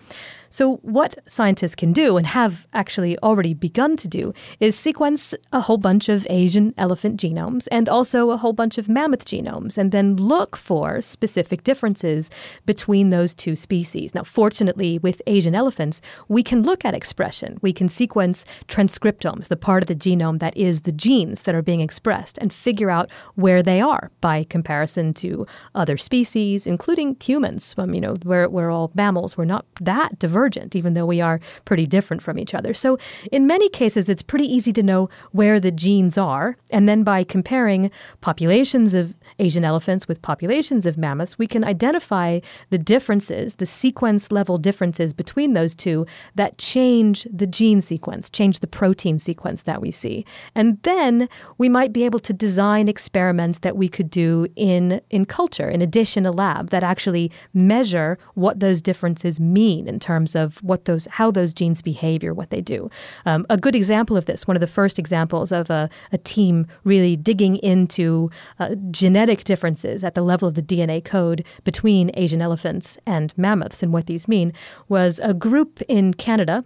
So, 0.57 0.77
what 0.77 1.19
scientists 1.29 1.75
can 1.75 1.93
do, 1.93 2.17
and 2.17 2.27
have 2.27 2.67
actually 2.73 3.19
already 3.19 3.53
begun 3.53 3.95
to 3.99 4.09
do, 4.09 4.33
is 4.59 4.75
sequence 4.75 5.35
a 5.53 5.61
whole 5.61 5.77
bunch 5.77 6.09
of 6.09 6.27
Asian 6.31 6.73
elephant 6.79 7.21
genomes 7.21 7.69
and 7.71 7.91
also 7.91 8.31
a 8.31 8.39
whole 8.39 8.55
bunch 8.55 8.79
of 8.79 8.89
mammoth 8.89 9.27
genomes, 9.27 9.77
and 9.77 9.93
then 9.93 10.17
look 10.17 10.57
for 10.57 11.03
specific 11.03 11.63
differences 11.63 12.31
between 12.65 13.11
those 13.11 13.35
two 13.35 13.55
species. 13.55 14.15
Now, 14.15 14.23
fortunately, 14.23 14.99
with 14.99 15.21
Asian 15.27 15.55
elephants, 15.55 16.01
we 16.27 16.43
can 16.43 16.63
look 16.63 16.87
at 16.87 16.95
expression. 16.95 17.59
We 17.61 17.75
can 17.75 17.91
sequence 17.91 18.47
transcriptomes, 18.67 19.49
the 19.49 19.59
part 19.59 19.83
of 19.83 19.89
the 19.89 19.95
genome 19.95 20.39
that 20.39 20.57
is 20.57 20.81
the 20.83 20.93
genes 21.07 21.43
that 21.43 21.55
are 21.55 21.61
being 21.61 21.83
expressed, 21.83 22.39
and 22.39 22.51
figure 22.51 22.89
out 22.89 23.11
where 23.35 23.63
they 23.63 23.83
are 23.83 24.11
by 24.23 24.45
comparison 24.45 25.13
to 25.21 25.47
other 25.75 25.99
species, 25.99 26.67
including 26.67 27.15
humans. 27.21 27.75
Um, 27.77 27.93
you 27.93 28.01
know, 28.01 28.17
we're, 28.25 28.49
we're 28.49 28.71
all 28.71 28.91
mammals. 28.95 29.37
We're 29.37 29.45
not 29.45 29.67
that 29.83 30.19
diverse 30.19 30.46
even 30.75 30.95
though 30.95 31.07
we 31.07 31.21
are 31.21 31.41
pretty 31.65 31.87
different 31.87 32.23
from 32.23 32.39
each 32.39 32.55
other. 32.55 32.75
So, 32.75 32.99
in 33.33 33.47
many 33.47 33.69
cases, 33.69 34.09
it's 34.09 34.23
pretty 34.23 34.45
easy 34.45 34.73
to 34.73 34.83
know 34.83 35.09
where 35.33 35.59
the 35.59 35.73
genes 35.73 36.19
are. 36.19 36.57
And 36.71 36.89
then 36.89 37.03
by 37.03 37.25
comparing 37.25 37.91
populations 38.21 38.95
of 38.95 39.15
Asian 39.39 39.65
elephants 39.65 40.09
with 40.09 40.23
populations 40.23 40.87
of 40.87 40.97
mammoths, 40.97 41.39
we 41.39 41.47
can 41.47 41.65
identify 41.65 42.41
the 42.71 42.79
differences, 42.79 43.57
the 43.57 43.67
sequence 43.67 44.33
level 44.33 44.59
differences 44.59 45.13
between 45.13 45.53
those 45.53 45.75
two 45.75 46.07
that 46.35 46.59
change 46.59 47.27
the 47.33 47.47
gene 47.47 47.81
sequence, 47.81 48.31
change 48.31 48.61
the 48.61 48.67
protein 48.67 49.19
sequence 49.19 49.63
that 49.65 49.81
we 49.81 49.91
see. 49.91 50.25
And 50.55 50.83
then 50.83 51.29
we 51.59 51.69
might 51.69 51.93
be 51.93 52.05
able 52.05 52.21
to 52.21 52.33
design 52.33 52.89
experiments 52.89 53.59
that 53.61 53.77
we 53.77 53.89
could 53.89 54.11
do 54.11 54.47
in, 54.57 55.01
in 55.11 55.25
culture, 55.25 55.69
in 55.69 55.83
addition, 55.83 56.25
a 56.25 56.33
lab 56.33 56.71
that 56.71 56.83
actually 56.83 57.31
measure 57.53 58.19
what 58.35 58.61
those 58.61 58.81
differences 58.81 59.39
mean 59.39 59.87
in 59.87 60.01
terms 60.01 60.35
of 60.35 60.63
what 60.63 60.87
those, 60.87 61.07
how 61.11 61.31
those 61.31 61.53
genes 61.53 61.83
behave 61.83 62.25
or 62.25 62.33
what 62.33 62.51
they 62.51 62.61
do. 62.61 62.91
Um, 63.27 63.45
a 63.51 63.57
good 63.57 63.75
example 63.75 64.17
of 64.17 64.25
this, 64.25 64.47
one 64.47 64.57
of 64.57 64.61
the 64.61 64.67
first 64.67 64.99
examples 64.99 65.53
of 65.53 65.71
a, 65.71 65.91
a 66.13 66.19
team 66.19 66.67
really 66.85 67.17
digging 67.17 67.57
into 67.57 68.31
uh, 68.59 68.75
genetic 68.91 69.26
genetic 69.27 69.45
differences 69.45 70.05
at 70.05 70.15
the 70.15 70.23
level 70.23 70.47
of 70.47 70.55
the 70.55 70.63
DNA 70.63 71.05
code 71.05 71.45
between 71.65 72.13
Asian 72.15 72.41
elephants 72.41 72.97
and 73.05 73.37
mammoths 73.37 73.83
and 73.83 73.93
what 73.93 74.07
these 74.07 74.29
mean 74.29 74.53
was 74.89 75.19
a 75.21 75.35
group 75.35 75.83
in 75.89 76.15
Canada 76.15 76.65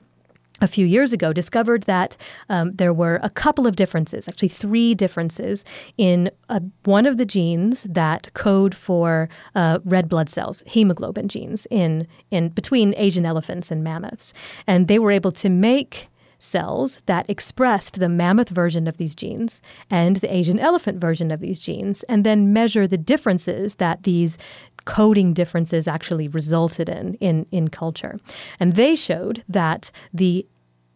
a 0.61 0.68
few 0.68 0.85
years 0.85 1.14
ago 1.14 1.33
discovered 1.33 1.85
that 1.85 2.18
um, 2.51 2.73
there 2.73 2.92
were 2.92 3.18
a 3.23 3.31
couple 3.31 3.66
of 3.66 3.77
differences, 3.77 4.29
actually 4.29 4.49
three 4.49 4.94
differences 4.94 5.64
in 5.96 6.31
uh, 6.51 6.61
one 6.85 7.07
of 7.07 7.16
the 7.16 7.25
genes 7.25 7.85
that 7.85 8.29
code 8.35 8.75
for 8.75 9.31
uh, 9.55 9.79
red 9.87 10.07
blood 10.07 10.29
cells, 10.29 10.62
hemoglobin 10.66 11.29
genes, 11.29 11.66
in 11.70 12.07
in 12.31 12.51
between 12.51 12.92
Asian 12.99 13.25
elephants 13.25 13.70
and 13.70 13.83
mammoths, 13.83 14.35
and 14.66 14.87
they 14.87 14.99
were 14.99 15.11
able 15.11 15.33
to 15.33 15.49
make 15.49 16.10
cells 16.42 17.00
that 17.07 17.29
expressed 17.29 18.00
the 18.00 18.09
mammoth 18.09 18.48
version 18.48 18.87
of 18.87 18.96
these 18.96 19.14
genes 19.14 19.61
and 19.88 20.16
the 20.16 20.35
Asian 20.35 20.59
elephant 20.59 21.00
version 21.00 21.31
of 21.31 21.40
these 21.40 21.61
genes, 21.61 22.03
and 22.05 22.24
then 22.24 22.53
measure 22.53 22.87
the 22.87 22.98
differences 22.98 23.76
that 23.76 24.03
these 24.03 24.38
coding 24.85 25.35
differences 25.35 25.87
actually 25.87 26.29
resulted 26.29 26.88
in, 26.88 27.14
in 27.14 27.46
in 27.50 27.68
culture. 27.68 28.18
And 28.59 28.74
they 28.74 28.94
showed 28.94 29.44
that 29.48 29.90
the 30.12 30.46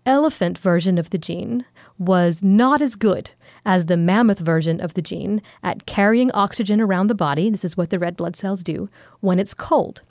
elephant 0.06 0.58
version 0.58 0.98
of 0.98 1.10
the 1.10 1.18
gene 1.18 1.64
was 1.98 2.42
not 2.42 2.82
as 2.82 2.96
good 2.96 3.30
as 3.64 3.86
the 3.86 3.96
mammoth 3.96 4.38
version 4.38 4.80
of 4.80 4.94
the 4.94 5.02
gene 5.02 5.40
at 5.62 5.86
carrying 5.86 6.30
oxygen 6.32 6.80
around 6.80 7.06
the 7.06 7.14
body. 7.14 7.48
This 7.48 7.64
is 7.64 7.76
what 7.76 7.90
the 7.90 7.98
red 7.98 8.16
blood 8.16 8.36
cells 8.36 8.62
do 8.62 8.88
when 9.20 9.38
it's 9.38 9.54
cold. 9.54 10.02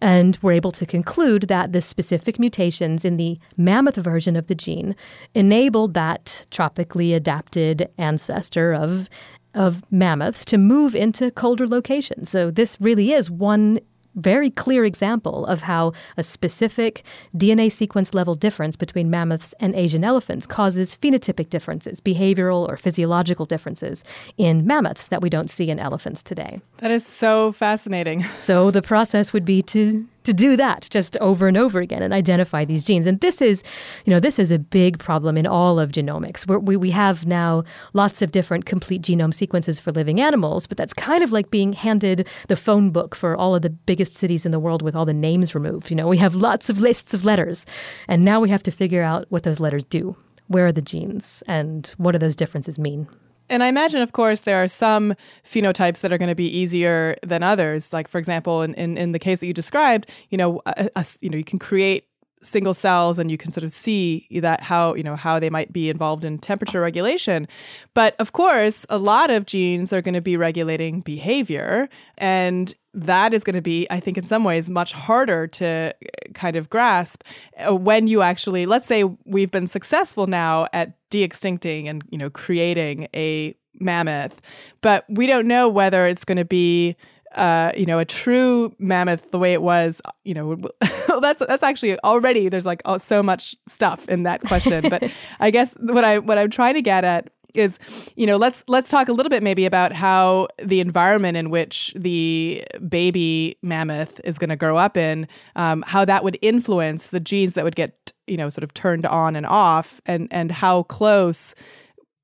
And 0.00 0.38
we're 0.42 0.52
able 0.52 0.72
to 0.72 0.86
conclude 0.86 1.42
that 1.44 1.72
the 1.72 1.80
specific 1.80 2.38
mutations 2.38 3.04
in 3.04 3.16
the 3.16 3.38
mammoth 3.56 3.96
version 3.96 4.36
of 4.36 4.46
the 4.46 4.54
gene 4.54 4.94
enabled 5.34 5.94
that 5.94 6.46
tropically 6.50 7.14
adapted 7.14 7.88
ancestor 7.98 8.72
of 8.72 9.08
of 9.52 9.82
mammoths 9.90 10.44
to 10.44 10.56
move 10.56 10.94
into 10.94 11.28
colder 11.32 11.66
locations. 11.66 12.30
So 12.30 12.52
this 12.52 12.80
really 12.80 13.12
is 13.12 13.28
one 13.28 13.80
very 14.14 14.50
clear 14.50 14.84
example 14.84 15.46
of 15.46 15.62
how 15.62 15.92
a 16.16 16.22
specific 16.22 17.04
DNA 17.36 17.70
sequence 17.70 18.14
level 18.14 18.34
difference 18.34 18.76
between 18.76 19.10
mammoths 19.10 19.54
and 19.60 19.74
Asian 19.74 20.04
elephants 20.04 20.46
causes 20.46 20.96
phenotypic 20.96 21.50
differences, 21.50 22.00
behavioral 22.00 22.68
or 22.68 22.76
physiological 22.76 23.46
differences 23.46 24.04
in 24.36 24.66
mammoths 24.66 25.06
that 25.08 25.22
we 25.22 25.30
don't 25.30 25.50
see 25.50 25.70
in 25.70 25.78
elephants 25.78 26.22
today. 26.22 26.60
That 26.78 26.90
is 26.90 27.06
so 27.06 27.52
fascinating. 27.52 28.24
So 28.38 28.70
the 28.70 28.82
process 28.82 29.32
would 29.32 29.44
be 29.44 29.62
to 29.62 30.06
to 30.24 30.32
do 30.32 30.56
that 30.56 30.88
just 30.90 31.16
over 31.18 31.48
and 31.48 31.56
over 31.56 31.80
again 31.80 32.02
and 32.02 32.12
identify 32.12 32.64
these 32.64 32.84
genes. 32.84 33.06
And 33.06 33.20
this 33.20 33.40
is, 33.40 33.62
you 34.04 34.12
know, 34.12 34.20
this 34.20 34.38
is 34.38 34.50
a 34.50 34.58
big 34.58 34.98
problem 34.98 35.36
in 35.36 35.46
all 35.46 35.78
of 35.78 35.92
genomics. 35.92 36.46
We're, 36.46 36.58
we 36.58 36.76
we 36.76 36.90
have 36.90 37.26
now 37.26 37.64
lots 37.92 38.22
of 38.22 38.32
different 38.32 38.66
complete 38.66 39.02
genome 39.02 39.34
sequences 39.34 39.78
for 39.78 39.92
living 39.92 40.20
animals, 40.20 40.66
but 40.66 40.76
that's 40.76 40.92
kind 40.92 41.22
of 41.22 41.32
like 41.32 41.50
being 41.50 41.72
handed 41.72 42.26
the 42.48 42.56
phone 42.56 42.90
book 42.90 43.14
for 43.14 43.36
all 43.36 43.54
of 43.54 43.62
the 43.62 43.70
biggest 43.70 44.14
cities 44.14 44.44
in 44.44 44.52
the 44.52 44.60
world 44.60 44.82
with 44.82 44.96
all 44.96 45.04
the 45.04 45.12
names 45.12 45.54
removed. 45.54 45.90
You 45.90 45.96
know, 45.96 46.08
we 46.08 46.18
have 46.18 46.34
lots 46.34 46.70
of 46.70 46.80
lists 46.80 47.14
of 47.14 47.24
letters, 47.24 47.66
and 48.08 48.24
now 48.24 48.40
we 48.40 48.50
have 48.50 48.62
to 48.64 48.70
figure 48.70 49.02
out 49.02 49.26
what 49.30 49.42
those 49.42 49.60
letters 49.60 49.84
do. 49.84 50.16
Where 50.48 50.66
are 50.66 50.72
the 50.72 50.82
genes, 50.82 51.42
and 51.46 51.86
what 51.96 52.12
do 52.12 52.18
those 52.18 52.36
differences 52.36 52.78
mean? 52.78 53.06
And 53.50 53.62
I 53.64 53.66
imagine, 53.66 54.00
of 54.00 54.12
course, 54.12 54.42
there 54.42 54.62
are 54.62 54.68
some 54.68 55.14
phenotypes 55.44 56.00
that 56.00 56.12
are 56.12 56.18
going 56.18 56.28
to 56.28 56.36
be 56.36 56.48
easier 56.48 57.16
than 57.22 57.42
others. 57.42 57.92
Like, 57.92 58.06
for 58.08 58.18
example, 58.18 58.62
in, 58.62 58.74
in, 58.74 58.96
in 58.96 59.12
the 59.12 59.18
case 59.18 59.40
that 59.40 59.46
you 59.46 59.52
described, 59.52 60.08
you 60.30 60.38
know, 60.38 60.62
a, 60.66 60.88
a, 60.94 61.04
you 61.20 61.28
know, 61.28 61.36
you 61.36 61.44
can 61.44 61.58
create 61.58 62.04
single 62.42 62.74
cells 62.74 63.18
and 63.18 63.30
you 63.30 63.36
can 63.36 63.52
sort 63.52 63.64
of 63.64 63.72
see 63.72 64.26
that 64.40 64.62
how 64.62 64.94
you 64.94 65.02
know 65.02 65.16
how 65.16 65.38
they 65.38 65.50
might 65.50 65.72
be 65.72 65.88
involved 65.90 66.24
in 66.24 66.38
temperature 66.38 66.80
regulation. 66.80 67.46
But 67.94 68.14
of 68.18 68.32
course 68.32 68.86
a 68.88 68.98
lot 68.98 69.30
of 69.30 69.46
genes 69.46 69.92
are 69.92 70.02
going 70.02 70.14
to 70.14 70.20
be 70.20 70.36
regulating 70.36 71.00
behavior 71.00 71.88
and 72.18 72.74
that 72.92 73.32
is 73.32 73.44
going 73.44 73.54
to 73.54 73.62
be 73.62 73.86
i 73.90 74.00
think 74.00 74.18
in 74.18 74.24
some 74.24 74.42
ways 74.42 74.68
much 74.68 74.92
harder 74.92 75.46
to 75.46 75.94
kind 76.34 76.56
of 76.56 76.68
grasp 76.68 77.22
uh, 77.58 77.74
when 77.74 78.06
you 78.06 78.22
actually 78.22 78.66
let's 78.66 78.86
say 78.86 79.04
we've 79.24 79.50
been 79.50 79.66
successful 79.66 80.26
now 80.26 80.66
at 80.72 80.92
de-extincting 81.10 81.88
and 81.88 82.02
you 82.10 82.18
know 82.18 82.30
creating 82.30 83.06
a 83.14 83.54
mammoth 83.74 84.40
but 84.80 85.04
we 85.08 85.26
don't 85.26 85.46
know 85.46 85.68
whether 85.68 86.04
it's 86.04 86.24
going 86.24 86.36
to 86.36 86.44
be 86.44 86.96
uh, 87.34 87.72
you 87.76 87.86
know, 87.86 87.98
a 87.98 88.04
true 88.04 88.74
mammoth 88.78 89.30
the 89.30 89.38
way 89.38 89.52
it 89.52 89.62
was, 89.62 90.02
you 90.24 90.34
know, 90.34 90.56
that's 91.20 91.44
that's 91.46 91.62
actually 91.62 91.98
already 92.00 92.48
there's 92.48 92.66
like 92.66 92.82
oh, 92.84 92.98
so 92.98 93.22
much 93.22 93.54
stuff 93.66 94.08
in 94.08 94.24
that 94.24 94.40
question. 94.42 94.88
But 94.88 95.10
I 95.40 95.50
guess 95.50 95.76
what 95.80 96.04
I 96.04 96.18
what 96.18 96.38
I'm 96.38 96.50
trying 96.50 96.74
to 96.74 96.82
get 96.82 97.04
at 97.04 97.30
is 97.54 97.78
you 98.16 98.26
know 98.26 98.36
let's 98.36 98.64
let's 98.68 98.90
talk 98.90 99.08
a 99.08 99.12
little 99.12 99.30
bit 99.30 99.42
maybe 99.42 99.66
about 99.66 99.92
how 99.92 100.46
the 100.62 100.80
environment 100.80 101.36
in 101.36 101.50
which 101.50 101.92
the 101.96 102.64
baby 102.88 103.56
mammoth 103.62 104.20
is 104.24 104.38
going 104.38 104.50
to 104.50 104.56
grow 104.56 104.76
up 104.76 104.96
in 104.96 105.26
um, 105.56 105.82
how 105.86 106.04
that 106.04 106.22
would 106.24 106.38
influence 106.42 107.08
the 107.08 107.20
genes 107.20 107.54
that 107.54 107.64
would 107.64 107.76
get 107.76 108.12
you 108.26 108.36
know 108.36 108.48
sort 108.48 108.64
of 108.64 108.72
turned 108.74 109.06
on 109.06 109.36
and 109.36 109.46
off 109.46 110.00
and 110.06 110.28
and 110.30 110.50
how 110.50 110.84
close 110.84 111.54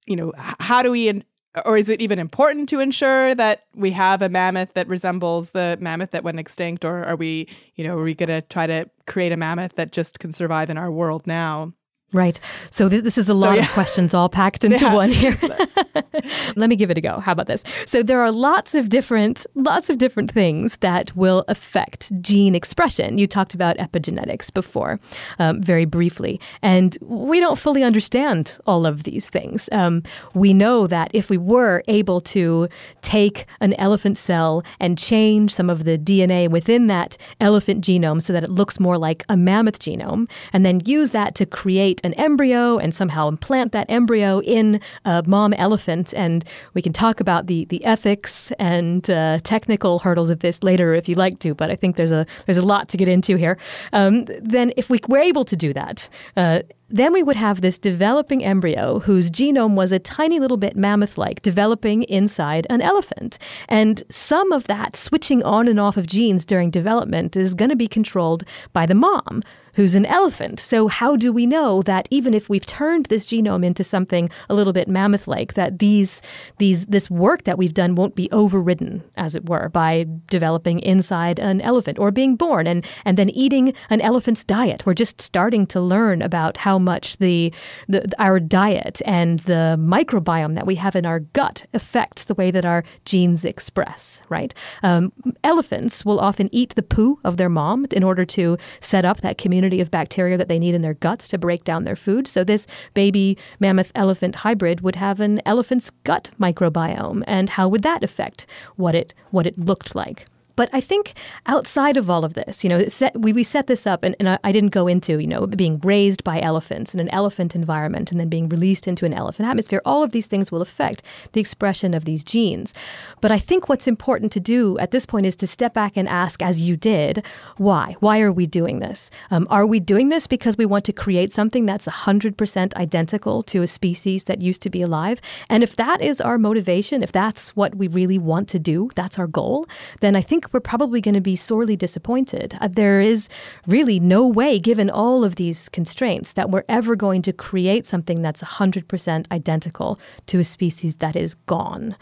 you 0.07 0.17
know 0.17 0.33
how 0.61 0.83
do 0.83 0.91
we 0.91 1.23
or 1.65 1.77
is 1.77 1.89
it 1.89 2.01
even 2.01 2.19
important 2.19 2.69
to 2.69 2.81
ensure 2.81 3.35
that 3.35 3.65
we 3.75 3.93
have 3.93 4.21
a 4.23 4.29
mammoth 4.29 4.75
that 4.75 4.89
resembles 4.89 5.51
the 5.51 5.79
mammoth 5.81 6.11
that 6.11 6.25
went 6.25 6.39
extinct? 6.39 6.85
Or 6.85 7.05
are 7.05 7.17
we 7.17 7.49
you 7.77 7.85
know 7.85 7.97
are 7.97 8.03
we 8.03 8.15
going 8.15 8.29
to 8.29 8.43
try 8.43 8.67
to 8.67 8.91
create 9.07 9.33
a 9.33 9.37
mammoth 9.37 9.77
that 9.77 9.93
just 9.93 10.19
can 10.19 10.33
survive 10.33 10.71
in 10.71 10.79
our 10.79 10.91
world 10.91 11.27
now 11.27 11.73
Right. 12.13 12.39
So 12.71 12.89
th- 12.89 13.03
this 13.03 13.19
is 13.19 13.29
a 13.29 13.35
lot 13.35 13.51
so, 13.51 13.55
yeah. 13.55 13.63
of 13.63 13.71
questions 13.71 14.15
all 14.15 14.29
packed 14.29 14.65
into 14.69 14.85
yeah. 14.85 14.95
one 14.95 15.11
here. 15.11 15.39
Let 16.57 16.69
me 16.69 16.77
give 16.77 16.91
it 16.91 16.99
a 16.99 17.01
go. 17.01 17.21
How 17.21 17.33
about 17.33 17.47
this? 17.47 17.63
So 17.87 18.03
there 18.03 18.21
are 18.21 18.33
lots 18.33 18.75
of 18.75 18.89
different 18.89 19.47
lots 19.55 19.91
of 19.91 19.99
different 19.99 20.31
things 20.31 20.77
that 20.79 21.15
will 21.17 21.45
affect 21.49 22.13
gene 22.21 22.55
expression. 22.55 23.19
You 23.19 23.27
talked 23.27 23.55
about 23.55 23.77
epigenetics 23.79 24.53
before, 24.53 25.01
um, 25.39 25.61
very 25.61 25.85
briefly, 25.85 26.41
and 26.63 26.97
we 27.01 27.41
don't 27.41 27.59
fully 27.59 27.83
understand 27.83 28.57
all 28.67 28.87
of 28.87 29.05
these 29.05 29.29
things. 29.29 29.69
Um, 29.73 30.03
we 30.35 30.55
know 30.55 30.87
that 30.87 31.11
if 31.13 31.31
we 31.31 31.39
were 31.39 31.83
able 31.89 32.21
to 32.23 32.69
take 33.03 33.47
an 33.61 33.75
elephant 33.75 34.19
cell 34.19 34.63
and 34.81 34.99
change 34.99 35.53
some 35.53 35.71
of 35.71 35.85
the 35.85 35.99
DNA 35.99 36.49
within 36.49 36.87
that 36.87 37.17
elephant 37.41 37.85
genome 37.85 38.23
so 38.23 38.33
that 38.33 38.45
it 38.45 38.51
looks 38.51 38.79
more 38.81 38.99
like 38.99 39.25
a 39.29 39.37
mammoth 39.37 39.79
genome, 39.79 40.29
and 40.53 40.65
then 40.65 40.81
use 40.85 41.11
that 41.11 41.35
to 41.35 41.47
create 41.47 41.96
an 42.05 42.15
embryo 42.15 42.79
and 42.79 42.95
somehow 42.95 43.29
implant 43.29 43.73
that 43.73 43.87
embryo 43.89 44.41
in 44.41 44.81
a 45.05 45.23
mom 45.27 45.53
elephant. 45.55 46.13
And 46.15 46.45
we 46.75 46.83
can 46.83 46.93
talk 46.93 47.21
about 47.21 47.47
the, 47.47 47.65
the 47.67 47.85
ethics 47.85 48.53
and 48.59 49.09
uh, 49.11 49.39
technical 49.43 49.99
hurdles 50.01 50.31
of 50.31 50.41
this 50.41 50.63
later 50.63 50.95
if 50.95 51.09
you'd 51.09 51.19
like 51.19 51.39
to, 51.41 51.55
but 51.55 51.71
I 51.71 51.77
think 51.77 51.97
there's 51.97 52.13
a, 52.13 52.27
there's 52.47 52.59
a 52.59 52.63
lot 52.63 52.89
to 52.91 52.97
get 52.97 53.09
into 53.09 53.37
here. 53.37 53.59
Um, 53.93 54.25
then, 54.41 54.73
if 54.77 54.91
we 54.91 55.01
were 55.09 55.19
able 55.19 55.45
to 55.45 55.57
do 55.57 55.73
that, 55.73 56.09
uh, 56.37 56.61
then 56.89 57.13
we 57.13 57.23
would 57.23 57.37
have 57.37 57.61
this 57.61 57.79
developing 57.79 58.45
embryo 58.45 59.01
whose 59.01 59.31
genome 59.31 59.75
was 59.75 59.93
a 59.93 59.99
tiny 59.99 60.39
little 60.39 60.57
bit 60.57 60.77
mammoth 60.77 61.19
like, 61.19 61.43
developing 61.43 62.05
inside 62.05 62.67
an 62.71 62.81
elephant. 62.81 63.39
And 63.69 64.03
some 64.09 64.53
of 64.53 64.65
that 64.65 64.95
switching 64.97 65.43
on 65.43 65.69
and 65.69 65.81
off 65.81 65.97
of 65.97 66.07
genes 66.07 66.45
during 66.45 66.71
development 66.71 67.37
is 67.37 67.55
going 67.55 67.71
to 67.71 67.77
be 67.77 67.89
controlled 67.89 68.45
by 68.73 68.87
the 68.87 68.95
mom 68.95 69.43
who's 69.77 69.95
an 69.95 70.07
elephant. 70.07 70.59
So, 70.59 70.89
how 70.89 71.17
do 71.17 71.33
we 71.33 71.47
know 71.47 71.83
that 71.83 72.09
even 72.11 72.35
if 72.35 72.49
we've 72.49 72.67
turned 72.67 73.07
this 73.07 73.27
genome 73.27 73.65
into 73.65 73.85
something 73.85 74.31
a 74.49 74.55
little 74.55 74.73
bit 74.73 74.89
mammoth 74.89 75.29
like, 75.29 75.55
that 75.55 75.79
these, 75.79 76.23
these, 76.59 76.87
this 76.87 77.11
work 77.11 77.45
that 77.45 77.59
we've 77.59 77.75
done 77.75 77.95
won't 77.95 78.17
be 78.17 78.31
overridden, 78.33 79.05
as 79.17 79.35
it 79.35 79.49
were, 79.49 79.69
by 79.69 80.07
developing 80.29 80.81
inside 80.81 81.39
an 81.39 81.61
elephant 81.61 81.99
or 81.99 82.11
being 82.11 82.37
born 82.37 82.67
and, 82.67 82.85
and 83.05 83.19
then 83.19 83.29
eating 83.31 83.75
an 83.91 84.01
elephant's 84.01 84.45
diet? 84.45 84.87
We're 84.87 84.95
just 84.95 85.21
starting 85.21 85.67
to 85.69 85.81
learn 85.81 86.23
about 86.23 86.57
how 86.57 86.76
much 86.79 87.17
the, 87.19 87.53
the 87.89 88.07
our 88.19 88.41
diet 88.41 89.01
and 89.05 89.41
the 89.41 89.77
microbiome 89.79 90.55
that 90.55 90.67
we 90.67 90.77
have 90.77 90.97
in 90.97 91.07
our 91.07 91.21
gut 91.21 91.67
affects 91.75 92.25
the 92.25 92.35
way 92.35 92.51
that 92.51 92.65
our 92.65 92.85
genes 93.05 93.45
express, 93.45 94.23
right? 94.29 94.55
Um, 94.83 95.13
elephants 95.45 96.05
will 96.05 96.21
often 96.21 96.49
eat 96.53 96.75
the 96.75 96.83
poo 96.83 97.19
of 97.25 97.37
their 97.37 97.49
mom 97.49 97.87
in 97.93 98.03
order 98.03 98.25
to 98.25 98.59
set 98.81 99.05
up 99.05 99.21
that 99.21 99.39
community 99.39 99.81
of 99.81 99.91
bacteria 99.91 100.37
that 100.37 100.49
they 100.49 100.59
need 100.59 100.75
in 100.75 100.83
their 100.83 100.95
guts 100.95 101.29
to 101.29 101.39
break 101.39 101.65
down 101.65 101.85
their 101.85 101.97
food. 101.97 102.29
So 102.29 102.45
this 102.45 102.67
baby 102.95 103.37
mammoth 103.61 103.93
elephant 103.95 104.37
hybrid 104.37 104.81
would 104.81 104.97
have 104.97 105.21
an 105.21 105.41
elephant's 105.47 105.91
gut 106.05 106.31
microbiome, 106.41 107.23
and 107.27 107.51
how 107.51 107.69
would 107.69 107.83
that 107.83 108.03
affect 108.03 108.47
what 108.77 108.95
it 108.95 109.15
what 109.31 109.47
it 109.47 109.59
looked 109.59 109.95
like? 109.95 110.27
But 110.57 110.71
I 110.73 110.81
think 110.81 111.15
outside 111.47 111.97
of 111.97 112.09
all 112.11 112.25
of 112.25 112.35
this, 112.35 112.65
you 112.65 112.71
know, 112.71 112.89
set, 112.89 113.19
we, 113.19 113.33
we 113.33 113.45
set 113.45 113.67
this 113.67 113.87
up, 113.87 114.03
and, 114.03 114.17
and 114.19 114.31
I, 114.31 114.39
I, 114.43 114.53
didn't 114.53 114.71
go 114.71 114.87
into, 114.89 115.19
you 115.19 115.27
know, 115.27 115.47
being 115.47 115.79
raised 115.81 116.25
by 116.25 116.41
elephants 116.41 116.95
in 116.95 117.01
an 117.01 117.11
elephant 117.11 117.55
environment 117.55 118.11
and 118.11 118.19
then 118.19 118.31
being 118.31 118.49
released 118.49 118.89
into 118.89 119.05
an 119.05 119.13
elephant 119.13 119.49
atmosphere. 119.49 119.83
All 119.85 120.03
of 120.03 120.13
these 120.13 120.27
things 120.27 120.51
will 120.51 120.63
affect 120.63 121.03
the 121.33 121.41
expression 121.41 121.93
of 121.93 122.07
these 122.07 122.25
genes. 122.25 122.73
But 123.21 123.31
I 123.31 123.39
think 123.39 123.69
what's 123.69 123.87
important 123.87 124.33
to 124.33 124.41
do 124.41 124.79
at 124.79 124.91
this 124.91 125.05
point 125.05 125.27
is 125.27 125.37
to 125.37 125.47
step 125.47 125.75
back 125.75 125.93
and 125.95 126.09
ask, 126.09 126.43
as 126.43 126.67
you 126.67 126.77
did, 126.77 127.23
why? 127.59 127.95
Why 128.01 128.21
are 128.21 128.33
we 128.33 128.47
doing 128.47 128.79
this? 128.79 129.11
Um, 129.31 129.47
are 129.51 129.67
we 129.67 129.79
doing 129.79 130.09
this 130.09 130.27
because 130.27 130.57
we 130.57 130.65
want 130.65 130.87
to 130.87 130.93
create 130.93 131.35
something 131.35 131.67
that's 131.67 131.87
100% 131.87 132.75
identical 132.75 133.43
to 133.43 133.63
a 133.63 133.67
species 133.67 134.25
that 134.25 134.41
used 134.41 134.63
to 134.63 134.71
be 134.71 134.81
alive? 134.81 135.21
And 135.51 135.63
if 135.63 135.77
that 135.77 136.01
is 136.01 136.21
our 136.21 136.39
motivation, 136.39 137.03
if 137.03 137.13
that's 137.13 137.55
what 137.55 137.75
we 137.75 137.89
really 137.89 138.19
want 138.19 138.49
to 138.49 138.59
do, 138.59 138.91
that's 138.95 139.19
our 139.19 139.27
goal, 139.27 139.67
then 140.01 140.17
I 140.17 140.23
think 140.23 140.46
we're 140.53 140.61
probably 140.61 141.01
going 141.01 141.15
to 141.15 141.21
be 141.21 141.37
sorely 141.37 141.77
disappointed. 141.77 142.57
Uh, 142.61 142.69
there 142.69 143.01
is 143.01 143.29
really 143.67 144.01
no 144.01 144.27
way, 144.27 144.59
given 144.59 144.91
all 144.91 145.25
of 145.25 145.37
these 145.37 145.69
constraints, 145.69 146.33
that 146.33 146.51
we're 146.51 146.65
ever 146.69 146.97
going 146.97 147.23
to 147.23 147.33
create 147.33 147.87
something 147.87 148.23
that's 148.23 148.43
100% 148.43 149.33
identical 149.33 149.99
to 150.27 150.39
a 150.39 150.45
species 150.45 150.97
that 150.97 151.17
is 151.17 151.35
gone 151.47 151.97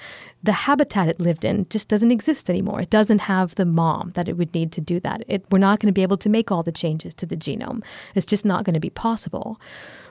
the 0.44 0.52
habitat 0.52 1.08
it 1.08 1.18
lived 1.18 1.44
in 1.44 1.66
just 1.70 1.88
doesn't 1.88 2.10
exist 2.10 2.50
anymore. 2.50 2.82
It 2.82 2.90
doesn't 2.90 3.20
have 3.20 3.54
the 3.54 3.64
mom 3.64 4.10
that 4.14 4.28
it 4.28 4.36
would 4.36 4.54
need 4.54 4.72
to 4.72 4.80
do 4.82 5.00
that. 5.00 5.24
It, 5.26 5.46
we're 5.50 5.58
not 5.58 5.80
going 5.80 5.88
to 5.88 5.92
be 5.92 6.02
able 6.02 6.18
to 6.18 6.28
make 6.28 6.52
all 6.52 6.62
the 6.62 6.70
changes 6.70 7.14
to 7.14 7.26
the 7.26 7.36
genome. 7.36 7.82
It's 8.14 8.26
just 8.26 8.44
not 8.44 8.64
going 8.64 8.74
to 8.74 8.80
be 8.80 8.90
possible. 8.90 9.58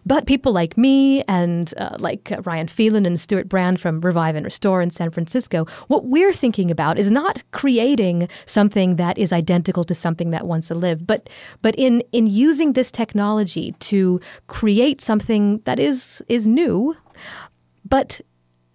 But 0.06 0.26
people 0.26 0.51
like 0.51 0.78
me 0.78 1.24
and 1.24 1.74
uh, 1.78 1.95
like 1.99 2.32
uh, 2.32 2.41
Ryan 2.41 2.68
Phelan 2.68 3.06
and 3.06 3.20
Stewart 3.20 3.47
Brand 3.47 3.80
from 3.80 4.01
Revive 4.01 4.36
and 4.36 4.43
Restore 4.43 4.82
in 4.82 4.89
San 4.89 5.12
Francisco, 5.12 5.66
what 5.88 6.06
we're 6.06 6.34
thinking 6.34 6.70
about 6.70 6.99
is 6.99 7.10
not 7.10 7.43
creating 7.51 8.28
something 8.45 8.97
that 8.97 9.18
is 9.18 9.32
identical 9.32 9.84
to 9.86 9.95
something 9.95 10.32
that 10.32 10.45
once 10.45 10.70
lived, 10.72 11.08
but 11.08 11.30
but 11.62 11.76
in 11.76 12.01
in 12.12 12.28
using 12.28 12.74
this 12.74 12.91
technology 12.91 13.74
to 13.80 14.20
create 14.47 15.01
something 15.01 15.60
that 15.66 15.80
is 15.80 16.24
is 16.28 16.47
new, 16.47 16.95
but 17.86 18.22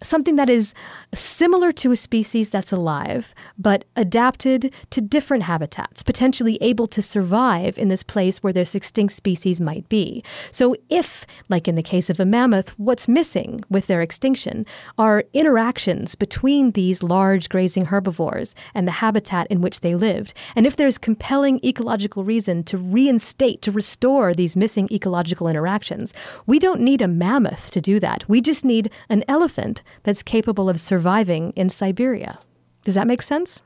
something 0.01 0.35
that 0.37 0.49
is 0.49 0.73
similar 1.13 1.71
to 1.71 1.91
a 1.91 1.95
species 1.95 2.49
that's 2.49 2.71
alive, 2.71 3.33
but 3.57 3.85
adapted 3.95 4.73
to 4.91 5.01
different 5.01 5.43
habitats, 5.43 6.03
potentially 6.03 6.57
able 6.61 6.87
to 6.87 7.01
survive 7.01 7.77
in 7.77 7.87
this 7.87 8.03
place 8.03 8.41
where 8.43 8.53
this 8.53 8.75
extinct 8.75 9.13
species 9.13 9.59
might 9.59 9.87
be. 9.89 10.23
So, 10.51 10.75
if, 10.89 11.25
like 11.49 11.67
in 11.67 11.75
the 11.75 11.83
case 11.83 12.09
of 12.09 12.19
a 12.19 12.25
mammoth, 12.25 12.69
what's 12.79 13.07
missing 13.07 13.61
with 13.69 13.87
their 13.87 14.01
extinction 14.01 14.65
are 14.97 15.23
interactions 15.33 16.15
between 16.15 16.71
these 16.71 17.03
large 17.03 17.49
grazing 17.49 17.85
herbivores 17.85 18.55
and 18.73 18.87
the 18.87 18.99
habitat 19.03 19.47
in 19.47 19.61
which 19.61 19.81
they 19.81 19.95
lived, 19.95 20.33
and 20.55 20.65
if 20.65 20.75
there's 20.75 20.97
compelling 20.97 21.59
ecological 21.63 22.23
reason 22.23 22.63
to 22.63 22.77
reinstate, 22.77 23.61
to 23.61 23.71
restore 23.71 24.33
these 24.33 24.55
missing 24.55 24.87
ecological 24.91 25.47
interactions, 25.47 26.13
we 26.45 26.59
don't 26.59 26.81
need 26.81 27.01
a 27.01 27.07
mammoth 27.07 27.71
to 27.71 27.81
do 27.81 27.99
that. 27.99 28.27
We 28.29 28.41
just 28.41 28.63
need 28.63 28.91
an 29.09 29.23
elephant 29.27 29.81
that's 30.03 30.23
capable 30.23 30.69
of 30.69 30.79
surviving 30.79 31.51
in 31.55 31.69
Siberia. 31.69 32.39
Does 32.83 32.95
that 32.95 33.07
make 33.07 33.21
sense? 33.21 33.63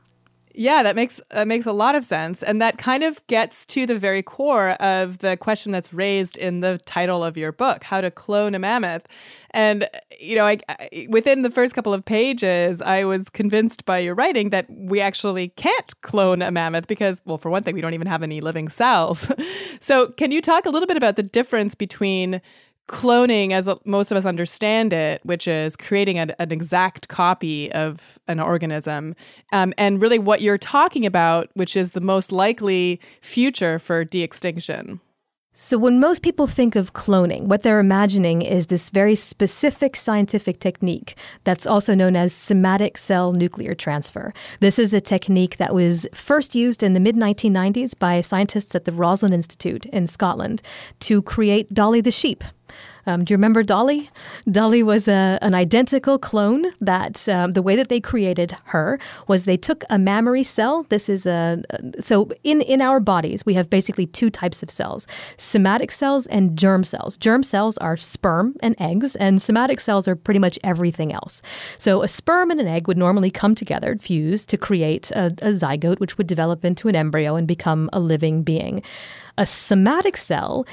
Yeah, 0.56 0.84
that 0.84 0.94
makes 0.94 1.20
that 1.30 1.48
makes 1.48 1.66
a 1.66 1.72
lot 1.72 1.96
of 1.96 2.04
sense, 2.04 2.40
and 2.40 2.62
that 2.62 2.78
kind 2.78 3.02
of 3.02 3.26
gets 3.26 3.66
to 3.66 3.86
the 3.86 3.98
very 3.98 4.22
core 4.22 4.70
of 4.80 5.18
the 5.18 5.36
question 5.36 5.72
that's 5.72 5.92
raised 5.92 6.36
in 6.36 6.60
the 6.60 6.78
title 6.86 7.24
of 7.24 7.36
your 7.36 7.50
book: 7.50 7.82
how 7.82 8.00
to 8.00 8.08
clone 8.08 8.54
a 8.54 8.60
mammoth. 8.60 9.02
And 9.50 9.88
you 10.20 10.36
know, 10.36 10.46
I, 10.46 10.58
I, 10.68 11.08
within 11.08 11.42
the 11.42 11.50
first 11.50 11.74
couple 11.74 11.92
of 11.92 12.04
pages, 12.04 12.80
I 12.80 13.02
was 13.02 13.28
convinced 13.28 13.84
by 13.84 13.98
your 13.98 14.14
writing 14.14 14.50
that 14.50 14.66
we 14.70 15.00
actually 15.00 15.48
can't 15.48 16.00
clone 16.02 16.40
a 16.40 16.52
mammoth 16.52 16.86
because, 16.86 17.20
well, 17.24 17.38
for 17.38 17.50
one 17.50 17.64
thing, 17.64 17.74
we 17.74 17.80
don't 17.80 17.94
even 17.94 18.06
have 18.06 18.22
any 18.22 18.40
living 18.40 18.68
cells. 18.68 19.32
so, 19.80 20.08
can 20.10 20.30
you 20.30 20.40
talk 20.40 20.66
a 20.66 20.70
little 20.70 20.86
bit 20.86 20.96
about 20.96 21.16
the 21.16 21.24
difference 21.24 21.74
between 21.74 22.40
cloning 22.88 23.52
as 23.52 23.68
most 23.84 24.10
of 24.10 24.16
us 24.16 24.26
understand 24.26 24.92
it 24.92 25.20
which 25.24 25.48
is 25.48 25.76
creating 25.76 26.18
an, 26.18 26.32
an 26.38 26.52
exact 26.52 27.08
copy 27.08 27.72
of 27.72 28.18
an 28.28 28.38
organism 28.38 29.14
um, 29.52 29.72
and 29.78 30.02
really 30.02 30.18
what 30.18 30.42
you're 30.42 30.58
talking 30.58 31.06
about 31.06 31.48
which 31.54 31.76
is 31.76 31.92
the 31.92 32.00
most 32.00 32.30
likely 32.30 33.00
future 33.20 33.78
for 33.78 34.04
de-extinction 34.04 35.00
so, 35.56 35.78
when 35.78 36.00
most 36.00 36.22
people 36.22 36.48
think 36.48 36.74
of 36.74 36.94
cloning, 36.94 37.44
what 37.44 37.62
they're 37.62 37.78
imagining 37.78 38.42
is 38.42 38.66
this 38.66 38.90
very 38.90 39.14
specific 39.14 39.94
scientific 39.94 40.58
technique 40.58 41.16
that's 41.44 41.64
also 41.64 41.94
known 41.94 42.16
as 42.16 42.32
somatic 42.32 42.98
cell 42.98 43.32
nuclear 43.32 43.72
transfer. 43.72 44.34
This 44.58 44.80
is 44.80 44.92
a 44.92 45.00
technique 45.00 45.58
that 45.58 45.72
was 45.72 46.08
first 46.12 46.56
used 46.56 46.82
in 46.82 46.94
the 46.94 46.98
mid 46.98 47.14
1990s 47.14 47.96
by 47.96 48.20
scientists 48.20 48.74
at 48.74 48.84
the 48.84 48.90
Roslin 48.90 49.32
Institute 49.32 49.86
in 49.86 50.08
Scotland 50.08 50.60
to 50.98 51.22
create 51.22 51.72
Dolly 51.72 52.00
the 52.00 52.10
sheep. 52.10 52.42
Um, 53.06 53.24
do 53.24 53.32
you 53.32 53.36
remember 53.36 53.62
Dolly? 53.62 54.10
Dolly 54.50 54.82
was 54.82 55.08
a, 55.08 55.38
an 55.42 55.54
identical 55.54 56.18
clone 56.18 56.66
that 56.80 57.28
um, 57.28 57.52
the 57.52 57.62
way 57.62 57.76
that 57.76 57.88
they 57.88 58.00
created 58.00 58.56
her 58.64 58.98
was 59.28 59.44
they 59.44 59.56
took 59.56 59.84
a 59.90 59.98
mammary 59.98 60.42
cell. 60.42 60.84
This 60.84 61.08
is 61.08 61.26
a, 61.26 61.62
so 62.00 62.30
in, 62.42 62.62
in 62.62 62.80
our 62.80 63.00
bodies, 63.00 63.44
we 63.44 63.54
have 63.54 63.68
basically 63.68 64.06
two 64.06 64.30
types 64.30 64.62
of 64.62 64.70
cells 64.70 65.06
somatic 65.36 65.90
cells 65.90 66.26
and 66.28 66.56
germ 66.56 66.84
cells. 66.84 67.16
Germ 67.16 67.42
cells 67.42 67.78
are 67.78 67.96
sperm 67.96 68.56
and 68.60 68.74
eggs, 68.80 69.16
and 69.16 69.40
somatic 69.40 69.80
cells 69.80 70.08
are 70.08 70.16
pretty 70.16 70.40
much 70.40 70.58
everything 70.64 71.12
else. 71.12 71.42
So 71.78 72.02
a 72.02 72.08
sperm 72.08 72.50
and 72.50 72.60
an 72.60 72.66
egg 72.66 72.88
would 72.88 72.98
normally 72.98 73.30
come 73.30 73.54
together, 73.54 73.96
fuse 73.96 74.46
to 74.46 74.56
create 74.56 75.10
a, 75.10 75.26
a 75.26 75.50
zygote, 75.50 76.00
which 76.00 76.18
would 76.18 76.26
develop 76.26 76.64
into 76.64 76.88
an 76.88 76.96
embryo 76.96 77.36
and 77.36 77.46
become 77.46 77.90
a 77.92 78.00
living 78.00 78.42
being. 78.42 78.82
A 79.36 79.46
somatic 79.46 80.16
cell 80.16 80.66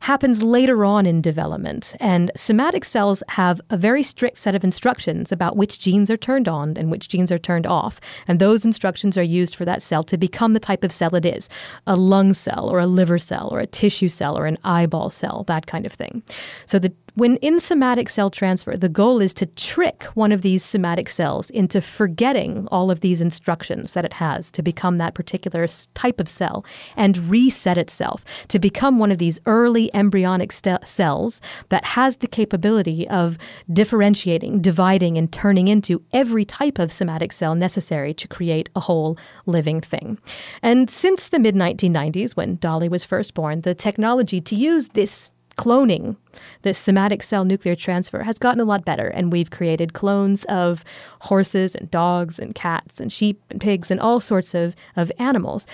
happens 0.00 0.42
later 0.42 0.84
on 0.84 1.06
in 1.06 1.20
development. 1.20 1.94
And 2.00 2.30
somatic 2.36 2.84
cells 2.84 3.22
have 3.30 3.60
a 3.70 3.76
very 3.76 4.02
strict 4.02 4.40
set 4.40 4.54
of 4.54 4.64
instructions 4.64 5.32
about 5.32 5.56
which 5.56 5.78
genes 5.78 6.10
are 6.10 6.16
turned 6.16 6.48
on 6.48 6.76
and 6.76 6.90
which 6.90 7.08
genes 7.08 7.32
are 7.32 7.38
turned 7.38 7.66
off. 7.66 8.00
And 8.26 8.38
those 8.38 8.64
instructions 8.64 9.16
are 9.18 9.22
used 9.22 9.54
for 9.54 9.64
that 9.64 9.82
cell 9.82 10.02
to 10.04 10.16
become 10.16 10.52
the 10.52 10.60
type 10.60 10.84
of 10.84 10.92
cell 10.92 11.14
it 11.14 11.24
is 11.24 11.48
a 11.86 11.96
lung 11.96 12.34
cell, 12.34 12.68
or 12.68 12.80
a 12.80 12.86
liver 12.86 13.18
cell, 13.18 13.48
or 13.50 13.60
a 13.60 13.66
tissue 13.66 14.08
cell, 14.08 14.38
or 14.38 14.46
an 14.46 14.58
eyeball 14.64 15.10
cell, 15.10 15.44
that 15.44 15.66
kind 15.66 15.86
of 15.86 15.92
thing. 15.92 16.22
So 16.66 16.78
the 16.78 16.92
when 17.14 17.36
in 17.36 17.60
somatic 17.60 18.08
cell 18.08 18.30
transfer, 18.30 18.76
the 18.76 18.88
goal 18.88 19.20
is 19.20 19.34
to 19.34 19.46
trick 19.46 20.04
one 20.14 20.32
of 20.32 20.42
these 20.42 20.64
somatic 20.64 21.08
cells 21.08 21.50
into 21.50 21.80
forgetting 21.80 22.68
all 22.70 22.90
of 22.90 23.00
these 23.00 23.20
instructions 23.20 23.94
that 23.94 24.04
it 24.04 24.14
has 24.14 24.50
to 24.52 24.62
become 24.62 24.98
that 24.98 25.14
particular 25.14 25.66
type 25.94 26.20
of 26.20 26.28
cell 26.28 26.64
and 26.96 27.30
reset 27.30 27.78
itself 27.78 28.24
to 28.48 28.58
become 28.58 28.98
one 28.98 29.10
of 29.10 29.18
these 29.18 29.40
early 29.46 29.90
embryonic 29.94 30.52
st- 30.52 30.86
cells 30.86 31.40
that 31.68 31.84
has 31.84 32.18
the 32.18 32.26
capability 32.26 33.08
of 33.08 33.38
differentiating, 33.72 34.60
dividing, 34.60 35.18
and 35.18 35.32
turning 35.32 35.68
into 35.68 36.02
every 36.12 36.44
type 36.44 36.78
of 36.78 36.92
somatic 36.92 37.32
cell 37.32 37.54
necessary 37.54 38.14
to 38.14 38.28
create 38.28 38.68
a 38.76 38.80
whole 38.80 39.18
living 39.46 39.80
thing. 39.80 40.18
And 40.62 40.88
since 40.88 41.28
the 41.28 41.38
mid 41.38 41.54
1990s, 41.54 42.32
when 42.32 42.56
Dolly 42.56 42.88
was 42.88 43.04
first 43.04 43.34
born, 43.34 43.62
the 43.62 43.74
technology 43.74 44.40
to 44.40 44.54
use 44.54 44.88
this 44.88 45.30
cloning, 45.58 46.16
this 46.62 46.78
somatic 46.78 47.22
cell 47.22 47.44
nuclear 47.44 47.74
transfer, 47.74 48.22
has 48.22 48.38
gotten 48.38 48.60
a 48.60 48.64
lot 48.64 48.84
better. 48.86 49.08
And 49.08 49.30
we've 49.30 49.50
created 49.50 49.92
clones 49.92 50.44
of 50.44 50.84
horses 51.22 51.74
and 51.74 51.90
dogs 51.90 52.38
and 52.38 52.54
cats 52.54 53.00
and 53.00 53.12
sheep 53.12 53.42
and 53.50 53.60
pigs 53.60 53.90
and 53.90 54.00
all 54.00 54.20
sorts 54.20 54.54
of, 54.54 54.74
of 54.96 55.12
animals. 55.18 55.66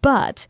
But 0.00 0.46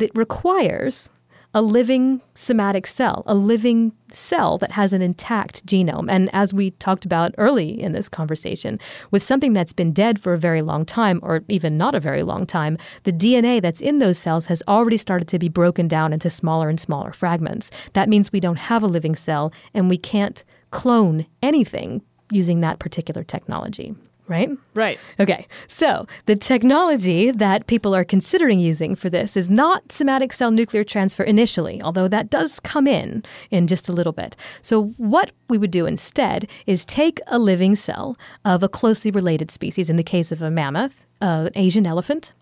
it 0.00 0.12
requires 0.14 1.10
a 1.56 1.62
living 1.62 2.20
somatic 2.34 2.86
cell, 2.86 3.22
a 3.24 3.34
living 3.34 3.90
cell 4.12 4.58
that 4.58 4.72
has 4.72 4.92
an 4.92 5.00
intact 5.00 5.64
genome. 5.64 6.06
And 6.06 6.28
as 6.34 6.52
we 6.52 6.72
talked 6.72 7.06
about 7.06 7.34
early 7.38 7.80
in 7.80 7.92
this 7.92 8.10
conversation, 8.10 8.78
with 9.10 9.22
something 9.22 9.54
that's 9.54 9.72
been 9.72 9.94
dead 9.94 10.20
for 10.20 10.34
a 10.34 10.38
very 10.38 10.60
long 10.60 10.84
time, 10.84 11.18
or 11.22 11.44
even 11.48 11.78
not 11.78 11.94
a 11.94 12.00
very 12.00 12.22
long 12.22 12.44
time, 12.44 12.76
the 13.04 13.12
DNA 13.12 13.62
that's 13.62 13.80
in 13.80 14.00
those 14.00 14.18
cells 14.18 14.48
has 14.48 14.62
already 14.68 14.98
started 14.98 15.28
to 15.28 15.38
be 15.38 15.48
broken 15.48 15.88
down 15.88 16.12
into 16.12 16.28
smaller 16.28 16.68
and 16.68 16.78
smaller 16.78 17.10
fragments. 17.10 17.70
That 17.94 18.10
means 18.10 18.30
we 18.30 18.40
don't 18.40 18.58
have 18.58 18.82
a 18.82 18.86
living 18.86 19.14
cell 19.14 19.50
and 19.72 19.88
we 19.88 19.96
can't 19.96 20.44
clone 20.72 21.24
anything 21.42 22.02
using 22.30 22.60
that 22.60 22.80
particular 22.80 23.24
technology 23.24 23.94
right? 24.28 24.50
Right. 24.74 24.98
Okay. 25.20 25.46
So 25.68 26.06
the 26.26 26.36
technology 26.36 27.30
that 27.30 27.66
people 27.66 27.94
are 27.94 28.04
considering 28.04 28.58
using 28.58 28.96
for 28.96 29.08
this 29.10 29.36
is 29.36 29.48
not 29.48 29.92
somatic 29.92 30.32
cell 30.32 30.50
nuclear 30.50 30.84
transfer 30.84 31.22
initially, 31.22 31.80
although 31.82 32.08
that 32.08 32.30
does 32.30 32.60
come 32.60 32.86
in 32.86 33.24
in 33.50 33.66
just 33.66 33.88
a 33.88 33.92
little 33.92 34.12
bit. 34.12 34.36
So 34.62 34.86
what 34.96 35.32
we 35.48 35.58
would 35.58 35.70
do 35.70 35.86
instead 35.86 36.48
is 36.66 36.84
take 36.84 37.20
a 37.28 37.38
living 37.38 37.76
cell 37.76 38.16
of 38.44 38.62
a 38.62 38.68
closely 38.68 39.10
related 39.10 39.50
species, 39.50 39.90
in 39.90 39.96
the 39.96 40.02
case 40.02 40.32
of 40.32 40.42
a 40.42 40.50
mammoth, 40.50 41.06
uh, 41.20 41.46
an 41.46 41.52
Asian 41.54 41.86
elephant, 41.86 42.32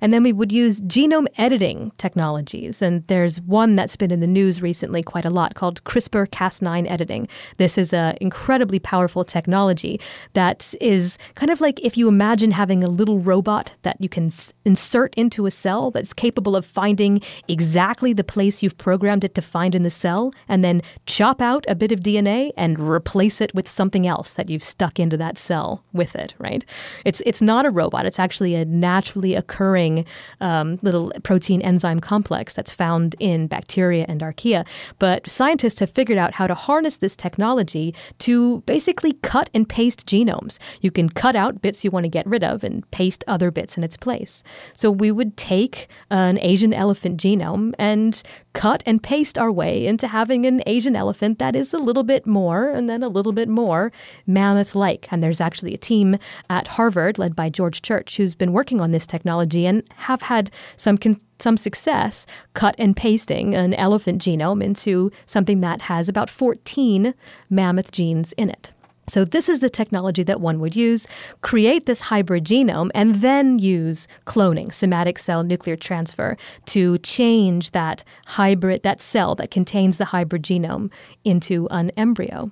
and 0.00 0.12
then 0.12 0.22
we 0.22 0.32
would 0.32 0.52
use 0.52 0.80
genome 0.82 1.26
editing 1.36 1.92
technologies. 1.98 2.82
And 2.82 3.06
there's 3.06 3.40
one 3.40 3.76
that's 3.76 3.96
been 3.96 4.10
in 4.10 4.20
the 4.20 4.26
news 4.26 4.62
recently 4.62 5.02
quite 5.02 5.24
a 5.24 5.30
lot 5.30 5.54
called 5.54 5.82
CRISPR 5.84 6.28
Cas9 6.28 6.90
editing. 6.90 7.28
This 7.56 7.78
is 7.78 7.92
an 7.92 8.16
incredibly 8.20 8.78
powerful 8.78 9.24
technology 9.24 10.00
that 10.32 10.74
is 10.80 11.18
kind 11.34 11.50
of 11.50 11.60
like 11.60 11.80
if 11.80 11.96
you 11.96 12.08
imagine 12.08 12.50
having 12.52 12.82
a 12.82 12.90
little 12.90 13.18
robot 13.18 13.72
that 13.82 14.00
you 14.00 14.08
can 14.08 14.30
insert 14.64 15.14
into 15.14 15.46
a 15.46 15.50
cell 15.50 15.90
that's 15.90 16.12
capable 16.12 16.56
of 16.56 16.64
finding 16.64 17.20
exactly 17.48 18.12
the 18.12 18.24
place 18.24 18.62
you've 18.62 18.78
programmed 18.78 19.24
it 19.24 19.34
to 19.34 19.42
find 19.42 19.74
in 19.74 19.82
the 19.82 19.90
cell 19.90 20.32
and 20.48 20.64
then 20.64 20.82
chop 21.06 21.40
out 21.40 21.64
a 21.68 21.74
bit 21.74 21.92
of 21.92 22.00
DNA 22.00 22.52
and 22.56 22.78
replace 22.78 23.40
it 23.40 23.54
with 23.54 23.68
something 23.68 24.06
else 24.06 24.34
that 24.34 24.48
you've 24.48 24.62
stuck 24.62 24.98
into 25.00 25.16
that 25.16 25.38
cell 25.38 25.84
with 25.92 26.14
it, 26.14 26.34
right? 26.38 26.64
It's, 27.04 27.22
it's 27.26 27.42
not 27.42 27.66
a 27.66 27.70
robot, 27.70 28.06
it's 28.06 28.18
actually 28.18 28.54
a 28.54 28.64
naturally 28.64 29.34
occurring 29.34 29.57
occurring 29.58 30.04
um, 30.40 30.78
little 30.82 31.12
protein 31.24 31.60
enzyme 31.62 31.98
complex 31.98 32.54
that's 32.54 32.70
found 32.70 33.16
in 33.18 33.48
bacteria 33.48 34.06
and 34.08 34.20
archaea. 34.20 34.64
But 35.00 35.28
scientists 35.28 35.80
have 35.80 35.90
figured 35.90 36.18
out 36.18 36.34
how 36.34 36.46
to 36.46 36.54
harness 36.54 36.98
this 36.98 37.16
technology 37.16 37.94
to 38.18 38.60
basically 38.66 39.14
cut 39.22 39.50
and 39.52 39.68
paste 39.68 40.06
genomes. 40.06 40.58
You 40.80 40.92
can 40.92 41.08
cut 41.08 41.34
out 41.34 41.60
bits 41.60 41.84
you 41.84 41.90
want 41.90 42.04
to 42.04 42.08
get 42.08 42.26
rid 42.26 42.44
of 42.44 42.62
and 42.62 42.88
paste 42.92 43.24
other 43.26 43.50
bits 43.50 43.76
in 43.76 43.82
its 43.82 43.96
place. 43.96 44.44
So 44.74 44.92
we 44.92 45.10
would 45.10 45.36
take 45.36 45.88
an 46.10 46.38
Asian 46.40 46.72
elephant 46.72 47.20
genome 47.20 47.74
and 47.78 48.22
cut 48.52 48.82
and 48.86 49.02
paste 49.02 49.38
our 49.38 49.52
way 49.52 49.86
into 49.86 50.08
having 50.08 50.46
an 50.46 50.62
Asian 50.66 50.94
elephant 50.94 51.38
that 51.38 51.56
is 51.56 51.74
a 51.74 51.78
little 51.78 52.02
bit 52.02 52.26
more 52.26 52.70
and 52.70 52.88
then 52.88 53.02
a 53.02 53.08
little 53.08 53.32
bit 53.32 53.48
more 53.48 53.92
mammoth 54.26 54.74
like. 54.74 55.08
And 55.10 55.22
there's 55.22 55.40
actually 55.40 55.74
a 55.74 55.78
team 55.78 56.16
at 56.48 56.68
Harvard 56.68 57.18
led 57.18 57.34
by 57.34 57.48
George 57.50 57.82
Church 57.82 58.16
who's 58.16 58.34
been 58.34 58.52
working 58.52 58.80
on 58.80 58.90
this 58.90 59.06
technology 59.06 59.47
and 59.56 59.82
have 59.96 60.22
had 60.22 60.50
some 60.76 60.98
con- 60.98 61.20
some 61.38 61.56
success 61.56 62.26
cut 62.54 62.74
and 62.78 62.96
pasting 62.96 63.54
an 63.54 63.74
elephant 63.74 64.20
genome 64.20 64.62
into 64.62 65.10
something 65.26 65.60
that 65.60 65.82
has 65.82 66.08
about 66.08 66.28
14 66.28 67.14
mammoth 67.48 67.92
genes 67.92 68.32
in 68.32 68.50
it. 68.50 68.72
So, 69.08 69.24
this 69.24 69.48
is 69.48 69.60
the 69.60 69.70
technology 69.70 70.22
that 70.24 70.40
one 70.40 70.60
would 70.60 70.76
use 70.76 71.06
create 71.40 71.86
this 71.86 72.00
hybrid 72.00 72.44
genome 72.44 72.90
and 72.94 73.16
then 73.16 73.58
use 73.58 74.06
cloning, 74.26 74.72
somatic 74.72 75.18
cell 75.18 75.42
nuclear 75.42 75.76
transfer, 75.76 76.36
to 76.66 76.98
change 76.98 77.70
that 77.70 78.04
hybrid, 78.26 78.82
that 78.82 79.00
cell 79.00 79.34
that 79.36 79.50
contains 79.50 79.96
the 79.96 80.06
hybrid 80.06 80.42
genome 80.42 80.90
into 81.24 81.68
an 81.70 81.90
embryo. 81.96 82.50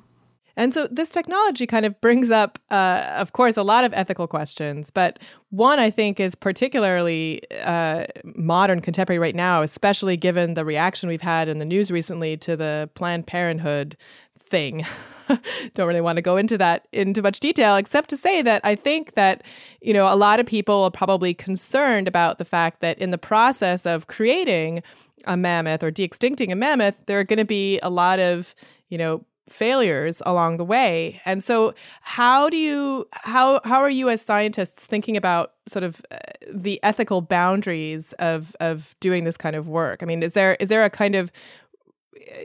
And 0.57 0.72
so 0.72 0.86
this 0.90 1.11
technology 1.11 1.66
kind 1.66 1.84
of 1.84 2.00
brings 2.00 2.30
up, 2.30 2.59
uh, 2.70 3.14
of 3.16 3.32
course, 3.32 3.57
a 3.57 3.62
lot 3.62 3.84
of 3.84 3.92
ethical 3.92 4.26
questions. 4.26 4.90
But 4.90 5.18
one 5.50 5.78
I 5.78 5.90
think 5.90 6.18
is 6.18 6.34
particularly 6.34 7.42
uh, 7.64 8.07
modern, 8.24 8.80
contemporary 8.80 9.18
right 9.18 9.34
now, 9.34 9.62
especially 9.62 10.16
given 10.16 10.54
the 10.54 10.64
reaction 10.64 11.09
we've 11.09 11.20
had 11.20 11.48
in 11.48 11.59
the 11.59 11.64
news 11.64 11.90
recently 11.90 12.36
to 12.38 12.57
the 12.57 12.88
Planned 12.94 13.26
Parenthood 13.26 13.96
thing. 14.40 14.86
Don't 15.74 15.88
really 15.88 16.00
want 16.00 16.16
to 16.16 16.22
go 16.22 16.36
into 16.36 16.57
that 16.57 16.86
into 16.92 17.20
much 17.20 17.40
detail, 17.40 17.76
except 17.76 18.09
to 18.11 18.16
say 18.16 18.42
that 18.42 18.61
I 18.64 18.74
think 18.76 19.14
that, 19.14 19.42
you 19.82 19.92
know, 19.92 20.12
a 20.12 20.16
lot 20.16 20.40
of 20.40 20.46
people 20.46 20.84
are 20.84 20.90
probably 20.90 21.34
concerned 21.34 22.09
about 22.09 22.38
the 22.38 22.44
fact 22.44 22.80
that 22.80 22.98
in 22.98 23.11
the 23.11 23.18
process 23.18 23.84
of 23.84 24.07
creating 24.07 24.82
a 25.26 25.36
mammoth 25.36 25.82
or 25.82 25.90
de-extincting 25.90 26.52
a 26.52 26.54
mammoth, 26.54 27.00
there 27.07 27.18
are 27.18 27.24
going 27.24 27.38
to 27.38 27.44
be 27.44 27.80
a 27.80 27.90
lot 27.90 28.20
of, 28.20 28.54
you 28.88 28.96
know, 28.96 29.24
failures 29.49 30.22
along 30.26 30.57
the 30.57 30.64
way. 30.64 31.20
And 31.24 31.42
so 31.42 31.74
how 32.01 32.49
do 32.49 32.57
you 32.57 33.09
how 33.12 33.61
how 33.64 33.80
are 33.80 33.90
you 33.90 34.09
as 34.09 34.20
scientists 34.20 34.84
thinking 34.84 35.16
about 35.16 35.53
sort 35.68 35.82
of 35.82 36.01
uh, 36.11 36.16
the 36.53 36.80
ethical 36.82 37.20
boundaries 37.20 38.12
of 38.14 38.57
of 38.61 38.94
doing 39.01 39.24
this 39.24 39.36
kind 39.36 39.57
of 39.57 39.68
work? 39.68 40.03
I 40.03 40.07
mean, 40.07 40.22
is 40.22 40.32
there 40.32 40.57
is 40.61 40.68
there 40.68 40.84
a 40.84 40.90
kind 40.90 41.14
of 41.14 41.30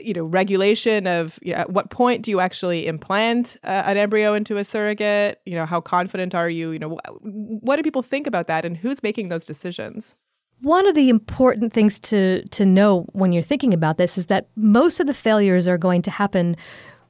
you 0.02 0.12
know 0.12 0.24
regulation 0.24 1.06
of 1.06 1.38
you 1.42 1.52
know, 1.52 1.58
at 1.58 1.70
what 1.70 1.90
point 1.90 2.22
do 2.22 2.30
you 2.30 2.40
actually 2.40 2.86
implant 2.86 3.56
uh, 3.64 3.82
an 3.86 3.96
embryo 3.96 4.34
into 4.34 4.56
a 4.56 4.64
surrogate 4.64 5.40
you 5.46 5.54
know 5.54 5.66
how 5.66 5.80
confident 5.80 6.34
are 6.34 6.48
you 6.48 6.70
you 6.70 6.78
know 6.78 6.98
what 7.20 7.76
do 7.76 7.82
people 7.82 8.02
think 8.02 8.26
about 8.26 8.46
that 8.46 8.64
and 8.64 8.76
who's 8.76 9.02
making 9.02 9.28
those 9.28 9.46
decisions 9.46 10.14
one 10.60 10.86
of 10.86 10.94
the 10.94 11.08
important 11.08 11.72
things 11.72 11.98
to 11.98 12.46
to 12.48 12.64
know 12.64 13.02
when 13.12 13.32
you're 13.32 13.42
thinking 13.42 13.74
about 13.74 13.98
this 13.98 14.16
is 14.16 14.26
that 14.26 14.48
most 14.56 15.00
of 15.00 15.06
the 15.06 15.14
failures 15.14 15.66
are 15.66 15.78
going 15.78 16.02
to 16.02 16.10
happen 16.10 16.56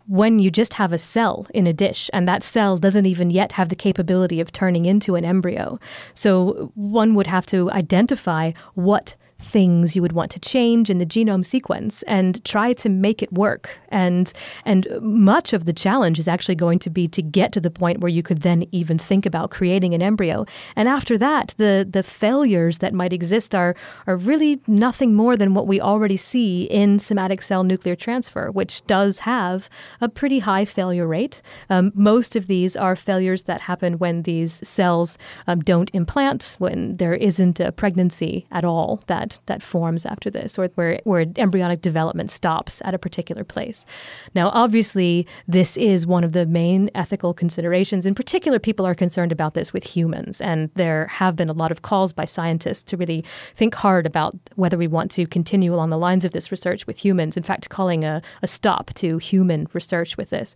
when 0.06 0.38
you 0.38 0.50
just 0.50 0.74
have 0.74 0.92
a 0.92 0.98
cell 0.98 1.46
in 1.54 1.66
a 1.66 1.72
dish 1.72 2.10
and 2.12 2.26
that 2.26 2.42
cell 2.42 2.76
doesn't 2.76 3.06
even 3.06 3.30
yet 3.30 3.52
have 3.52 3.68
the 3.68 3.76
capability 3.76 4.40
of 4.40 4.52
turning 4.52 4.86
into 4.86 5.14
an 5.14 5.24
embryo. 5.24 5.78
So 6.14 6.72
one 6.74 7.14
would 7.14 7.26
have 7.26 7.46
to 7.46 7.70
identify 7.70 8.52
what 8.74 9.14
things 9.42 9.94
you 9.96 10.02
would 10.02 10.12
want 10.12 10.30
to 10.30 10.40
change 10.40 10.88
in 10.88 10.98
the 10.98 11.06
genome 11.06 11.44
sequence 11.44 12.02
and 12.04 12.42
try 12.44 12.72
to 12.72 12.88
make 12.88 13.22
it 13.22 13.32
work. 13.32 13.78
And 13.88 14.32
and 14.64 14.86
much 15.00 15.52
of 15.52 15.64
the 15.64 15.72
challenge 15.72 16.18
is 16.18 16.28
actually 16.28 16.54
going 16.54 16.78
to 16.80 16.90
be 16.90 17.08
to 17.08 17.22
get 17.22 17.52
to 17.52 17.60
the 17.60 17.70
point 17.70 18.00
where 18.00 18.08
you 18.08 18.22
could 18.22 18.42
then 18.42 18.66
even 18.72 18.98
think 18.98 19.26
about 19.26 19.50
creating 19.50 19.94
an 19.94 20.02
embryo. 20.02 20.46
And 20.76 20.88
after 20.88 21.18
that, 21.18 21.54
the 21.58 21.86
the 21.88 22.02
failures 22.02 22.78
that 22.78 22.94
might 22.94 23.12
exist 23.12 23.54
are 23.54 23.74
are 24.06 24.16
really 24.16 24.60
nothing 24.66 25.14
more 25.14 25.36
than 25.36 25.54
what 25.54 25.66
we 25.66 25.80
already 25.80 26.16
see 26.16 26.64
in 26.64 26.98
somatic 26.98 27.42
cell 27.42 27.64
nuclear 27.64 27.96
transfer, 27.96 28.50
which 28.50 28.84
does 28.86 29.20
have 29.20 29.68
a 30.00 30.08
pretty 30.08 30.38
high 30.40 30.64
failure 30.64 31.06
rate. 31.06 31.42
Um, 31.68 31.92
most 31.94 32.36
of 32.36 32.46
these 32.46 32.76
are 32.76 32.96
failures 32.96 33.44
that 33.44 33.62
happen 33.62 33.98
when 33.98 34.22
these 34.22 34.66
cells 34.66 35.18
um, 35.46 35.60
don't 35.60 35.90
implant, 35.92 36.56
when 36.58 36.96
there 36.96 37.14
isn't 37.14 37.60
a 37.60 37.72
pregnancy 37.72 38.46
at 38.50 38.64
all 38.64 39.02
that 39.06 39.31
that 39.46 39.62
forms 39.62 40.06
after 40.06 40.30
this, 40.30 40.58
or 40.58 40.68
where 40.74 41.00
where 41.04 41.26
embryonic 41.36 41.80
development 41.80 42.30
stops 42.30 42.82
at 42.84 42.94
a 42.94 42.98
particular 42.98 43.44
place. 43.44 43.86
Now, 44.34 44.50
obviously, 44.50 45.26
this 45.48 45.76
is 45.76 46.06
one 46.06 46.24
of 46.24 46.32
the 46.32 46.46
main 46.46 46.90
ethical 46.94 47.34
considerations. 47.34 48.06
In 48.06 48.14
particular, 48.14 48.58
people 48.58 48.86
are 48.86 48.94
concerned 48.94 49.32
about 49.32 49.54
this 49.54 49.72
with 49.72 49.84
humans, 49.84 50.40
and 50.40 50.70
there 50.74 51.06
have 51.06 51.36
been 51.36 51.50
a 51.50 51.54
lot 51.54 51.72
of 51.72 51.82
calls 51.82 52.12
by 52.12 52.24
scientists 52.24 52.82
to 52.84 52.96
really 52.96 53.24
think 53.54 53.74
hard 53.74 54.06
about 54.06 54.34
whether 54.56 54.78
we 54.78 54.86
want 54.86 55.10
to 55.12 55.26
continue 55.26 55.74
along 55.74 55.90
the 55.90 55.98
lines 55.98 56.24
of 56.24 56.32
this 56.32 56.50
research 56.50 56.86
with 56.86 56.98
humans. 57.04 57.36
In 57.36 57.42
fact, 57.42 57.68
calling 57.68 58.04
a, 58.04 58.22
a 58.42 58.46
stop 58.46 58.92
to 58.94 59.18
human 59.18 59.66
research 59.72 60.16
with 60.16 60.30
this. 60.30 60.54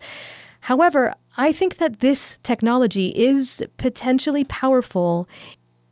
However, 0.61 1.15
I 1.37 1.53
think 1.53 1.77
that 1.77 2.01
this 2.01 2.39
technology 2.43 3.09
is 3.09 3.63
potentially 3.77 4.43
powerful 4.45 5.29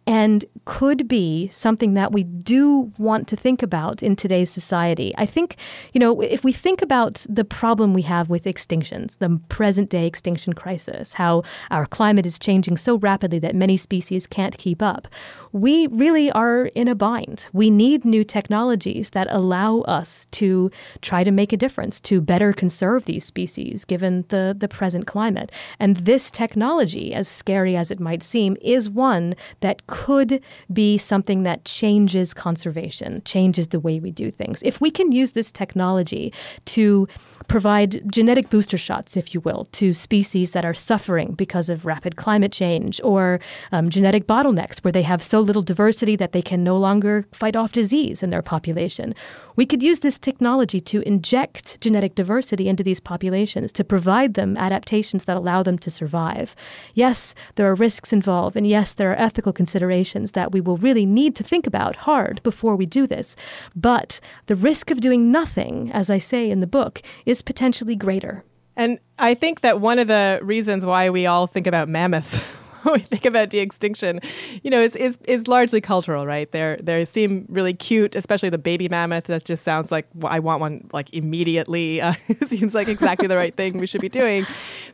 and 0.06 0.44
could 0.64 1.08
be 1.08 1.48
something 1.48 1.94
that 1.94 2.12
we 2.12 2.24
do 2.24 2.92
want 2.98 3.28
to 3.28 3.36
think 3.36 3.62
about 3.62 4.02
in 4.02 4.16
today's 4.16 4.50
society. 4.50 5.14
I 5.16 5.26
think, 5.26 5.56
you 5.92 5.98
know, 5.98 6.20
if 6.20 6.44
we 6.44 6.52
think 6.52 6.82
about 6.82 7.24
the 7.28 7.44
problem 7.44 7.94
we 7.94 8.02
have 8.02 8.30
with 8.30 8.44
extinctions, 8.44 9.18
the 9.18 9.40
present 9.48 9.90
day 9.90 10.06
extinction 10.06 10.52
crisis, 10.52 11.14
how 11.14 11.42
our 11.70 11.86
climate 11.86 12.26
is 12.26 12.38
changing 12.38 12.76
so 12.76 12.96
rapidly 12.96 13.38
that 13.40 13.54
many 13.54 13.76
species 13.76 14.26
can't 14.26 14.56
keep 14.58 14.82
up, 14.82 15.08
we 15.52 15.86
really 15.88 16.30
are 16.32 16.66
in 16.74 16.88
a 16.88 16.94
bind. 16.94 17.46
We 17.52 17.70
need 17.70 18.04
new 18.04 18.24
technologies 18.24 19.10
that 19.10 19.28
allow 19.30 19.80
us 19.82 20.26
to 20.32 20.70
try 21.00 21.24
to 21.24 21.30
make 21.30 21.52
a 21.52 21.56
difference, 21.56 22.00
to 22.00 22.20
better 22.20 22.52
conserve 22.52 23.04
these 23.04 23.24
species 23.24 23.84
given 23.84 24.24
the, 24.28 24.54
the 24.58 24.68
present 24.68 25.06
climate. 25.06 25.52
And 25.78 25.96
this 25.96 26.30
technology, 26.30 27.14
as 27.14 27.28
scary 27.28 27.76
as 27.76 27.90
it 27.90 28.00
might 28.00 28.22
seem, 28.22 28.56
is 28.60 28.90
one 28.90 29.34
that 29.60 29.86
could 29.94 30.42
be 30.72 30.98
something 30.98 31.44
that 31.44 31.64
changes 31.64 32.34
conservation, 32.34 33.22
changes 33.24 33.68
the 33.68 33.78
way 33.78 34.00
we 34.00 34.10
do 34.10 34.28
things. 34.28 34.60
If 34.64 34.80
we 34.80 34.90
can 34.90 35.12
use 35.12 35.32
this 35.32 35.52
technology 35.52 36.32
to 36.64 37.06
provide 37.46 38.02
genetic 38.10 38.50
booster 38.50 38.76
shots, 38.76 39.16
if 39.16 39.34
you 39.34 39.40
will, 39.42 39.68
to 39.70 39.94
species 39.94 40.50
that 40.50 40.64
are 40.64 40.74
suffering 40.74 41.34
because 41.34 41.68
of 41.68 41.86
rapid 41.86 42.16
climate 42.16 42.50
change 42.50 43.00
or 43.04 43.38
um, 43.70 43.88
genetic 43.88 44.26
bottlenecks 44.26 44.80
where 44.80 44.90
they 44.90 45.02
have 45.02 45.22
so 45.22 45.38
little 45.38 45.62
diversity 45.62 46.16
that 46.16 46.32
they 46.32 46.42
can 46.42 46.64
no 46.64 46.76
longer 46.76 47.24
fight 47.30 47.54
off 47.54 47.70
disease 47.70 48.20
in 48.20 48.30
their 48.30 48.42
population. 48.42 49.14
We 49.54 49.64
could 49.64 49.82
use 49.82 50.00
this 50.00 50.18
technology 50.18 50.80
to 50.80 51.02
inject 51.02 51.80
genetic 51.80 52.16
diversity 52.16 52.68
into 52.68 52.82
these 52.82 52.98
populations 52.98 53.70
to 53.74 53.84
provide 53.84 54.34
them 54.34 54.56
adaptations 54.56 55.26
that 55.26 55.36
allow 55.36 55.62
them 55.62 55.78
to 55.78 55.90
survive. 55.90 56.56
Yes, 56.94 57.36
there 57.54 57.70
are 57.70 57.76
risks 57.76 58.12
involved, 58.12 58.56
and 58.56 58.66
yes, 58.66 58.92
there 58.92 59.12
are 59.12 59.20
ethical 59.20 59.52
considerations 59.52 59.83
that 60.32 60.52
we 60.52 60.60
will 60.60 60.76
really 60.76 61.06
need 61.06 61.34
to 61.36 61.42
think 61.42 61.66
about 61.66 61.96
hard 61.96 62.42
before 62.42 62.76
we 62.76 62.86
do 62.86 63.06
this. 63.06 63.36
But 63.74 64.20
the 64.46 64.56
risk 64.56 64.90
of 64.90 65.00
doing 65.00 65.32
nothing, 65.32 65.90
as 65.92 66.10
I 66.10 66.18
say 66.18 66.50
in 66.50 66.60
the 66.60 66.66
book, 66.66 67.02
is 67.26 67.42
potentially 67.42 67.96
greater. 67.96 68.44
And 68.76 68.98
I 69.18 69.34
think 69.34 69.60
that 69.60 69.80
one 69.80 69.98
of 69.98 70.08
the 70.08 70.40
reasons 70.42 70.84
why 70.84 71.10
we 71.10 71.26
all 71.26 71.46
think 71.46 71.66
about 71.66 71.88
mammoths 71.88 72.60
when 72.82 72.94
we 72.94 73.00
think 73.00 73.24
about 73.24 73.50
de-extinction, 73.50 74.20
you 74.62 74.70
know, 74.70 74.80
is, 74.80 74.96
is 74.96 75.18
is 75.26 75.48
largely 75.48 75.80
cultural, 75.80 76.26
right? 76.26 76.50
They 76.50 76.76
they 76.82 77.04
seem 77.04 77.46
really 77.48 77.72
cute, 77.72 78.14
especially 78.14 78.50
the 78.50 78.58
baby 78.58 78.88
mammoth. 78.88 79.24
That 79.24 79.44
just 79.44 79.62
sounds 79.62 79.90
like 79.92 80.06
I 80.24 80.40
want 80.40 80.60
one 80.60 80.88
like 80.92 81.12
immediately. 81.12 82.00
Uh, 82.00 82.14
it 82.28 82.48
seems 82.48 82.74
like 82.74 82.88
exactly 82.88 83.28
the 83.28 83.36
right 83.36 83.56
thing 83.56 83.78
we 83.78 83.86
should 83.86 84.00
be 84.00 84.08
doing. 84.08 84.46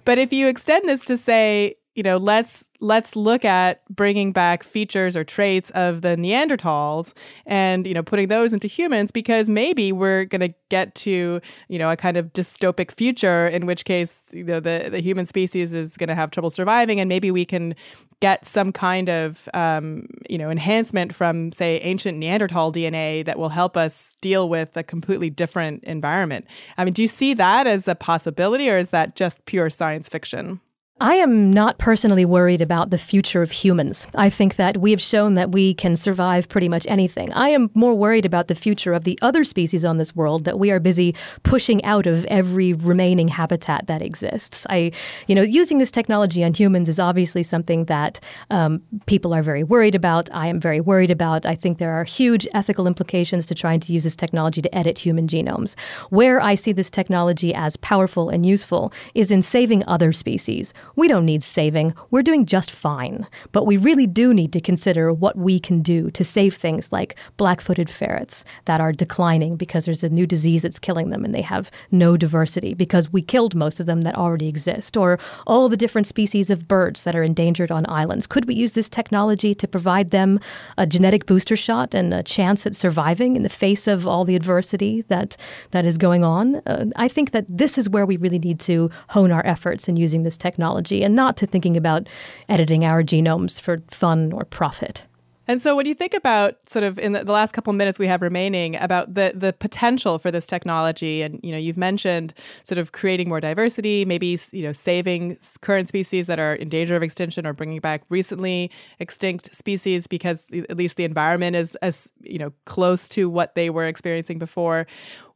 But 0.05 0.18
if 0.18 0.32
you 0.32 0.47
extend 0.47 0.88
this 0.88 1.05
to 1.07 1.16
say, 1.16 1.76
you 2.01 2.03
know, 2.03 2.16
let's 2.16 2.64
let's 2.80 3.14
look 3.14 3.44
at 3.44 3.84
bringing 3.94 4.32
back 4.32 4.62
features 4.62 5.14
or 5.14 5.22
traits 5.22 5.68
of 5.72 6.01
the 6.01 6.16
Neanderthals 6.16 7.12
and 7.44 7.86
you 7.86 7.92
know 7.92 8.03
putting 8.03 8.28
those 8.28 8.55
into 8.55 8.66
humans 8.66 9.11
because 9.11 9.51
maybe 9.51 9.92
we're 9.92 10.24
going 10.24 10.40
to 10.40 10.55
get 10.70 10.94
to 10.94 11.42
you 11.68 11.78
know 11.78 11.90
a 11.90 11.96
kind 11.98 12.16
of 12.16 12.32
dystopic 12.32 12.90
future 12.90 13.46
in 13.48 13.66
which 13.66 13.84
case 13.84 14.30
you 14.32 14.44
know 14.44 14.61
the 14.61 14.88
the 14.90 15.01
human 15.01 15.26
species 15.26 15.74
is 15.74 15.98
going 15.98 16.09
to 16.09 16.14
have 16.14 16.30
trouble 16.30 16.48
surviving 16.48 16.98
and 17.01 17.11
maybe 17.11 17.30
we 17.30 17.44
can 17.44 17.74
get 18.20 18.46
some 18.46 18.72
kind 18.72 19.11
of 19.11 19.46
um, 19.53 20.07
you 20.30 20.38
know 20.38 20.48
enhancement 20.48 21.14
from 21.14 21.53
say 21.53 21.80
ancient 21.80 22.16
Neanderthal 22.16 22.72
DNA 22.72 23.26
that 23.26 23.38
will 23.38 23.51
help 23.51 23.76
us 23.76 24.16
deal 24.22 24.48
with 24.48 24.74
a 24.74 24.82
completely 24.82 25.28
different 25.28 25.84
environment. 25.84 26.46
I 26.78 26.84
mean, 26.86 26.94
do 26.94 27.03
you 27.03 27.09
see 27.09 27.34
that 27.34 27.66
as 27.66 27.86
a 27.86 27.94
possibility 27.94 28.70
or 28.70 28.78
is 28.78 28.88
that 28.88 29.16
just 29.16 29.44
pure 29.44 29.68
science 29.68 30.09
fiction? 30.09 30.61
I 31.03 31.14
am 31.14 31.51
not 31.51 31.78
personally 31.78 32.26
worried 32.26 32.61
about 32.61 32.90
the 32.90 32.98
future 32.98 33.40
of 33.40 33.53
humans. 33.53 34.07
I 34.16 34.28
think 34.28 34.57
that 34.57 34.76
we 34.76 34.90
have 34.90 35.01
shown 35.01 35.32
that 35.34 35.51
we 35.51 35.72
can 35.72 35.96
survive 35.96 36.46
pretty 36.46 36.68
much 36.68 36.86
anything. 36.86 37.32
I 37.32 37.48
am 37.48 37.70
more 37.72 37.94
worried 37.94 38.26
about 38.26 38.48
the 38.48 38.55
future 38.55 38.92
of 38.92 39.05
the 39.05 39.18
other 39.22 39.42
species 39.42 39.82
on 39.82 39.96
this 39.96 40.14
world 40.14 40.44
that 40.44 40.59
we 40.59 40.70
are 40.70 40.78
busy 40.78 41.14
pushing 41.42 41.82
out 41.86 42.07
of 42.07 42.26
every 42.26 42.74
remaining 42.74 43.28
habitat 43.28 43.86
that 43.86 44.03
exists. 44.03 44.66
I, 44.68 44.92
you 45.26 45.34
know, 45.34 45.40
using 45.40 45.78
this 45.78 45.90
technology 45.90 46.44
on 46.44 46.53
humans 46.53 46.86
is 46.86 46.98
obviously 46.98 47.44
something 47.44 47.86
that 47.86 48.20
um, 48.51 48.82
people 49.07 49.32
are 49.32 49.42
very 49.42 49.64
worried 49.64 49.94
about. 49.94 50.28
I 50.34 50.48
am 50.48 50.61
very 50.61 50.82
worried 50.82 51.11
about. 51.11 51.46
I 51.46 51.55
think 51.55 51.78
there 51.78 51.94
are 51.94 52.05
huge 52.05 52.46
ethical 52.53 52.86
implications 52.86 53.46
to 53.46 53.55
trying 53.55 53.80
to 53.80 53.92
use 53.94 54.05
this 54.05 54.16
technology 54.16 54.61
to 54.61 54.74
edit 54.74 54.98
human 54.98 55.28
genomes. 55.28 55.78
Where 56.11 56.42
I 56.42 56.57
see 56.57 56.72
this 56.72 56.90
technology 56.90 57.55
as 57.55 57.78
powerful 57.78 58.28
and 58.28 58.44
useful 58.44 58.92
is 59.14 59.30
in 59.30 59.40
saving 59.40 59.82
other 59.86 60.12
species 60.12 60.74
we 61.01 61.09
don't 61.09 61.24
need 61.24 61.42
saving. 61.42 61.94
We're 62.11 62.22
doing 62.22 62.44
just 62.44 62.70
fine. 62.70 63.26
But 63.53 63.64
we 63.64 63.78
really 63.78 64.07
do 64.07 64.34
need 64.34 64.53
to 64.53 64.61
consider 64.61 65.14
what 65.14 65.34
we 65.34 65.59
can 65.59 65.80
do 65.80 66.11
to 66.11 66.22
save 66.22 66.55
things 66.55 66.92
like 66.92 67.18
black 67.38 67.62
footed 67.62 67.88
ferrets 67.88 68.44
that 68.66 68.82
are 68.82 68.92
declining 68.92 69.57
because 69.57 69.86
there's 69.86 70.05
a 70.05 70.11
new 70.11 70.26
disease 70.26 70.61
that's 70.61 70.78
killing 70.78 71.09
them 71.09 71.24
and 71.24 71.34
they 71.34 71.40
have 71.40 71.70
no 71.90 72.18
diversity 72.18 72.74
because 72.74 73.11
we 73.11 73.22
killed 73.22 73.55
most 73.55 73.80
of 73.80 73.86
them 73.86 74.03
that 74.03 74.14
already 74.14 74.46
exist, 74.46 74.94
or 74.94 75.18
all 75.46 75.70
the 75.70 75.76
different 75.76 76.07
species 76.07 76.51
of 76.51 76.68
birds 76.68 77.01
that 77.05 77.16
are 77.16 77.22
endangered 77.22 77.70
on 77.70 77.88
islands. 77.88 78.26
Could 78.26 78.44
we 78.44 78.55
use 78.55 78.72
this 78.72 78.90
technology 78.90 79.55
to 79.55 79.66
provide 79.66 80.11
them 80.11 80.38
a 80.76 80.86
genetic 80.86 81.24
booster 81.24 81.57
shot 81.57 81.94
and 81.94 82.12
a 82.12 82.22
chance 82.22 82.66
at 82.66 82.76
surviving 82.76 83.36
in 83.36 83.42
the 83.42 83.48
face 83.48 83.86
of 83.86 84.07
all 84.07 84.26
the 84.26 84.36
adversity 84.36 85.01
that, 85.09 85.38
that 85.70 85.86
is 85.86 85.96
going 85.96 86.24
on? 86.24 86.57
Uh, 86.66 86.90
I 86.96 87.09
think 87.09 87.30
that 87.30 87.46
this 87.48 87.78
is 87.78 87.88
where 87.88 88.05
we 88.05 88.18
really 88.18 88.38
need 88.38 88.61
to 88.61 88.90
hone 89.09 89.32
our 89.32 89.46
efforts 89.46 89.88
in 89.88 89.96
using 89.96 90.24
this 90.24 90.36
technology 90.36 90.89
technology 90.91 91.05
and 91.05 91.14
not 91.14 91.36
to 91.36 91.47
thinking 91.47 91.76
about 91.76 92.09
editing 92.49 92.84
our 92.84 93.03
genomes 93.03 93.61
for 93.61 93.82
fun 93.91 94.32
or 94.32 94.45
profit. 94.45 95.05
And 95.51 95.61
so 95.61 95.74
when 95.74 95.84
you 95.84 95.94
think 95.94 96.14
about 96.14 96.59
sort 96.68 96.84
of 96.84 96.96
in 96.96 97.11
the, 97.11 97.24
last 97.24 97.51
couple 97.51 97.72
minutes 97.72 97.98
we 97.98 98.07
have 98.07 98.22
remaining 98.22 98.76
about 98.76 99.14
the 99.14 99.32
the 99.34 99.53
potential 99.53 100.16
for 100.16 100.30
this 100.30 100.46
technology 100.46 101.22
and 101.22 101.40
you 101.42 101.51
know 101.51 101.59
you've 101.59 101.76
mentioned 101.76 102.32
sort 102.62 102.78
of 102.78 102.92
creating 102.92 103.28
more 103.28 103.40
diversity, 103.40 104.05
maybe 104.05 104.38
you 104.53 104.62
know 104.62 104.70
saving 104.70 105.36
current 105.61 105.88
species 105.88 106.28
that 106.28 106.38
are 106.38 106.55
in 106.55 106.68
danger 106.68 106.94
of 106.94 107.03
extinction 107.03 107.48
or 107.48 107.53
bringing 107.53 107.80
back 107.80 108.05
recently 108.11 108.70
extinct 109.01 109.53
species 109.53 110.07
because 110.07 110.48
at 110.53 110.76
least 110.76 110.96
the 110.96 111.05
environment 111.05 111.57
is 111.57 111.74
as 111.82 112.12
you 112.22 112.38
know 112.38 112.53
close 112.66 113.09
to 113.09 113.28
what 113.28 113.57
they 113.57 113.70
were 113.70 113.86
experiencing 113.86 114.38
before. 114.38 114.86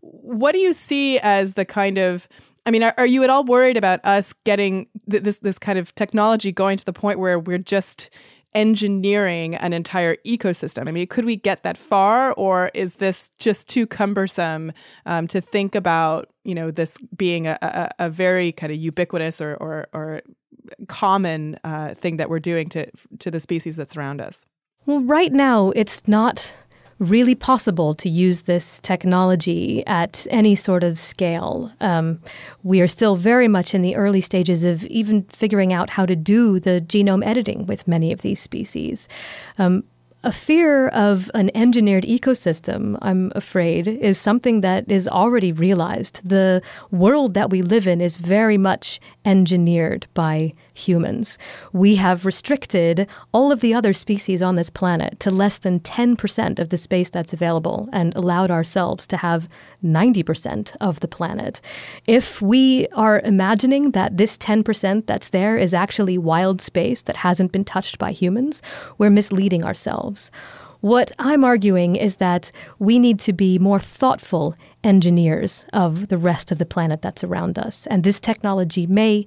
What 0.00 0.52
do 0.52 0.58
you 0.58 0.74
see 0.74 1.18
as 1.18 1.54
the 1.54 1.64
kind 1.64 1.98
of 1.98 2.28
I 2.66 2.70
mean, 2.70 2.82
are, 2.82 2.94
are 2.96 3.06
you 3.06 3.24
at 3.24 3.30
all 3.30 3.44
worried 3.44 3.76
about 3.76 4.02
us 4.04 4.32
getting 4.44 4.86
th- 5.10 5.24
this 5.24 5.40
this 5.40 5.58
kind 5.58 5.78
of 5.78 5.92
technology 5.96 6.52
going 6.52 6.78
to 6.78 6.84
the 6.84 6.92
point 6.92 7.18
where 7.18 7.38
we're 7.38 7.58
just 7.58 8.10
engineering 8.54 9.54
an 9.56 9.72
entire 9.72 10.16
ecosystem? 10.26 10.88
I 10.88 10.92
mean, 10.92 11.06
could 11.06 11.24
we 11.24 11.36
get 11.36 11.62
that 11.62 11.76
far, 11.76 12.32
or 12.34 12.70
is 12.74 12.96
this 12.96 13.30
just 13.38 13.68
too 13.68 13.86
cumbersome 13.86 14.72
um, 15.06 15.26
to 15.28 15.40
think 15.40 15.74
about? 15.74 16.28
You 16.44 16.54
know, 16.54 16.70
this 16.70 16.98
being 17.16 17.46
a, 17.46 17.58
a, 17.62 18.06
a 18.06 18.10
very 18.10 18.52
kind 18.52 18.72
of 18.72 18.78
ubiquitous 18.78 19.40
or 19.40 19.54
or, 19.54 19.86
or 19.92 20.22
common 20.88 21.58
uh, 21.64 21.94
thing 21.94 22.16
that 22.18 22.28
we're 22.28 22.40
doing 22.40 22.68
to 22.70 22.90
to 23.18 23.30
the 23.30 23.40
species 23.40 23.76
that 23.76 23.90
surround 23.90 24.20
us. 24.20 24.46
Well, 24.86 25.00
right 25.00 25.32
now, 25.32 25.70
it's 25.70 26.06
not 26.06 26.54
really 26.98 27.34
possible 27.34 27.94
to 27.94 28.08
use 28.08 28.42
this 28.42 28.80
technology 28.80 29.84
at 29.86 30.26
any 30.30 30.54
sort 30.54 30.84
of 30.84 30.98
scale. 30.98 31.72
Um, 31.80 32.20
we 32.62 32.80
are 32.80 32.88
still 32.88 33.16
very 33.16 33.48
much 33.48 33.74
in 33.74 33.82
the 33.82 33.96
early 33.96 34.20
stages 34.20 34.64
of 34.64 34.84
even 34.86 35.24
figuring 35.24 35.72
out 35.72 35.90
how 35.90 36.06
to 36.06 36.16
do 36.16 36.60
the 36.60 36.80
genome 36.80 37.24
editing 37.24 37.66
with 37.66 37.88
many 37.88 38.12
of 38.12 38.22
these 38.22 38.40
species. 38.40 39.08
Um, 39.58 39.84
a 40.24 40.32
fear 40.32 40.88
of 40.88 41.30
an 41.34 41.50
engineered 41.54 42.04
ecosystem, 42.04 42.96
I'm 43.02 43.30
afraid, 43.34 43.86
is 43.86 44.16
something 44.16 44.62
that 44.62 44.90
is 44.90 45.06
already 45.06 45.52
realized. 45.52 46.26
The 46.26 46.62
world 46.90 47.34
that 47.34 47.50
we 47.50 47.60
live 47.60 47.86
in 47.86 48.00
is 48.00 48.16
very 48.16 48.56
much 48.56 49.00
engineered 49.26 50.06
by 50.14 50.54
humans. 50.74 51.38
We 51.72 51.94
have 51.96 52.26
restricted 52.26 53.08
all 53.32 53.52
of 53.52 53.60
the 53.60 53.72
other 53.72 53.92
species 53.92 54.42
on 54.42 54.56
this 54.56 54.70
planet 54.70 55.18
to 55.20 55.30
less 55.30 55.58
than 55.58 55.80
10% 55.80 56.58
of 56.58 56.68
the 56.68 56.76
space 56.76 57.08
that's 57.08 57.32
available 57.32 57.88
and 57.92 58.14
allowed 58.14 58.50
ourselves 58.50 59.06
to 59.06 59.16
have 59.16 59.48
90% 59.82 60.76
of 60.80 61.00
the 61.00 61.08
planet. 61.08 61.60
If 62.06 62.42
we 62.42 62.86
are 62.88 63.20
imagining 63.20 63.92
that 63.92 64.16
this 64.16 64.36
10% 64.36 65.06
that's 65.06 65.28
there 65.28 65.56
is 65.56 65.72
actually 65.72 66.18
wild 66.18 66.60
space 66.60 67.02
that 67.02 67.16
hasn't 67.16 67.52
been 67.52 67.64
touched 67.64 67.98
by 67.98 68.12
humans, 68.12 68.60
we're 68.98 69.10
misleading 69.10 69.64
ourselves. 69.64 70.30
What 70.80 71.12
I'm 71.18 71.44
arguing 71.44 71.96
is 71.96 72.16
that 72.16 72.52
we 72.78 72.98
need 72.98 73.18
to 73.20 73.32
be 73.32 73.58
more 73.58 73.80
thoughtful 73.80 74.54
engineers 74.82 75.64
of 75.72 76.08
the 76.08 76.18
rest 76.18 76.52
of 76.52 76.58
the 76.58 76.66
planet 76.66 77.00
that's 77.00 77.24
around 77.24 77.58
us. 77.58 77.86
And 77.86 78.04
this 78.04 78.20
technology 78.20 78.86
may 78.86 79.26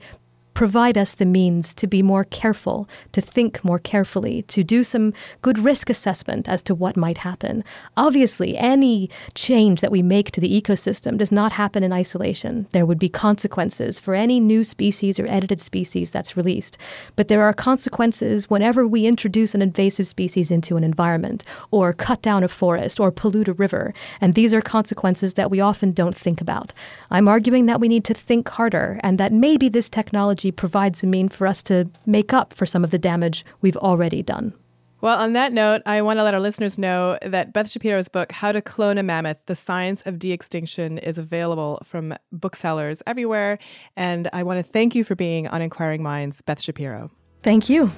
provide 0.58 0.98
us 0.98 1.14
the 1.14 1.24
means 1.24 1.72
to 1.72 1.86
be 1.86 2.02
more 2.02 2.24
careful, 2.24 2.90
to 3.12 3.22
think 3.22 3.64
more 3.64 3.78
carefully, 3.78 4.42
to 4.42 4.64
do 4.64 4.84
some 4.84 5.14
good 5.44 5.60
risk 5.60 5.88
assessment 5.88 6.50
as 6.50 6.64
to 6.64 6.74
what 6.74 6.98
might 6.98 7.20
happen. 7.20 7.64
Obviously, 7.96 8.58
any 8.58 9.08
change 9.36 9.82
that 9.82 9.92
we 9.92 10.02
make 10.02 10.32
to 10.32 10.42
the 10.42 10.60
ecosystem 10.60 11.16
does 11.16 11.32
not 11.32 11.52
happen 11.52 11.84
in 11.84 11.94
isolation. 11.94 12.66
There 12.72 12.88
would 12.88 12.98
be 12.98 13.08
consequences 13.08 14.00
for 14.00 14.16
any 14.16 14.40
new 14.40 14.64
species 14.64 15.20
or 15.20 15.28
edited 15.28 15.62
species 15.62 16.10
that's 16.10 16.36
released. 16.36 16.76
But 17.16 17.28
there 17.28 17.44
are 17.44 17.54
consequences 17.54 18.50
whenever 18.50 18.88
we 18.88 19.06
introduce 19.06 19.54
an 19.54 19.62
invasive 19.62 20.08
species 20.08 20.50
into 20.50 20.76
an 20.76 20.84
environment, 20.84 21.44
or 21.70 21.94
cut 21.94 22.24
down 22.24 22.44
a 22.44 22.48
forest, 22.48 23.00
or 23.00 23.12
pollute 23.12 23.48
a 23.48 23.54
river. 23.54 23.94
And 24.20 24.34
these 24.34 24.56
are 24.56 24.62
consequences 24.62 25.36
that 25.36 25.52
we 25.52 25.62
often 25.62 25.92
don't 25.92 26.18
think 26.18 26.42
about. 26.42 26.74
I'm 27.12 27.28
arguing 27.28 27.68
that 27.68 27.80
we 27.80 27.88
need 27.88 28.06
to 28.06 28.16
think 28.16 28.50
harder, 28.50 29.00
and 29.04 29.20
that 29.20 29.32
maybe 29.32 29.70
this 29.70 29.88
technology 29.88 30.47
technology 30.48 30.52
provides 30.52 31.04
a 31.04 31.08
mean 31.08 31.30
for 31.30 31.48
us 31.48 31.64
to 31.64 31.90
make 32.06 32.34
up 32.34 32.54
for 32.54 32.66
some 32.66 32.84
of 32.84 32.92
the 32.92 33.00
damage 33.00 33.46
we've 33.62 33.78
already 33.78 34.24
done. 34.24 34.54
Well, 35.00 35.20
on 35.20 35.34
that 35.34 35.54
note, 35.54 35.84
I 35.86 36.02
want 36.02 36.18
to 36.18 36.24
let 36.24 36.34
our 36.34 36.40
listeners 36.40 36.80
know 36.80 37.20
that 37.22 37.54
Beth 37.54 37.70
Shapiro's 37.70 38.10
book, 38.10 38.32
How 38.32 38.52
to 38.52 38.62
Clone 38.62 38.98
a 38.98 39.04
Mammoth 39.04 39.46
The 39.46 39.56
Science 39.56 40.02
of 40.08 40.18
De 40.18 40.32
Extinction, 40.32 40.98
is 40.98 41.20
available 41.20 41.80
from 41.84 42.16
booksellers 42.32 43.04
everywhere. 43.06 43.60
And 43.96 44.28
I 44.34 44.42
want 44.42 44.58
to 44.58 44.64
thank 44.64 44.96
you 44.96 45.04
for 45.04 45.16
being 45.16 45.48
on 45.50 45.62
Inquiring 45.62 46.02
Minds, 46.02 46.42
Beth 46.42 46.60
Shapiro. 46.60 47.12
Thank 47.44 47.70
you. 47.70 47.92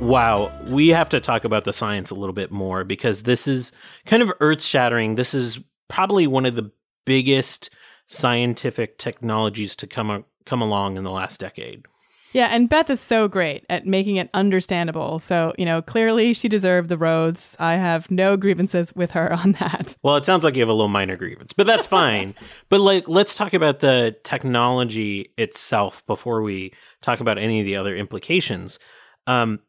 Wow, 0.00 0.52
we 0.66 0.88
have 0.88 1.08
to 1.08 1.20
talk 1.20 1.44
about 1.44 1.64
the 1.64 1.72
science 1.72 2.10
a 2.10 2.14
little 2.14 2.32
bit 2.32 2.50
more 2.52 2.84
because 2.84 3.24
this 3.24 3.48
is 3.48 3.72
kind 4.06 4.22
of 4.22 4.30
earth 4.40 4.62
shattering. 4.62 5.16
This 5.16 5.34
is 5.34 5.58
probably 5.88 6.26
one 6.26 6.46
of 6.46 6.54
the 6.54 6.70
biggest 7.04 7.70
scientific 8.06 8.98
technologies 8.98 9.76
to 9.76 9.86
come 9.86 10.24
come 10.44 10.60
along 10.60 10.96
in 10.96 11.04
the 11.04 11.10
last 11.10 11.40
decade. 11.40 11.86
Yeah, 12.32 12.48
and 12.50 12.68
Beth 12.68 12.88
is 12.88 13.00
so 13.00 13.28
great 13.28 13.64
at 13.68 13.86
making 13.86 14.16
it 14.16 14.30
understandable. 14.32 15.18
So, 15.18 15.52
you 15.58 15.66
know, 15.66 15.82
clearly 15.82 16.32
she 16.32 16.48
deserved 16.48 16.88
the 16.88 16.96
Rhodes. 16.96 17.56
I 17.60 17.74
have 17.74 18.10
no 18.10 18.38
grievances 18.38 18.94
with 18.94 19.10
her 19.12 19.32
on 19.38 19.52
that. 19.52 19.94
Well, 20.02 20.16
it 20.16 20.24
sounds 20.24 20.44
like 20.44 20.56
you 20.56 20.62
have 20.62 20.68
a 20.68 20.74
little 20.74 20.88
minor 20.88 21.16
grievance, 21.16 21.52
but 21.52 21.66
that's 21.66 21.86
fine. 21.86 22.34
but 22.68 22.80
like 22.80 23.06
let's 23.08 23.34
talk 23.34 23.52
about 23.52 23.80
the 23.80 24.16
technology 24.24 25.32
itself 25.36 26.04
before 26.06 26.42
we 26.42 26.72
talk 27.02 27.20
about 27.20 27.38
any 27.38 27.60
of 27.60 27.66
the 27.66 27.76
other 27.76 27.94
implications. 27.94 28.78
Um, 29.26 29.60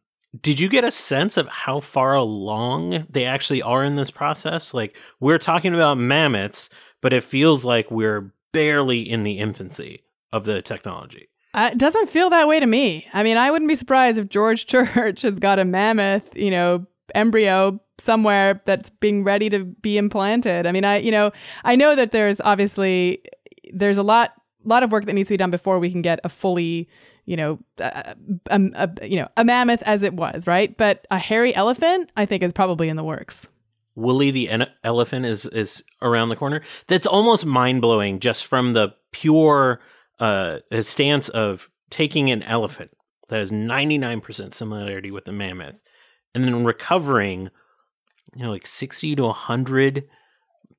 did 0.42 0.60
you 0.60 0.68
get 0.68 0.84
a 0.84 0.92
sense 0.92 1.38
of 1.38 1.48
how 1.48 1.80
far 1.80 2.16
along 2.16 3.06
they 3.10 3.26
actually 3.26 3.62
are 3.62 3.84
in 3.84 3.98
this 3.98 4.10
process? 4.10 4.74
Like 4.74 4.98
we're 5.20 5.38
talking 5.38 5.76
about 5.76 5.98
mammoths, 5.98 6.70
but 7.04 7.14
it 7.14 7.24
feels 7.24 7.64
like 7.66 7.92
we're 7.92 8.34
barely 8.54 9.02
in 9.02 9.24
the 9.24 9.38
infancy 9.38 10.04
of 10.32 10.46
the 10.46 10.62
technology. 10.62 11.28
Uh, 11.54 11.70
it 11.72 11.78
doesn't 11.78 12.10
feel 12.10 12.32
that 12.32 12.48
way 12.48 12.60
to 12.60 12.66
me. 12.66 13.06
I 13.14 13.22
mean, 13.22 13.38
I 13.38 13.52
wouldn't 13.52 13.70
be 13.70 13.76
surprised 13.76 14.18
if 14.18 14.30
George 14.30 14.66
Church 14.68 15.22
has 15.22 15.38
got 15.38 15.60
a 15.60 15.66
mammoth, 15.66 16.36
you 16.36 16.50
know, 16.50 16.88
embryo 17.14 17.80
somewhere 18.00 18.62
that's 18.66 18.90
being 18.90 19.24
ready 19.24 19.50
to 19.50 19.66
be 19.66 19.98
implanted. 19.98 20.66
I 20.66 20.72
mean, 20.72 20.86
I, 20.86 20.98
you 20.98 21.12
know, 21.12 21.32
I 21.64 21.76
know 21.76 21.96
that 21.96 22.12
there's 22.12 22.42
obviously 22.42 23.22
there's 23.72 23.98
a 23.98 24.04
lot 24.04 24.34
lot 24.64 24.82
of 24.82 24.92
work 24.92 25.04
that 25.06 25.14
needs 25.14 25.28
to 25.28 25.34
be 25.34 25.38
done 25.38 25.52
before 25.52 25.78
we 25.80 25.92
can 25.92 26.02
get 26.02 26.22
a 26.24 26.30
fully, 26.30 26.88
you 27.26 27.36
know, 27.36 27.60
a, 27.80 28.16
a, 28.48 28.62
a 28.76 29.08
you 29.08 29.18
know, 29.18 29.28
a 29.36 29.44
mammoth 29.44 29.84
as 29.84 30.04
it 30.04 30.14
was, 30.14 30.48
right? 30.48 30.76
But 30.78 31.06
a 31.12 31.20
hairy 31.20 31.54
elephant, 31.54 32.10
I 32.16 32.26
think, 32.26 32.44
is 32.44 32.54
probably 32.54 32.88
in 32.88 32.96
the 32.96 33.04
works. 33.04 33.50
Willie 33.96 34.32
the 34.32 34.50
en- 34.50 34.72
elephant 34.84 35.26
is 35.26 35.46
is 35.46 35.84
around 36.02 36.30
the 36.30 36.36
corner. 36.36 36.62
That's 36.88 37.08
almost 37.08 37.46
mind 37.46 37.82
blowing, 37.82 38.20
just 38.20 38.46
from 38.46 38.74
the 38.74 38.96
pure 39.12 39.80
uh, 40.20 40.60
stance 40.82 41.30
of 41.30 41.70
taking 41.90 42.32
an 42.32 42.44
elephant 42.44 42.92
that 43.30 43.40
has 43.40 43.52
ninety 43.52 43.98
nine 43.98 44.22
percent 44.22 44.54
similarity 44.54 45.12
with 45.12 45.28
a 45.28 45.32
mammoth, 45.32 45.82
and 46.34 46.44
then 46.44 46.64
recovering, 46.64 47.50
you 48.36 48.44
know, 48.44 48.50
like 48.50 48.68
sixty 48.68 49.16
to 49.16 49.30
hundred 49.30 50.06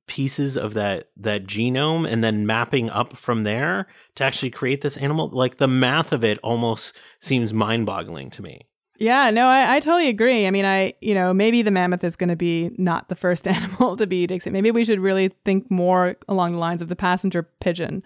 pieces 0.07 0.55
of 0.55 0.73
that 0.75 1.09
that 1.17 1.45
genome 1.45 2.07
and 2.07 2.23
then 2.23 2.45
mapping 2.45 2.89
up 2.91 3.17
from 3.17 3.43
there 3.43 3.87
to 4.13 4.23
actually 4.23 4.51
create 4.51 4.81
this 4.81 4.97
animal 4.97 5.29
like 5.29 5.57
the 5.57 5.67
math 5.67 6.11
of 6.11 6.23
it 6.23 6.37
almost 6.43 6.95
seems 7.19 7.51
mind-boggling 7.53 8.29
to 8.29 8.43
me 8.43 8.61
yeah, 8.97 9.29
no, 9.31 9.47
I, 9.47 9.75
I 9.75 9.79
totally 9.79 10.07
agree. 10.07 10.47
I 10.47 10.51
mean, 10.51 10.65
I, 10.65 10.93
you 11.01 11.13
know, 11.13 11.33
maybe 11.33 11.61
the 11.61 11.71
mammoth 11.71 12.03
is 12.03 12.15
going 12.15 12.29
to 12.29 12.35
be 12.35 12.71
not 12.77 13.09
the 13.09 13.15
first 13.15 13.47
animal 13.47 13.95
to 13.95 14.07
be 14.07 14.23
extinct. 14.23 14.53
Maybe 14.53 14.71
we 14.71 14.85
should 14.85 14.99
really 14.99 15.29
think 15.43 15.69
more 15.69 16.15
along 16.27 16.53
the 16.53 16.59
lines 16.59 16.81
of 16.81 16.89
the 16.89 16.95
passenger 16.95 17.43
pigeon. 17.43 18.03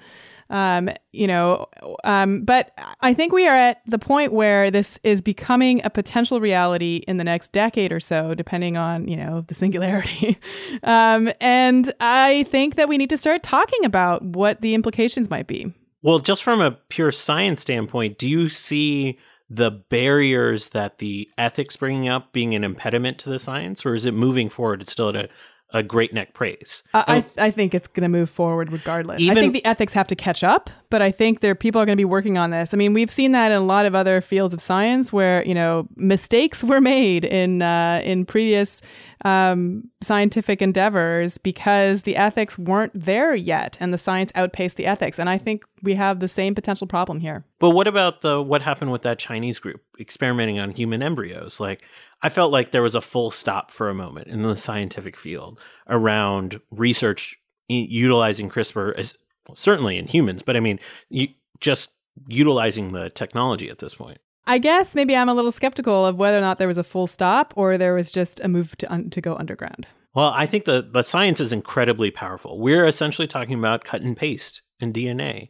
Um, 0.52 0.90
you 1.12 1.28
know, 1.28 1.68
um, 2.04 2.42
but 2.44 2.72
I 3.02 3.14
think 3.14 3.32
we 3.32 3.48
are 3.48 3.56
at 3.56 3.82
the 3.86 4.00
point 4.00 4.34
where 4.34 4.72
this 4.72 5.00
is 5.04 5.22
becoming 5.22 5.80
a 5.84 5.92
potential 5.92 6.42
reality 6.42 7.04
in 7.08 7.18
the 7.18 7.24
next 7.24 7.52
decade 7.52 7.92
or 7.92 8.00
so, 8.00 8.34
depending 8.34 8.76
on, 8.76 9.08
you 9.08 9.16
know, 9.16 9.42
the 9.42 9.54
singularity. 9.54 10.40
um, 10.84 11.32
and 11.40 11.94
I 12.00 12.44
think 12.50 12.78
that 12.78 12.90
we 12.90 12.98
need 12.98 13.12
to 13.12 13.18
start 13.18 13.44
talking 13.44 13.86
about 13.86 14.24
what 14.24 14.62
the 14.62 14.74
implications 14.74 15.30
might 15.30 15.46
be. 15.46 15.72
Well, 16.02 16.18
just 16.18 16.44
from 16.44 16.62
a 16.62 16.72
pure 16.72 17.12
science 17.12 17.62
standpoint, 17.62 18.18
do 18.18 18.28
you 18.28 18.50
see 18.50 19.20
the 19.50 19.72
barriers 19.72 20.70
that 20.70 21.00
the 21.00 21.30
ethics 21.38 21.76
bringing 21.76 22.08
up 22.08 22.32
being 22.32 22.54
an 22.54 22.64
impediment 22.64 23.18
to 23.20 23.30
the 23.30 23.40
science, 23.40 23.86
or 23.86 23.96
is 23.96 24.06
it 24.06 24.14
moving 24.14 24.50
forward? 24.50 24.82
It's 24.82 24.92
still 24.92 25.10
at 25.10 25.16
a 25.16 25.30
a 25.72 25.84
great 25.84 26.14
neck 26.14 26.34
praise. 26.34 26.84
Uh, 26.94 27.04
I 27.08 27.26
I 27.38 27.52
think 27.52 27.76
it's 27.76 27.88
going 27.88 28.04
to 28.04 28.10
move 28.10 28.30
forward 28.30 28.72
regardless. 28.72 29.22
Even, 29.22 29.38
I 29.38 29.42
think 29.42 29.54
the 29.54 29.64
ethics 29.66 29.94
have 29.94 30.08
to 30.08 30.16
catch 30.16 30.44
up, 30.44 30.70
but 30.90 31.02
I 31.02 31.12
think 31.12 31.42
there 31.42 31.54
people 31.54 31.80
are 31.80 31.86
going 31.86 31.96
to 31.96 32.02
be 32.02 32.06
working 32.06 32.38
on 32.38 32.50
this. 32.50 32.74
I 32.74 32.78
mean, 32.78 32.94
we've 32.94 33.10
seen 33.10 33.34
that 33.34 33.52
in 33.52 33.58
a 33.58 33.64
lot 33.64 33.86
of 33.86 33.94
other 33.94 34.20
fields 34.22 34.54
of 34.54 34.62
science 34.62 35.14
where 35.14 35.46
you 35.46 35.54
know 35.54 35.88
mistakes 35.96 36.64
were 36.70 36.82
made 36.82 37.24
in 37.24 37.62
uh, 37.62 38.02
in 38.04 38.26
previous 38.26 38.82
um, 39.26 39.84
scientific 40.02 40.62
endeavors 40.62 41.38
because 41.38 42.04
the 42.04 42.16
ethics 42.16 42.58
weren't 42.58 42.94
there 42.96 43.36
yet, 43.36 43.78
and 43.80 43.94
the 43.94 43.98
science 43.98 44.32
outpaced 44.34 44.78
the 44.78 44.88
ethics. 44.88 45.20
And 45.20 45.30
I 45.30 45.38
think 45.38 45.66
we 45.84 45.94
have 45.96 46.20
the 46.20 46.28
same 46.28 46.56
potential 46.56 46.88
problem 46.88 47.20
here. 47.20 47.46
But 47.60 47.72
what 47.72 47.88
about 47.88 48.22
the 48.22 48.42
what 48.42 48.64
happened 48.64 48.92
with 48.92 49.04
that 49.04 49.20
Chinese 49.20 49.60
group 49.60 49.82
experimenting 50.00 50.58
on 50.58 50.72
human 50.72 51.04
embryos? 51.04 51.60
Like 51.60 51.84
I 52.22 52.30
felt 52.30 52.52
like 52.52 52.72
there 52.72 52.82
was 52.82 52.96
a 52.96 53.02
full 53.02 53.32
stop 53.32 53.72
for 53.72 53.90
a 53.90 53.94
moment 53.94 54.28
in 54.28 54.42
the 54.42 54.56
scientific 54.56 55.16
field 55.16 55.60
around 55.88 56.60
research 56.72 57.38
utilizing 57.68 58.50
CRISPR 58.50 58.96
as 58.98 59.14
well, 59.48 59.56
certainly 59.56 59.98
in 59.98 60.08
humans, 60.08 60.44
but 60.44 60.58
I 60.58 60.60
mean, 60.60 60.80
you, 61.10 61.28
just 61.60 61.94
utilizing 62.28 62.92
the 62.92 63.10
technology 63.10 63.70
at 63.70 63.80
this 63.80 63.96
point. 63.96 64.20
I 64.48 64.58
guess 64.58 64.96
maybe 64.96 65.16
I'm 65.16 65.30
a 65.30 65.34
little 65.34 65.52
skeptical 65.52 66.06
of 66.06 66.18
whether 66.18 66.38
or 66.38 66.42
not 66.42 66.58
there 66.58 66.68
was 66.68 66.78
a 66.78 66.84
full 66.84 67.08
stop 67.08 67.54
or 67.56 67.78
there 67.78 67.94
was 67.94 68.12
just 68.12 68.40
a 68.40 68.48
move 68.48 68.76
to 68.78 68.92
un- 68.92 69.10
to 69.12 69.22
go 69.22 69.36
underground. 69.36 69.86
Well, 70.16 70.32
I 70.36 70.48
think 70.48 70.66
the 70.66 70.82
the 70.82 71.04
science 71.04 71.40
is 71.40 71.54
incredibly 71.54 72.10
powerful. 72.10 72.60
We're 72.60 72.88
essentially 72.88 73.28
talking 73.28 73.60
about 73.60 73.84
cut 73.84 74.02
and 74.02 74.18
paste 74.18 74.64
in 74.80 74.92
DNA 74.92 75.50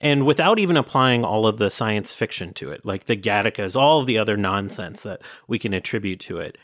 and 0.00 0.26
without 0.26 0.58
even 0.58 0.76
applying 0.76 1.24
all 1.24 1.46
of 1.46 1.58
the 1.58 1.70
science 1.70 2.14
fiction 2.14 2.54
to 2.54 2.70
it, 2.70 2.84
like 2.84 3.04
the 3.04 3.16
Gattacas, 3.16 3.76
all 3.76 4.00
of 4.00 4.06
the 4.06 4.18
other 4.18 4.36
nonsense 4.36 5.02
that 5.02 5.20
we 5.46 5.58
can 5.58 5.74
attribute 5.74 6.20
to 6.20 6.38
it, 6.38 6.56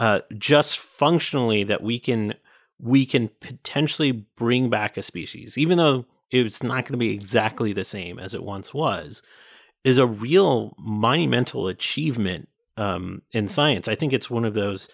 uh, 0.00 0.20
just 0.36 0.78
functionally 0.78 1.64
that 1.64 1.82
we 1.82 1.98
can 1.98 2.34
we 2.80 3.04
can 3.04 3.28
potentially 3.40 4.12
bring 4.36 4.70
back 4.70 4.96
a 4.96 5.02
species, 5.02 5.58
even 5.58 5.78
though 5.78 6.06
it's 6.30 6.62
not 6.62 6.84
going 6.84 6.92
to 6.92 6.96
be 6.98 7.10
exactly 7.10 7.72
the 7.72 7.84
same 7.84 8.18
as 8.18 8.34
it 8.34 8.44
once 8.44 8.72
was, 8.72 9.20
is 9.82 9.98
a 9.98 10.06
real 10.06 10.74
monumental 10.78 11.66
achievement 11.66 12.48
um, 12.76 13.22
in 13.32 13.48
science. 13.48 13.88
I 13.88 13.96
think 13.96 14.12
it's 14.12 14.30
one 14.30 14.44
of 14.44 14.54
those 14.54 14.88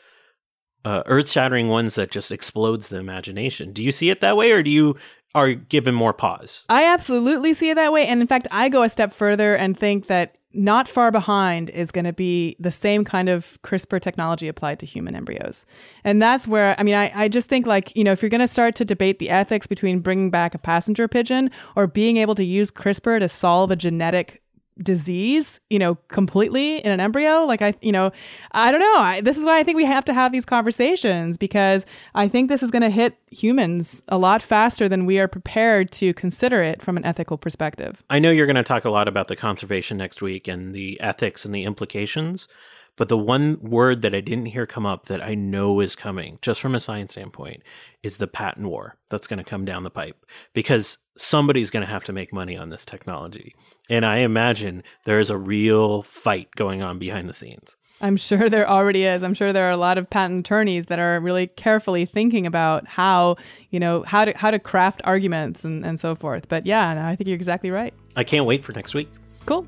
uh, 0.84 1.03
earth-shattering 1.07 1.68
ones 1.68 1.95
that 1.97 2.11
just 2.11 2.30
explodes 2.30 2.88
the 2.88 2.99
imagination. 2.99 3.72
Do 3.72 3.82
you 3.82 3.92
see 3.92 4.11
it 4.11 4.20
that 4.20 4.36
way, 4.36 4.53
or 4.53 4.62
do 4.62 4.70
you 4.70 4.97
are 5.35 5.53
given 5.53 5.95
more 5.95 6.12
pause. 6.12 6.64
I 6.68 6.85
absolutely 6.85 7.55
see 7.55 7.70
it 7.70 7.74
that 7.74 7.93
way. 7.93 8.07
And 8.07 8.20
in 8.20 8.26
fact, 8.26 8.47
I 8.51 8.68
go 8.68 8.82
a 8.82 8.89
step 8.89 9.12
further 9.12 9.55
and 9.55 9.78
think 9.78 10.07
that 10.07 10.39
not 10.57 10.87
far 10.87 11.11
behind 11.11 11.68
is 11.70 11.91
going 11.91 12.05
to 12.05 12.12
be 12.12 12.55
the 12.61 12.70
same 12.70 13.05
kind 13.05 13.28
of 13.28 13.59
CRISPR 13.62 14.01
technology 14.01 14.47
applied 14.47 14.78
to 14.78 14.87
human 14.87 15.16
embryos. 15.16 15.66
And 16.05 16.22
that's 16.22 16.47
where, 16.47 16.76
I 16.78 16.85
mean, 16.85 16.95
I, 16.95 17.11
I 17.14 17.28
just 17.28 17.49
think 17.49 17.66
like, 17.66 17.95
you 17.97 18.05
know, 18.05 18.12
if 18.12 18.22
you're 18.22 18.30
going 18.30 18.41
to 18.41 18.47
start 18.47 18.76
to 18.76 18.85
debate 18.85 19.18
the 19.18 19.30
ethics 19.30 19.66
between 19.66 19.99
bringing 19.99 20.30
back 20.30 20.55
a 20.55 20.59
passenger 20.59 21.09
pigeon 21.09 21.51
or 21.74 21.89
being 21.89 22.18
able 22.18 22.37
to 22.37 22.45
use 22.45 22.70
CRISPR 22.70 23.18
to 23.18 23.28
solve 23.28 23.72
a 23.72 23.76
genetic 23.76 24.43
disease, 24.83 25.61
you 25.70 25.79
know, 25.79 25.95
completely 26.09 26.79
in 26.79 26.91
an 26.91 27.01
embryo. 27.01 27.45
Like 27.45 27.62
I, 27.62 27.75
you 27.81 27.93
know, 27.93 28.11
I 28.53 28.70
don't 28.72 28.81
know. 28.81 28.97
I, 28.97 29.20
this 29.20 29.39
is 29.39 29.45
why 29.45 29.59
I 29.59 29.62
think 29.62 29.77
we 29.77 29.85
have 29.85 30.05
to 30.07 30.14
have 30.14 30.33
these 30.33 30.45
conversations 30.45 31.37
because 31.37 31.87
I 32.14 32.29
think 32.29 32.49
this 32.49 32.62
is 32.62 32.70
going 32.70 32.83
to 32.83 32.91
hit 32.91 33.16
humans 33.31 34.03
a 34.09 34.18
lot 34.18 34.43
faster 34.43 34.89
than 34.89 35.07
we 35.07 35.18
are 35.18 35.29
prepared 35.29 35.91
to 35.93 36.12
consider 36.14 36.62
it 36.62 36.83
from 36.83 36.97
an 36.97 37.05
ethical 37.05 37.39
perspective. 37.39 38.03
I 38.11 38.18
know 38.18 38.31
you're 38.31 38.47
going 38.47 38.57
to 38.57 38.62
talk 38.62 38.85
a 38.85 38.91
lot 38.91 39.09
about 39.09 39.29
the 39.29 39.37
conservation 39.37 39.97
next 39.97 40.22
week 40.22 40.49
and 40.49 40.75
the 40.75 41.01
ethics 41.01 41.45
and 41.45 41.55
the 41.55 41.64
implications. 41.64 42.49
But 42.97 43.09
the 43.09 43.18
one 43.18 43.59
word 43.61 44.03
that 44.03 44.14
I 44.14 44.20
didn't 44.20 44.47
hear 44.47 44.66
come 44.66 44.86
up 44.86 45.07
that 45.07 45.22
I 45.22 45.34
know 45.34 45.80
is 45.80 45.97
coming, 45.97 46.38
just 46.42 46.61
from 46.61 46.74
a 46.74 46.80
science 46.80 47.12
standpoint, 47.12 47.62
is 48.03 48.18
the 48.18 48.26
patent 48.26 48.68
war 48.68 48.97
that's 49.11 49.26
going 49.26 49.38
to 49.38 49.45
come 49.45 49.64
down 49.64 49.82
the 49.82 49.90
pipe 49.90 50.24
because 50.53 50.99
somebody's 51.16 51.70
going 51.70 51.84
to 51.84 51.90
have 51.90 52.05
to 52.05 52.12
make 52.12 52.32
money 52.32 52.57
on 52.57 52.70
this 52.70 52.84
technology. 52.84 53.55
And 53.90 54.07
I 54.07 54.18
imagine 54.18 54.82
there 55.05 55.18
is 55.18 55.30
a 55.30 55.36
real 55.36 56.03
fight 56.03 56.51
going 56.57 56.82
on 56.82 56.99
behind 56.99 57.28
the 57.28 57.34
scenes. 57.34 57.76
I'm 58.01 58.16
sure 58.16 58.49
there 58.49 58.68
already 58.68 59.05
is. 59.05 59.22
I'm 59.22 59.34
sure 59.34 59.53
there 59.53 59.66
are 59.66 59.72
a 59.72 59.76
lot 59.76 59.99
of 59.99 60.11
patent 60.11 60.40
attorneys 60.47 60.86
that 60.86 60.99
are 60.99 61.20
really 61.20 61.47
carefully 61.47 62.05
thinking 62.05 62.45
about 62.47 62.86
how, 62.86 63.36
you 63.70 63.78
know, 63.78 64.03
how 64.03 64.24
to 64.24 64.32
how 64.36 64.51
to 64.51 64.59
craft 64.59 65.01
arguments 65.05 65.64
and, 65.64 65.86
and 65.86 65.99
so 65.99 66.14
forth. 66.14 66.49
But 66.49 66.66
yeah, 66.66 66.95
no, 66.95 67.05
I 67.05 67.16
think 67.16 67.28
you're 67.28 67.36
exactly 67.36 67.70
right. 67.70 67.95
I 68.16 68.24
can't 68.24 68.47
wait 68.47 68.64
for 68.64 68.72
next 68.72 68.95
week. 68.95 69.09
Cool. 69.47 69.66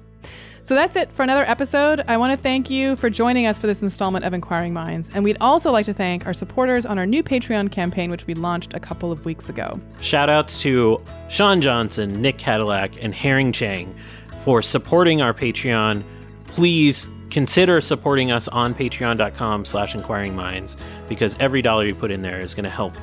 So 0.67 0.75
that's 0.75 0.97
it 0.97 1.13
for 1.13 1.23
another 1.23 1.45
episode. 1.45 2.03
I 2.09 2.17
want 2.17 2.37
to 2.37 2.37
thank 2.37 2.69
you 2.71 2.97
for 2.97 3.09
joining 3.09 3.47
us 3.47 3.57
for 3.57 3.69
this 3.69 3.83
installment 3.83 4.25
of 4.25 4.35
Inquiring 4.35 4.73
Minds. 4.73 5.09
And 5.15 5.23
we'd 5.23 5.37
also 5.41 5.71
like 5.71 5.87
to 5.87 5.95
thank 5.95 6.27
our 6.27 6.35
supporters 6.35 6.85
on 6.85 6.99
our 6.99 7.07
new 7.07 7.23
Patreon 7.23 7.71
campaign, 7.71 8.11
which 8.11 8.27
we 8.27 8.35
launched 8.35 8.75
a 8.75 8.81
couple 8.81 9.13
of 9.13 9.25
weeks 9.25 9.49
ago. 9.49 9.81
Shout 10.01 10.29
outs 10.29 10.61
to 10.63 11.01
Sean 11.29 11.61
Johnson, 11.61 12.21
Nick 12.21 12.39
Cadillac, 12.39 13.01
and 13.01 13.15
Herring 13.15 13.53
Chang 13.53 13.95
for 14.43 14.61
supporting 14.61 15.23
our 15.23 15.33
Patreon. 15.33 16.03
Please 16.49 17.07
consider 17.31 17.81
supporting 17.81 18.33
us 18.33 18.49
on 18.49 18.75
patreon.com 18.75 19.65
slash 19.65 19.95
inquiring 19.95 20.35
minds 20.35 20.77
because 21.09 21.37
every 21.39 21.63
dollar 21.63 21.85
you 21.85 21.95
put 21.95 22.11
in 22.11 22.23
there 22.23 22.41
is 22.41 22.57
going 22.57 22.65
to 22.65 22.71
help 22.71 22.95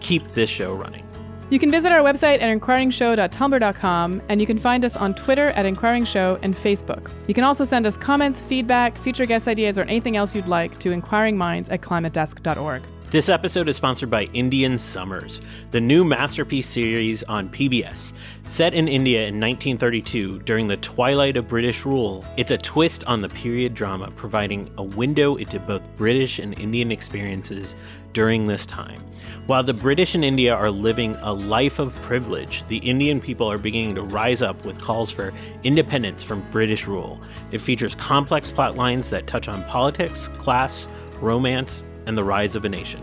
keep 0.00 0.32
this 0.32 0.50
show 0.50 0.74
running. 0.74 1.06
You 1.52 1.58
can 1.58 1.70
visit 1.70 1.92
our 1.92 2.00
website 2.00 2.40
at 2.40 2.60
inquiringshow.tumblr.com, 2.60 4.22
and 4.30 4.40
you 4.40 4.46
can 4.46 4.56
find 4.56 4.86
us 4.86 4.96
on 4.96 5.12
Twitter 5.12 5.48
at 5.48 5.66
Inquiring 5.66 6.06
Show 6.06 6.38
and 6.42 6.54
Facebook. 6.54 7.10
You 7.28 7.34
can 7.34 7.44
also 7.44 7.62
send 7.62 7.84
us 7.84 7.94
comments, 7.94 8.40
feedback, 8.40 8.96
future 8.96 9.26
guest 9.26 9.46
ideas, 9.46 9.76
or 9.76 9.82
anything 9.82 10.16
else 10.16 10.34
you'd 10.34 10.48
like 10.48 10.78
to 10.78 10.88
inquiringminds 10.88 11.70
at 11.70 11.82
climatedesk.org. 11.82 12.84
This 13.12 13.28
episode 13.28 13.68
is 13.68 13.76
sponsored 13.76 14.08
by 14.08 14.22
Indian 14.32 14.78
Summers, 14.78 15.42
the 15.70 15.82
new 15.82 16.02
masterpiece 16.02 16.66
series 16.66 17.22
on 17.24 17.50
PBS. 17.50 18.14
Set 18.44 18.72
in 18.72 18.88
India 18.88 19.26
in 19.26 19.38
1932 19.38 20.38
during 20.38 20.66
the 20.66 20.78
twilight 20.78 21.36
of 21.36 21.46
British 21.46 21.84
rule, 21.84 22.24
it's 22.38 22.52
a 22.52 22.56
twist 22.56 23.04
on 23.04 23.20
the 23.20 23.28
period 23.28 23.74
drama, 23.74 24.10
providing 24.12 24.70
a 24.78 24.82
window 24.82 25.36
into 25.36 25.60
both 25.60 25.82
British 25.98 26.38
and 26.38 26.58
Indian 26.58 26.90
experiences 26.90 27.76
during 28.14 28.46
this 28.46 28.64
time. 28.64 29.02
While 29.44 29.62
the 29.62 29.74
British 29.74 30.14
in 30.14 30.24
India 30.24 30.54
are 30.54 30.70
living 30.70 31.14
a 31.16 31.34
life 31.34 31.78
of 31.78 31.94
privilege, 31.96 32.64
the 32.68 32.78
Indian 32.78 33.20
people 33.20 33.46
are 33.46 33.58
beginning 33.58 33.94
to 33.96 34.02
rise 34.04 34.40
up 34.40 34.64
with 34.64 34.80
calls 34.80 35.10
for 35.10 35.34
independence 35.64 36.24
from 36.24 36.50
British 36.50 36.86
rule. 36.86 37.20
It 37.50 37.60
features 37.60 37.94
complex 37.94 38.50
plot 38.50 38.78
lines 38.78 39.10
that 39.10 39.26
touch 39.26 39.48
on 39.48 39.64
politics, 39.64 40.28
class, 40.38 40.88
romance, 41.20 41.84
and 42.06 42.16
the 42.16 42.24
rise 42.24 42.54
of 42.54 42.64
a 42.64 42.68
nation. 42.68 43.02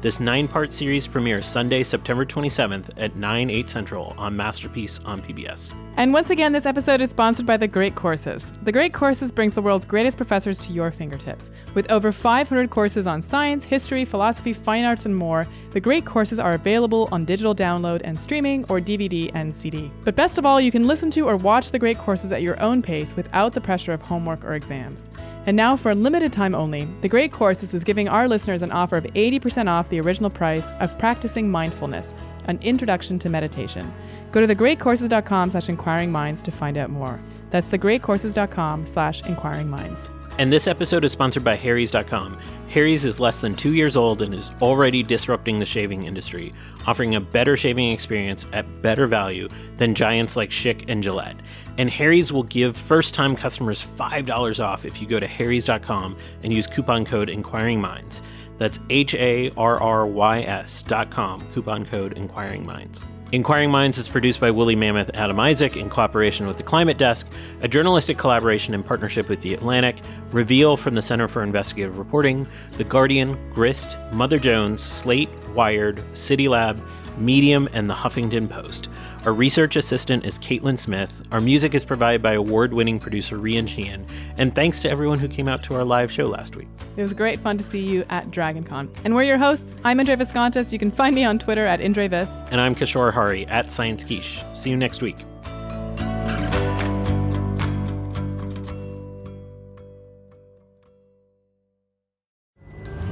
This 0.00 0.18
nine 0.18 0.48
part 0.48 0.72
series 0.72 1.06
premieres 1.06 1.46
Sunday, 1.46 1.82
September 1.82 2.24
27th 2.24 2.90
at 2.96 3.16
9, 3.16 3.50
8 3.50 3.68
Central 3.68 4.14
on 4.16 4.34
Masterpiece 4.34 4.98
on 5.04 5.20
PBS. 5.20 5.72
And 6.00 6.14
once 6.14 6.30
again, 6.30 6.52
this 6.52 6.64
episode 6.64 7.02
is 7.02 7.10
sponsored 7.10 7.44
by 7.44 7.58
The 7.58 7.68
Great 7.68 7.94
Courses. 7.94 8.54
The 8.62 8.72
Great 8.72 8.94
Courses 8.94 9.30
brings 9.30 9.52
the 9.52 9.60
world's 9.60 9.84
greatest 9.84 10.16
professors 10.16 10.58
to 10.60 10.72
your 10.72 10.90
fingertips. 10.90 11.50
With 11.74 11.92
over 11.92 12.10
500 12.10 12.70
courses 12.70 13.06
on 13.06 13.20
science, 13.20 13.64
history, 13.64 14.06
philosophy, 14.06 14.54
fine 14.54 14.86
arts, 14.86 15.04
and 15.04 15.14
more, 15.14 15.46
The 15.72 15.80
Great 15.80 16.06
Courses 16.06 16.38
are 16.38 16.54
available 16.54 17.06
on 17.12 17.26
digital 17.26 17.54
download 17.54 18.00
and 18.02 18.18
streaming 18.18 18.64
or 18.70 18.80
DVD 18.80 19.30
and 19.34 19.54
CD. 19.54 19.92
But 20.02 20.16
best 20.16 20.38
of 20.38 20.46
all, 20.46 20.58
you 20.58 20.72
can 20.72 20.86
listen 20.86 21.10
to 21.10 21.28
or 21.28 21.36
watch 21.36 21.70
The 21.70 21.78
Great 21.78 21.98
Courses 21.98 22.32
at 22.32 22.40
your 22.40 22.58
own 22.62 22.80
pace 22.80 23.14
without 23.14 23.52
the 23.52 23.60
pressure 23.60 23.92
of 23.92 24.00
homework 24.00 24.42
or 24.42 24.54
exams. 24.54 25.10
And 25.44 25.54
now, 25.54 25.76
for 25.76 25.90
a 25.90 25.94
limited 25.94 26.32
time 26.32 26.54
only, 26.54 26.88
The 27.02 27.10
Great 27.10 27.30
Courses 27.30 27.74
is 27.74 27.84
giving 27.84 28.08
our 28.08 28.26
listeners 28.26 28.62
an 28.62 28.72
offer 28.72 28.96
of 28.96 29.04
80% 29.04 29.68
off 29.68 29.90
the 29.90 30.00
original 30.00 30.30
price 30.30 30.72
of 30.80 30.96
Practicing 30.96 31.50
Mindfulness, 31.50 32.14
an 32.46 32.58
introduction 32.62 33.18
to 33.18 33.28
meditation. 33.28 33.92
Go 34.30 34.44
to 34.44 34.46
thegreatcourses.com 34.46 35.50
slash 35.50 35.68
inquiring 35.68 36.12
minds 36.12 36.42
to 36.42 36.50
find 36.50 36.76
out 36.76 36.90
more. 36.90 37.20
That's 37.50 37.68
thegreatcourses.com 37.68 38.86
slash 38.86 39.26
inquiring 39.26 39.68
minds. 39.68 40.08
And 40.38 40.52
this 40.52 40.66
episode 40.66 41.04
is 41.04 41.12
sponsored 41.12 41.44
by 41.44 41.56
Harry's.com. 41.56 42.38
Harry's 42.70 43.04
is 43.04 43.20
less 43.20 43.40
than 43.40 43.54
two 43.54 43.74
years 43.74 43.96
old 43.96 44.22
and 44.22 44.32
is 44.32 44.50
already 44.62 45.02
disrupting 45.02 45.58
the 45.58 45.66
shaving 45.66 46.04
industry, 46.04 46.54
offering 46.86 47.14
a 47.14 47.20
better 47.20 47.56
shaving 47.56 47.90
experience 47.90 48.46
at 48.52 48.80
better 48.80 49.06
value 49.06 49.48
than 49.76 49.94
giants 49.94 50.36
like 50.36 50.50
Schick 50.50 50.88
and 50.88 51.02
Gillette. 51.02 51.36
And 51.76 51.90
Harry's 51.90 52.32
will 52.32 52.44
give 52.44 52.76
first 52.76 53.12
time 53.12 53.36
customers 53.36 53.84
$5 53.98 54.64
off 54.64 54.84
if 54.84 55.02
you 55.02 55.08
go 55.08 55.20
to 55.20 55.26
Harry's.com 55.26 56.16
and 56.42 56.52
use 56.52 56.66
coupon 56.66 57.04
code 57.04 57.28
Inquiring 57.28 57.80
Minds. 57.80 58.22
That's 58.56 58.78
H 58.88 59.14
A 59.14 59.50
R 59.56 59.82
R 59.82 60.06
Y 60.06 60.42
S 60.42 60.82
dot 60.82 61.10
com, 61.10 61.40
coupon 61.52 61.84
code 61.86 62.12
Inquiring 62.12 62.64
Minds. 62.64 63.02
Inquiring 63.32 63.70
Minds 63.70 63.96
is 63.96 64.08
produced 64.08 64.40
by 64.40 64.50
Woolly 64.50 64.74
Mammoth 64.74 65.08
Adam 65.14 65.38
Isaak 65.38 65.76
in 65.76 65.88
cooperation 65.88 66.48
with 66.48 66.56
the 66.56 66.64
Climate 66.64 66.98
Desk, 66.98 67.28
a 67.60 67.68
journalistic 67.68 68.18
collaboration 68.18 68.74
in 68.74 68.82
partnership 68.82 69.28
with 69.28 69.40
The 69.40 69.54
Atlantic, 69.54 69.98
Reveal 70.32 70.76
from 70.76 70.96
the 70.96 71.02
Center 71.02 71.28
for 71.28 71.44
Investigative 71.44 71.96
Reporting, 71.96 72.44
The 72.72 72.82
Guardian, 72.82 73.38
Grist, 73.52 73.96
Mother 74.10 74.36
Jones, 74.36 74.82
Slate, 74.82 75.28
Wired, 75.54 76.02
City 76.16 76.48
Lab, 76.48 76.82
Medium, 77.18 77.68
and 77.72 77.88
The 77.88 77.94
Huffington 77.94 78.50
Post. 78.50 78.88
Our 79.26 79.34
research 79.34 79.76
assistant 79.76 80.24
is 80.24 80.38
Caitlin 80.38 80.78
Smith. 80.78 81.22
Our 81.30 81.42
music 81.42 81.74
is 81.74 81.84
provided 81.84 82.22
by 82.22 82.32
award 82.32 82.72
winning 82.72 82.98
producer 82.98 83.36
Rian 83.36 83.68
Sheehan. 83.68 84.06
And 84.38 84.54
thanks 84.54 84.80
to 84.80 84.90
everyone 84.90 85.18
who 85.18 85.28
came 85.28 85.46
out 85.46 85.62
to 85.64 85.74
our 85.74 85.84
live 85.84 86.10
show 86.10 86.24
last 86.24 86.56
week. 86.56 86.68
It 86.96 87.02
was 87.02 87.12
great 87.12 87.38
fun 87.38 87.58
to 87.58 87.64
see 87.64 87.84
you 87.84 88.06
at 88.08 88.30
DragonCon. 88.30 88.88
And 89.04 89.14
we're 89.14 89.24
your 89.24 89.36
hosts. 89.36 89.76
I'm 89.84 90.00
Indre 90.00 90.16
Viskontas. 90.16 90.72
You 90.72 90.78
can 90.78 90.90
find 90.90 91.14
me 91.14 91.24
on 91.24 91.38
Twitter 91.38 91.66
at 91.66 91.80
IndreVis. 91.80 92.48
And 92.50 92.62
I'm 92.62 92.74
Kishore 92.74 93.12
Hari 93.12 93.46
at 93.46 93.70
Science 93.70 94.04
Quiche. 94.04 94.42
See 94.54 94.70
you 94.70 94.76
next 94.78 95.02
week. 95.02 95.18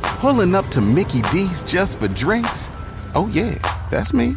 Pulling 0.01 0.55
up 0.55 0.67
to 0.69 0.81
Mickey 0.81 1.21
D's 1.31 1.63
just 1.65 1.99
for 1.99 2.09
drinks? 2.09 2.71
Oh, 3.15 3.31
yeah, 3.35 3.59
that's 3.91 4.15
me. 4.15 4.37